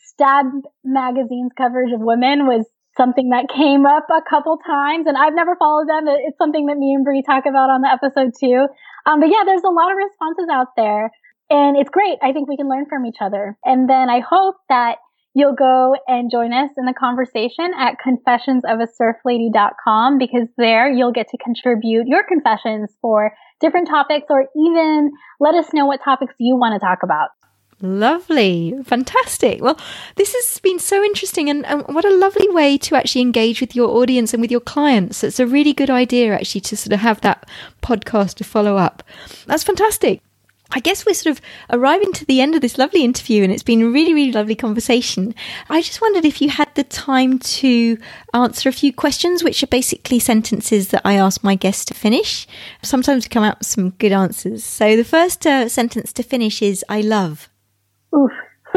stab 0.00 0.46
magazine's 0.82 1.52
coverage 1.56 1.92
of 1.92 2.00
women 2.00 2.46
was 2.46 2.64
something 2.96 3.30
that 3.30 3.46
came 3.54 3.86
up 3.86 4.06
a 4.10 4.22
couple 4.28 4.58
times 4.66 5.06
and 5.06 5.16
I've 5.16 5.34
never 5.34 5.54
followed 5.56 5.88
them. 5.88 6.08
It's 6.08 6.38
something 6.38 6.66
that 6.66 6.76
me 6.76 6.94
and 6.94 7.04
Bree 7.04 7.22
talk 7.22 7.44
about 7.46 7.70
on 7.70 7.82
the 7.82 7.92
episode 7.92 8.32
too. 8.38 8.66
Um, 9.06 9.20
but 9.20 9.28
yeah, 9.28 9.44
there's 9.44 9.64
a 9.64 9.70
lot 9.70 9.92
of 9.92 9.96
responses 9.96 10.48
out 10.50 10.74
there 10.76 11.10
and 11.50 11.76
it's 11.76 11.90
great. 11.90 12.18
I 12.22 12.32
think 12.32 12.48
we 12.48 12.56
can 12.56 12.68
learn 12.68 12.86
from 12.88 13.06
each 13.06 13.18
other. 13.20 13.56
And 13.64 13.88
then 13.88 14.08
I 14.08 14.20
hope 14.20 14.56
that 14.68 14.98
you'll 15.34 15.54
go 15.54 15.96
and 16.06 16.30
join 16.30 16.52
us 16.52 16.70
in 16.76 16.84
the 16.86 16.92
conversation 16.92 17.72
at 17.78 17.96
confessionsofasurflady.com 18.04 20.18
because 20.18 20.46
there 20.56 20.90
you'll 20.90 21.12
get 21.12 21.28
to 21.28 21.38
contribute 21.38 22.06
your 22.06 22.24
confessions 22.24 22.90
for 23.00 23.32
different 23.60 23.88
topics 23.88 24.26
or 24.28 24.46
even 24.56 25.12
let 25.38 25.54
us 25.54 25.72
know 25.72 25.86
what 25.86 26.02
topics 26.02 26.34
you 26.38 26.56
want 26.56 26.74
to 26.74 26.80
talk 26.84 26.98
about. 27.02 27.28
Lovely. 27.82 28.74
Fantastic. 28.84 29.62
Well, 29.62 29.80
this 30.16 30.34
has 30.34 30.60
been 30.60 30.78
so 30.78 31.02
interesting 31.02 31.48
and, 31.48 31.64
and, 31.64 31.82
what 31.88 32.04
a 32.04 32.14
lovely 32.14 32.46
way 32.50 32.76
to 32.76 32.94
actually 32.94 33.22
engage 33.22 33.62
with 33.62 33.74
your 33.74 33.88
audience 33.88 34.34
and 34.34 34.42
with 34.42 34.50
your 34.50 34.60
clients. 34.60 35.24
It's 35.24 35.40
a 35.40 35.46
really 35.46 35.72
good 35.72 35.88
idea 35.88 36.34
actually 36.34 36.60
to 36.62 36.76
sort 36.76 36.92
of 36.92 37.00
have 37.00 37.22
that 37.22 37.48
podcast 37.82 38.34
to 38.34 38.44
follow 38.44 38.76
up. 38.76 39.02
That's 39.46 39.64
fantastic. 39.64 40.20
I 40.72 40.80
guess 40.80 41.04
we're 41.04 41.14
sort 41.14 41.36
of 41.36 41.42
arriving 41.70 42.12
to 42.14 42.24
the 42.24 42.40
end 42.40 42.54
of 42.54 42.60
this 42.60 42.78
lovely 42.78 43.04
interview 43.04 43.42
and 43.42 43.52
it's 43.52 43.62
been 43.62 43.82
a 43.82 43.88
really, 43.88 44.14
really 44.14 44.32
lovely 44.32 44.54
conversation. 44.54 45.34
I 45.68 45.82
just 45.82 46.00
wondered 46.00 46.24
if 46.24 46.40
you 46.40 46.48
had 46.48 46.74
the 46.74 46.84
time 46.84 47.38
to 47.38 47.98
answer 48.32 48.68
a 48.68 48.72
few 48.72 48.92
questions, 48.92 49.42
which 49.42 49.62
are 49.62 49.68
basically 49.68 50.18
sentences 50.18 50.88
that 50.88 51.02
I 51.04 51.14
ask 51.14 51.42
my 51.42 51.56
guests 51.56 51.84
to 51.86 51.94
finish. 51.94 52.46
Sometimes 52.82 53.26
come 53.26 53.42
out 53.42 53.58
with 53.58 53.68
some 53.68 53.90
good 53.90 54.12
answers. 54.12 54.64
So 54.64 54.96
the 54.96 55.04
first 55.04 55.46
uh, 55.46 55.68
sentence 55.68 56.12
to 56.14 56.22
finish 56.22 56.62
is 56.62 56.84
I 56.88 57.00
love. 57.00 57.48
Oof. 58.14 58.30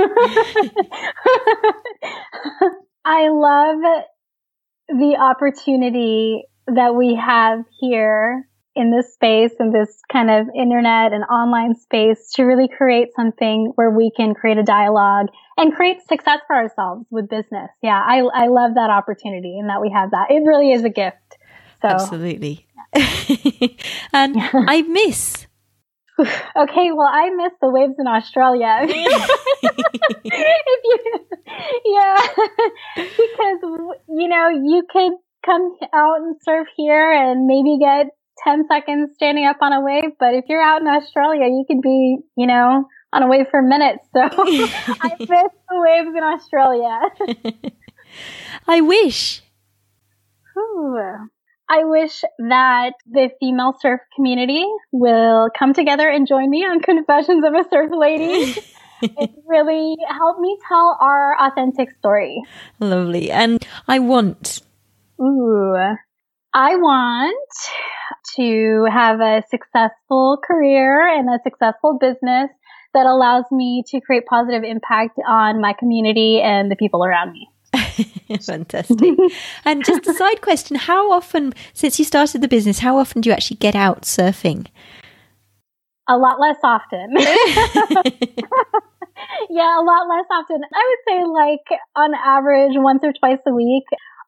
I 3.05 3.27
love 3.29 3.79
the 4.87 5.15
opportunity 5.19 6.45
that 6.67 6.95
we 6.95 7.15
have 7.15 7.65
here 7.79 8.47
in 8.75 8.91
this 8.91 9.13
space 9.13 9.51
in 9.59 9.71
this 9.71 10.01
kind 10.11 10.31
of 10.31 10.47
internet 10.55 11.13
and 11.13 11.23
online 11.25 11.75
space 11.75 12.31
to 12.33 12.43
really 12.43 12.67
create 12.67 13.09
something 13.15 13.71
where 13.75 13.91
we 13.91 14.11
can 14.15 14.33
create 14.33 14.57
a 14.57 14.63
dialogue 14.63 15.27
and 15.57 15.75
create 15.75 15.97
success 16.07 16.39
for 16.47 16.55
ourselves 16.55 17.05
with 17.11 17.29
business. 17.29 17.69
Yeah, 17.81 18.01
I, 18.01 18.21
I 18.33 18.47
love 18.47 18.75
that 18.75 18.89
opportunity 18.89 19.59
and 19.59 19.69
that 19.69 19.81
we 19.81 19.91
have 19.91 20.11
that. 20.11 20.31
It 20.31 20.43
really 20.45 20.71
is 20.71 20.83
a 20.83 20.89
gift. 20.89 21.17
So 21.81 21.89
Absolutely. 21.89 22.65
and 24.13 24.35
I 24.53 24.81
miss. 24.87 25.47
Okay, 26.55 26.91
well, 26.91 27.09
I 27.11 27.31
miss 27.31 27.53
the 27.59 27.71
waves 27.71 27.95
in 27.97 28.05
Australia. 28.05 28.81
if 28.83 28.95
you, 30.83 30.99
yeah, 31.85 32.17
because 32.95 33.97
you 34.07 34.27
know 34.27 34.49
you 34.49 34.83
could 34.91 35.13
come 35.43 35.75
out 35.91 36.21
and 36.21 36.35
surf 36.43 36.67
here 36.77 37.11
and 37.11 37.47
maybe 37.47 37.79
get 37.79 38.07
10 38.43 38.67
seconds 38.67 39.11
standing 39.15 39.45
up 39.45 39.57
on 39.61 39.73
a 39.73 39.81
wave, 39.81 40.11
but 40.19 40.33
if 40.33 40.45
you're 40.47 40.61
out 40.61 40.81
in 40.81 40.87
Australia, 40.87 41.45
you 41.45 41.65
could 41.67 41.81
be, 41.81 42.17
you 42.35 42.47
know, 42.47 42.87
on 43.13 43.23
a 43.23 43.27
wave 43.27 43.47
for 43.49 43.61
minutes. 43.61 44.05
So 44.13 44.21
I 44.21 45.15
miss 45.19 45.29
the 45.29 45.49
waves 45.71 46.09
in 46.15 46.23
Australia. 46.23 46.99
I 48.67 48.81
wish. 48.81 49.41
Ooh. 50.57 50.99
I 51.69 51.85
wish 51.85 52.21
that 52.39 52.93
the 53.09 53.29
female 53.39 53.73
surf 53.79 54.01
community 54.15 54.65
will 54.91 55.49
come 55.57 55.73
together 55.73 56.07
and 56.07 56.27
join 56.27 56.49
me 56.49 56.59
on 56.59 56.81
Confessions 56.81 57.43
of 57.45 57.53
a 57.53 57.63
Surf 57.69 57.91
Lady. 57.97 58.61
it 59.01 59.31
really 59.47 59.95
helped 60.09 60.39
me 60.39 60.57
tell 60.67 60.97
our 60.99 61.35
authentic 61.39 61.91
story. 61.97 62.41
Lovely. 62.79 63.31
And 63.31 63.65
I 63.87 63.99
want. 63.99 64.61
Ooh. 65.21 65.95
I 66.53 66.75
want 66.75 67.49
to 68.35 68.85
have 68.91 69.19
a 69.19 69.41
successful 69.49 70.37
career 70.45 71.07
and 71.07 71.27
a 71.29 71.39
successful 71.43 71.97
business 71.99 72.51
that 72.93 73.07
allows 73.07 73.45
me 73.51 73.83
to 73.87 73.99
create 74.01 74.27
positive 74.27 74.63
impact 74.63 75.17
on 75.27 75.59
my 75.59 75.73
community 75.73 76.39
and 76.43 76.69
the 76.69 76.75
people 76.75 77.03
around 77.03 77.33
me. 77.33 77.49
Fantastic. 78.41 79.17
and 79.65 79.83
just 79.83 80.05
a 80.05 80.13
side 80.13 80.41
question 80.41 80.75
how 80.75 81.11
often, 81.11 81.53
since 81.73 81.97
you 81.97 82.05
started 82.05 82.41
the 82.41 82.47
business, 82.47 82.79
how 82.79 82.99
often 82.99 83.21
do 83.21 83.29
you 83.29 83.33
actually 83.33 83.57
get 83.57 83.75
out 83.75 84.03
surfing? 84.03 84.67
A 86.07 86.17
lot 86.17 86.39
less 86.39 86.57
often. 86.63 87.13
yeah, 89.49 89.79
a 89.79 89.83
lot 89.83 90.07
less 90.07 90.25
often. 90.29 90.61
I 90.71 90.83
would 90.89 90.99
say, 91.07 91.23
like, 91.25 91.79
on 91.95 92.13
average, 92.13 92.73
once 92.75 92.99
or 93.03 93.13
twice 93.13 93.39
a 93.47 93.53
week. 93.53 93.85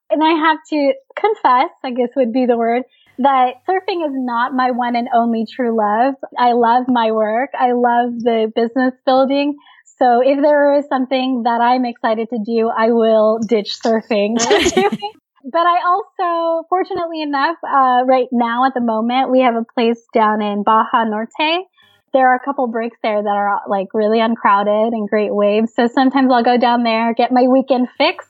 And 0.09 0.23
I 0.23 0.33
have 0.33 0.57
to 0.69 0.93
confess, 1.15 1.71
I 1.83 1.91
guess 1.91 2.09
would 2.15 2.31
be 2.31 2.45
the 2.45 2.57
word, 2.57 2.83
that 3.17 3.55
surfing 3.67 4.05
is 4.05 4.13
not 4.13 4.53
my 4.53 4.71
one 4.71 4.95
and 4.95 5.07
only 5.13 5.45
true 5.45 5.75
love. 5.75 6.15
I 6.37 6.51
love 6.53 6.85
my 6.87 7.11
work. 7.11 7.51
I 7.57 7.71
love 7.71 8.19
the 8.19 8.51
business 8.53 8.93
building. 9.05 9.55
So 9.97 10.21
if 10.21 10.41
there 10.41 10.75
is 10.77 10.85
something 10.89 11.43
that 11.45 11.61
I'm 11.61 11.85
excited 11.85 12.29
to 12.29 12.39
do, 12.45 12.69
I 12.69 12.91
will 12.91 13.39
ditch 13.39 13.77
surfing 13.83 14.35
But 15.45 15.61
I 15.61 15.77
also, 15.85 16.65
fortunately 16.69 17.21
enough, 17.21 17.57
uh, 17.63 18.03
right 18.05 18.27
now 18.31 18.65
at 18.65 18.73
the 18.73 18.81
moment, 18.81 19.29
we 19.29 19.41
have 19.41 19.53
a 19.53 19.63
place 19.75 20.01
down 20.11 20.41
in 20.41 20.63
Baja 20.63 21.03
Norte. 21.03 21.67
There 22.13 22.27
are 22.29 22.35
a 22.35 22.43
couple 22.43 22.67
breaks 22.67 22.97
there 23.03 23.21
that 23.21 23.29
are 23.29 23.61
like 23.69 23.89
really 23.93 24.19
uncrowded 24.19 24.93
and 24.93 25.07
great 25.07 25.33
waves. 25.33 25.71
So 25.75 25.85
sometimes 25.85 26.31
I'll 26.33 26.43
go 26.43 26.57
down 26.57 26.81
there, 26.81 27.13
get 27.13 27.31
my 27.31 27.43
weekend 27.47 27.89
fix, 27.95 28.25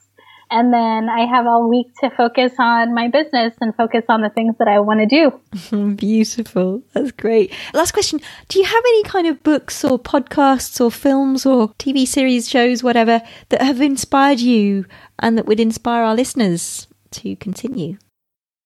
and 0.50 0.72
then 0.72 1.08
I 1.08 1.26
have 1.26 1.46
all 1.46 1.68
week 1.68 1.88
to 2.00 2.10
focus 2.10 2.52
on 2.58 2.94
my 2.94 3.08
business 3.08 3.54
and 3.60 3.74
focus 3.74 4.04
on 4.08 4.22
the 4.22 4.30
things 4.30 4.54
that 4.58 4.68
I 4.68 4.78
want 4.78 5.00
to 5.00 5.06
do. 5.06 5.94
Beautiful. 5.96 6.82
That's 6.92 7.10
great. 7.10 7.52
Last 7.74 7.92
question. 7.92 8.20
Do 8.48 8.58
you 8.58 8.64
have 8.64 8.84
any 8.86 9.02
kind 9.04 9.26
of 9.26 9.42
books 9.42 9.84
or 9.84 9.98
podcasts 9.98 10.80
or 10.80 10.90
films 10.90 11.44
or 11.46 11.70
TV 11.74 12.06
series, 12.06 12.48
shows, 12.48 12.82
whatever, 12.82 13.22
that 13.48 13.62
have 13.62 13.80
inspired 13.80 14.40
you 14.40 14.86
and 15.18 15.36
that 15.36 15.46
would 15.46 15.60
inspire 15.60 16.04
our 16.04 16.14
listeners 16.14 16.86
to 17.12 17.34
continue? 17.36 17.98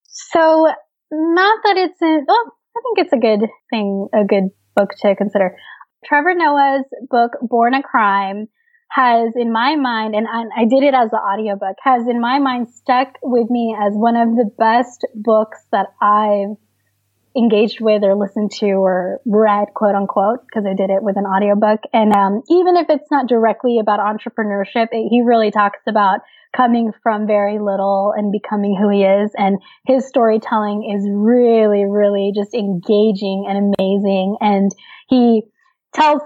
So, 0.02 0.66
not 1.10 1.58
that 1.64 1.76
it's 1.76 2.02
a, 2.02 2.20
oh, 2.28 2.50
I 2.76 2.80
think 2.82 2.98
it's 2.98 3.12
a 3.12 3.18
good 3.18 3.48
thing, 3.70 4.08
a 4.14 4.24
good 4.24 4.50
book 4.76 4.90
to 5.00 5.16
consider. 5.16 5.56
Trevor 6.04 6.34
Noah's 6.34 6.84
book, 7.08 7.32
Born 7.42 7.74
a 7.74 7.82
Crime, 7.82 8.48
has 8.90 9.34
in 9.36 9.52
my 9.52 9.76
mind, 9.76 10.14
and 10.14 10.26
I, 10.26 10.62
I 10.62 10.64
did 10.64 10.82
it 10.82 10.94
as 10.94 11.12
an 11.12 11.18
audiobook, 11.18 11.76
has 11.82 12.06
in 12.08 12.20
my 12.20 12.38
mind 12.40 12.68
stuck 12.68 13.18
with 13.22 13.48
me 13.48 13.76
as 13.80 13.92
one 13.94 14.16
of 14.16 14.30
the 14.34 14.50
best 14.58 15.06
books 15.14 15.58
that 15.70 15.86
I've 16.02 16.56
engaged 17.36 17.80
with 17.80 18.02
or 18.02 18.16
listened 18.16 18.50
to 18.50 18.66
or 18.72 19.20
read, 19.24 19.68
quote 19.74 19.94
unquote, 19.94 20.40
because 20.44 20.66
I 20.66 20.74
did 20.74 20.90
it 20.90 21.02
with 21.02 21.16
an 21.16 21.24
audiobook. 21.24 21.80
And 21.92 22.12
um, 22.12 22.42
even 22.50 22.76
if 22.76 22.86
it's 22.90 23.10
not 23.10 23.28
directly 23.28 23.78
about 23.78 24.00
entrepreneurship, 24.00 24.88
it, 24.90 25.08
he 25.08 25.22
really 25.22 25.52
talks 25.52 25.80
about 25.86 26.20
coming 26.56 26.90
from 27.02 27.28
very 27.28 27.60
little 27.60 28.12
and 28.16 28.32
becoming 28.32 28.76
who 28.76 28.90
he 28.90 29.04
is. 29.04 29.30
And 29.36 29.58
his 29.86 30.08
storytelling 30.08 30.92
is 30.98 31.08
really, 31.08 31.84
really 31.84 32.32
just 32.34 32.54
engaging 32.54 33.46
and 33.48 33.72
amazing. 33.78 34.36
And 34.40 34.72
he 35.08 35.42
tells 35.94 36.22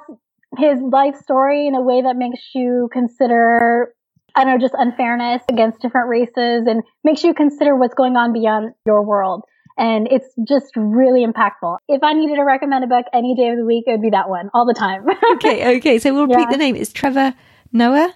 his 0.59 0.81
life 0.81 1.17
story 1.17 1.67
in 1.67 1.75
a 1.75 1.83
way 1.83 2.03
that 2.03 2.17
makes 2.17 2.41
you 2.55 2.89
consider 2.93 3.95
I 4.37 4.45
don't 4.45 4.55
know, 4.55 4.65
just 4.65 4.75
unfairness 4.77 5.43
against 5.49 5.81
different 5.81 6.09
races 6.09 6.67
and 6.67 6.83
makes 7.05 7.23
you 7.23 7.35
consider 7.35 7.77
what's 7.77 7.95
going 7.95 8.17
on 8.17 8.33
beyond 8.33 8.73
your 8.85 9.05
world. 9.05 9.45
And 9.77 10.09
it's 10.11 10.27
just 10.47 10.73
really 10.77 11.25
impactful. 11.25 11.79
If 11.89 12.03
I 12.03 12.15
needed 12.15 12.37
to 12.37 12.45
recommend 12.45 12.85
a 12.85 12.87
book 12.87 13.07
any 13.13 13.35
day 13.37 13.51
of 13.51 13.59
the 13.59 13.65
week, 13.65 13.85
it 13.87 13.93
would 13.93 14.03
be 14.03 14.11
that 14.11 14.29
one 14.29 14.51
all 14.55 14.67
the 14.67 14.75
time. 14.75 15.05
okay, 15.35 15.77
okay. 15.77 15.99
So 15.99 16.13
we'll 16.13 16.27
repeat 16.27 16.43
yeah. 16.43 16.51
the 16.51 16.57
name. 16.57 16.77
It's 16.77 16.93
Trevor 16.93 17.35
Noah. 17.73 18.15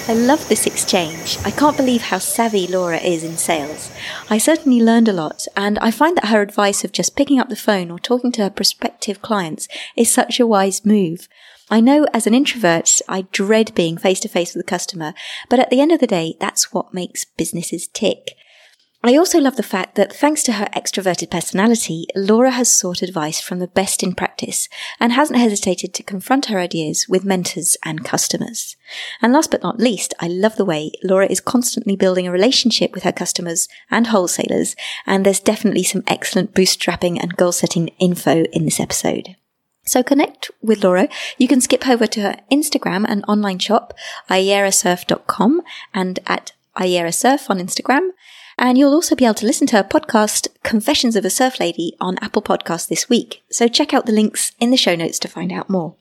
I 0.09 0.14
love 0.14 0.49
this 0.49 0.67
exchange. 0.67 1.37
I 1.45 1.51
can't 1.51 1.77
believe 1.77 2.03
how 2.03 2.19
savvy 2.19 2.69
Laura 2.69 2.99
is 2.99 3.25
in 3.25 3.37
sales. 3.37 3.91
I 4.31 4.39
certainly 4.39 4.81
learned 4.81 5.09
a 5.09 5.12
lot, 5.12 5.47
and 5.57 5.81
I 5.81 5.91
find 5.91 6.17
that 6.17 6.27
her 6.27 6.43
advice 6.43 6.85
of 6.85 6.93
just 6.93 7.17
picking 7.17 7.41
up 7.41 7.49
the 7.49 7.57
phone 7.57 7.91
or 7.91 7.99
talking 7.99 8.31
to 8.33 8.43
her 8.43 8.51
prospective 8.51 9.21
clients 9.21 9.67
is 9.97 10.09
such 10.09 10.39
a 10.39 10.47
wise 10.47 10.85
move. 10.85 11.29
I 11.69 11.81
know 11.81 12.07
as 12.12 12.29
an 12.29 12.35
introvert, 12.35 13.01
I 13.09 13.23
dread 13.33 13.75
being 13.75 13.99
face 13.99 14.21
to 14.21 14.29
face 14.29 14.55
with 14.55 14.64
a 14.64 14.69
customer, 14.69 15.14
but 15.49 15.59
at 15.59 15.69
the 15.69 15.81
end 15.81 15.91
of 15.91 15.99
the 15.99 16.07
day, 16.07 16.37
that's 16.39 16.73
what 16.73 16.95
makes 16.95 17.25
businesses 17.25 17.89
tick. 17.89 18.37
I 19.03 19.17
also 19.17 19.39
love 19.39 19.57
the 19.57 19.62
fact 19.62 19.95
that 19.97 20.12
thanks 20.12 20.43
to 20.45 20.55
her 20.55 20.67
extroverted 20.75 21.31
personality, 21.31 22.07
Laura 22.14 22.51
has 22.51 22.75
sought 22.75 23.03
advice 23.03 23.41
from 23.41 23.59
the 23.59 23.69
best 23.69 24.03
in 24.03 24.14
practice 24.14 24.69
and 24.99 25.12
hasn't 25.12 25.39
hesitated 25.39 25.93
to 25.95 26.03
confront 26.03 26.47
her 26.47 26.59
ideas 26.59 27.07
with 27.09 27.25
mentors 27.25 27.77
and 27.85 28.05
customers. 28.05 28.77
And 29.21 29.33
last 29.33 29.51
but 29.51 29.62
not 29.62 29.79
least, 29.79 30.14
I 30.19 30.29
love 30.29 30.57
the 30.57 30.64
way 30.64 30.93
Laura 31.05 31.27
is 31.27 31.41
constantly 31.41 31.95
building 31.95 32.27
a 32.27 32.33
relationship 32.33 32.95
with 32.95 33.03
her 33.03 33.12
customers 33.12 33.69
and 33.91 34.09
wholesalers, 34.09 34.75
and 35.05 35.27
there's 35.27 35.41
definitely 35.41 35.85
some 35.85 36.05
excellent 36.07 36.55
bootstrapping 36.55 37.19
and 37.21 37.37
goal 37.37 37.53
setting 37.53 37.89
info 38.01 38.45
in 38.45 38.64
this 38.64 38.81
episode. 38.81 39.37
So 39.87 40.03
connect 40.03 40.51
with 40.61 40.82
Laura. 40.82 41.09
You 41.39 41.49
can 41.49 41.61
skip 41.61 41.89
over 41.89 42.07
to 42.09 42.20
her 42.20 42.37
Instagram 42.51 43.07
and 43.09 43.24
online 43.28 43.61
shop, 43.61 43.95
iaerasurf.com 44.28 45.62
and 45.95 46.18
at 46.26 46.53
iaerasurf 46.76 47.49
on 47.49 47.59
Instagram. 47.59 48.11
And 48.59 48.78
you'll 48.78 48.95
also 48.95 49.14
be 49.14 49.24
able 49.24 49.34
to 49.34 49.47
listen 49.47 49.66
to 49.68 49.76
her 49.76 49.84
podcast, 49.84 50.49
Confessions 50.62 51.14
of 51.14 51.24
a 51.24 51.30
Surf 51.30 51.61
Lady, 51.61 51.95
on 52.01 52.18
Apple 52.22 52.43
Podcasts 52.43 52.89
this 52.89 53.09
week. 53.09 53.43
So 53.51 53.68
check 53.68 53.93
out 53.93 54.07
the 54.07 54.12
links 54.12 54.53
in 54.59 54.70
the 54.70 54.76
show 54.76 54.97
notes 54.97 55.18
to 55.20 55.28
find 55.28 55.53
out 55.53 55.70
more. 55.70 55.95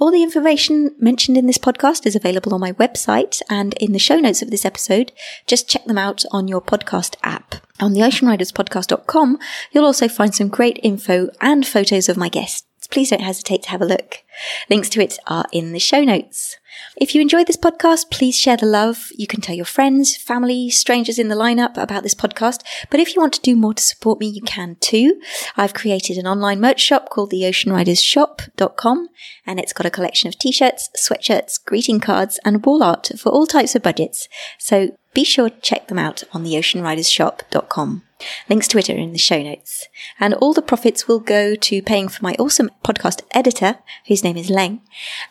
All 0.00 0.12
the 0.12 0.22
information 0.22 0.94
mentioned 0.98 1.36
in 1.36 1.46
this 1.46 1.58
podcast 1.58 2.06
is 2.06 2.14
available 2.14 2.54
on 2.54 2.60
my 2.60 2.72
website 2.72 3.42
and 3.48 3.74
in 3.74 3.92
the 3.92 3.98
show 3.98 4.18
notes 4.18 4.42
of 4.42 4.50
this 4.50 4.64
episode. 4.64 5.12
Just 5.46 5.68
check 5.68 5.84
them 5.86 5.98
out 5.98 6.24
on 6.30 6.46
your 6.46 6.60
podcast 6.60 7.16
app. 7.22 7.56
On 7.80 7.94
the 7.94 8.00
oceanriderspodcast.com, 8.00 9.38
you'll 9.72 9.84
also 9.84 10.08
find 10.08 10.34
some 10.34 10.48
great 10.48 10.78
info 10.82 11.30
and 11.40 11.66
photos 11.66 12.08
of 12.08 12.16
my 12.16 12.28
guests 12.28 12.67
please 12.90 13.10
don't 13.10 13.20
hesitate 13.20 13.62
to 13.64 13.70
have 13.70 13.82
a 13.82 13.86
look. 13.86 14.24
Links 14.70 14.88
to 14.90 15.02
it 15.02 15.18
are 15.26 15.46
in 15.52 15.72
the 15.72 15.78
show 15.78 16.02
notes. 16.02 16.56
If 16.96 17.14
you 17.14 17.20
enjoyed 17.20 17.46
this 17.46 17.56
podcast, 17.56 18.10
please 18.10 18.36
share 18.36 18.56
the 18.56 18.66
love. 18.66 19.08
You 19.16 19.26
can 19.26 19.40
tell 19.40 19.54
your 19.54 19.64
friends, 19.64 20.16
family, 20.16 20.70
strangers 20.70 21.18
in 21.18 21.28
the 21.28 21.34
lineup 21.34 21.76
about 21.76 22.02
this 22.02 22.14
podcast. 22.14 22.62
But 22.90 23.00
if 23.00 23.14
you 23.14 23.20
want 23.20 23.32
to 23.34 23.40
do 23.40 23.56
more 23.56 23.74
to 23.74 23.82
support 23.82 24.20
me, 24.20 24.26
you 24.26 24.42
can 24.42 24.76
too. 24.80 25.20
I've 25.56 25.74
created 25.74 26.18
an 26.18 26.26
online 26.26 26.60
merch 26.60 26.80
shop 26.80 27.10
called 27.10 27.30
the 27.30 27.42
oceanridershop.com 27.42 29.08
and 29.46 29.60
it's 29.60 29.72
got 29.72 29.86
a 29.86 29.90
collection 29.90 30.28
of 30.28 30.38
t-shirts, 30.38 30.90
sweatshirts, 30.96 31.64
greeting 31.64 32.00
cards 32.00 32.38
and 32.44 32.64
wall 32.64 32.82
art 32.82 33.10
for 33.18 33.30
all 33.30 33.46
types 33.46 33.74
of 33.74 33.82
budgets. 33.82 34.28
So 34.58 34.96
be 35.14 35.24
sure 35.24 35.50
to 35.50 35.60
check 35.60 35.88
them 35.88 35.98
out 35.98 36.24
on 36.32 36.42
the 36.42 36.54
oceanridershop.com. 36.54 38.02
Links 38.48 38.68
to 38.68 38.78
it 38.78 38.90
are 38.90 38.96
in 38.96 39.12
the 39.12 39.18
show 39.18 39.42
notes. 39.42 39.86
And 40.18 40.34
all 40.34 40.52
the 40.52 40.62
profits 40.62 41.06
will 41.06 41.20
go 41.20 41.54
to 41.54 41.82
paying 41.82 42.08
for 42.08 42.22
my 42.22 42.34
awesome 42.38 42.70
podcast 42.84 43.22
editor, 43.32 43.78
whose 44.06 44.24
name 44.24 44.36
is 44.36 44.50
Leng. 44.50 44.80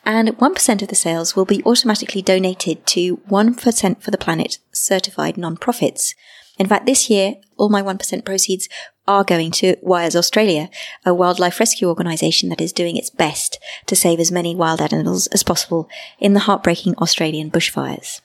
And 0.05 0.29
1% 0.29 0.81
of 0.81 0.87
the 0.87 0.95
sales 0.95 1.35
will 1.35 1.45
be 1.45 1.63
automatically 1.63 2.21
donated 2.21 2.85
to 2.87 3.17
1% 3.17 4.01
for 4.01 4.11
the 4.11 4.17
Planet 4.17 4.59
certified 4.71 5.37
non-profits. 5.37 6.15
In 6.57 6.67
fact, 6.67 6.85
this 6.85 7.09
year, 7.09 7.35
all 7.57 7.69
my 7.69 7.81
1% 7.81 8.25
proceeds 8.25 8.67
are 9.07 9.23
going 9.23 9.51
to 9.51 9.77
Wires 9.81 10.15
Australia, 10.15 10.69
a 11.05 11.13
wildlife 11.13 11.59
rescue 11.59 11.87
organisation 11.87 12.49
that 12.49 12.61
is 12.61 12.73
doing 12.73 12.97
its 12.97 13.09
best 13.09 13.59
to 13.85 13.95
save 13.95 14.19
as 14.19 14.31
many 14.31 14.55
wild 14.55 14.81
animals 14.81 15.27
as 15.27 15.43
possible 15.43 15.87
in 16.19 16.33
the 16.33 16.41
heartbreaking 16.41 16.95
Australian 16.95 17.49
bushfires. 17.49 18.21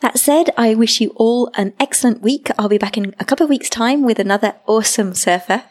That 0.00 0.18
said, 0.18 0.50
I 0.56 0.74
wish 0.74 1.00
you 1.00 1.12
all 1.16 1.50
an 1.54 1.72
excellent 1.80 2.20
week. 2.20 2.50
I'll 2.58 2.68
be 2.68 2.78
back 2.78 2.98
in 2.98 3.14
a 3.18 3.24
couple 3.24 3.44
of 3.44 3.50
weeks' 3.50 3.70
time 3.70 4.02
with 4.02 4.18
another 4.18 4.54
awesome 4.66 5.14
surfer. 5.14 5.64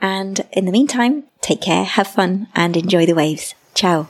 And 0.00 0.46
in 0.52 0.64
the 0.64 0.72
meantime, 0.72 1.24
take 1.40 1.60
care, 1.60 1.84
have 1.84 2.06
fun, 2.06 2.48
and 2.54 2.76
enjoy 2.76 3.06
the 3.06 3.14
waves. 3.14 3.54
Ciao. 3.74 4.08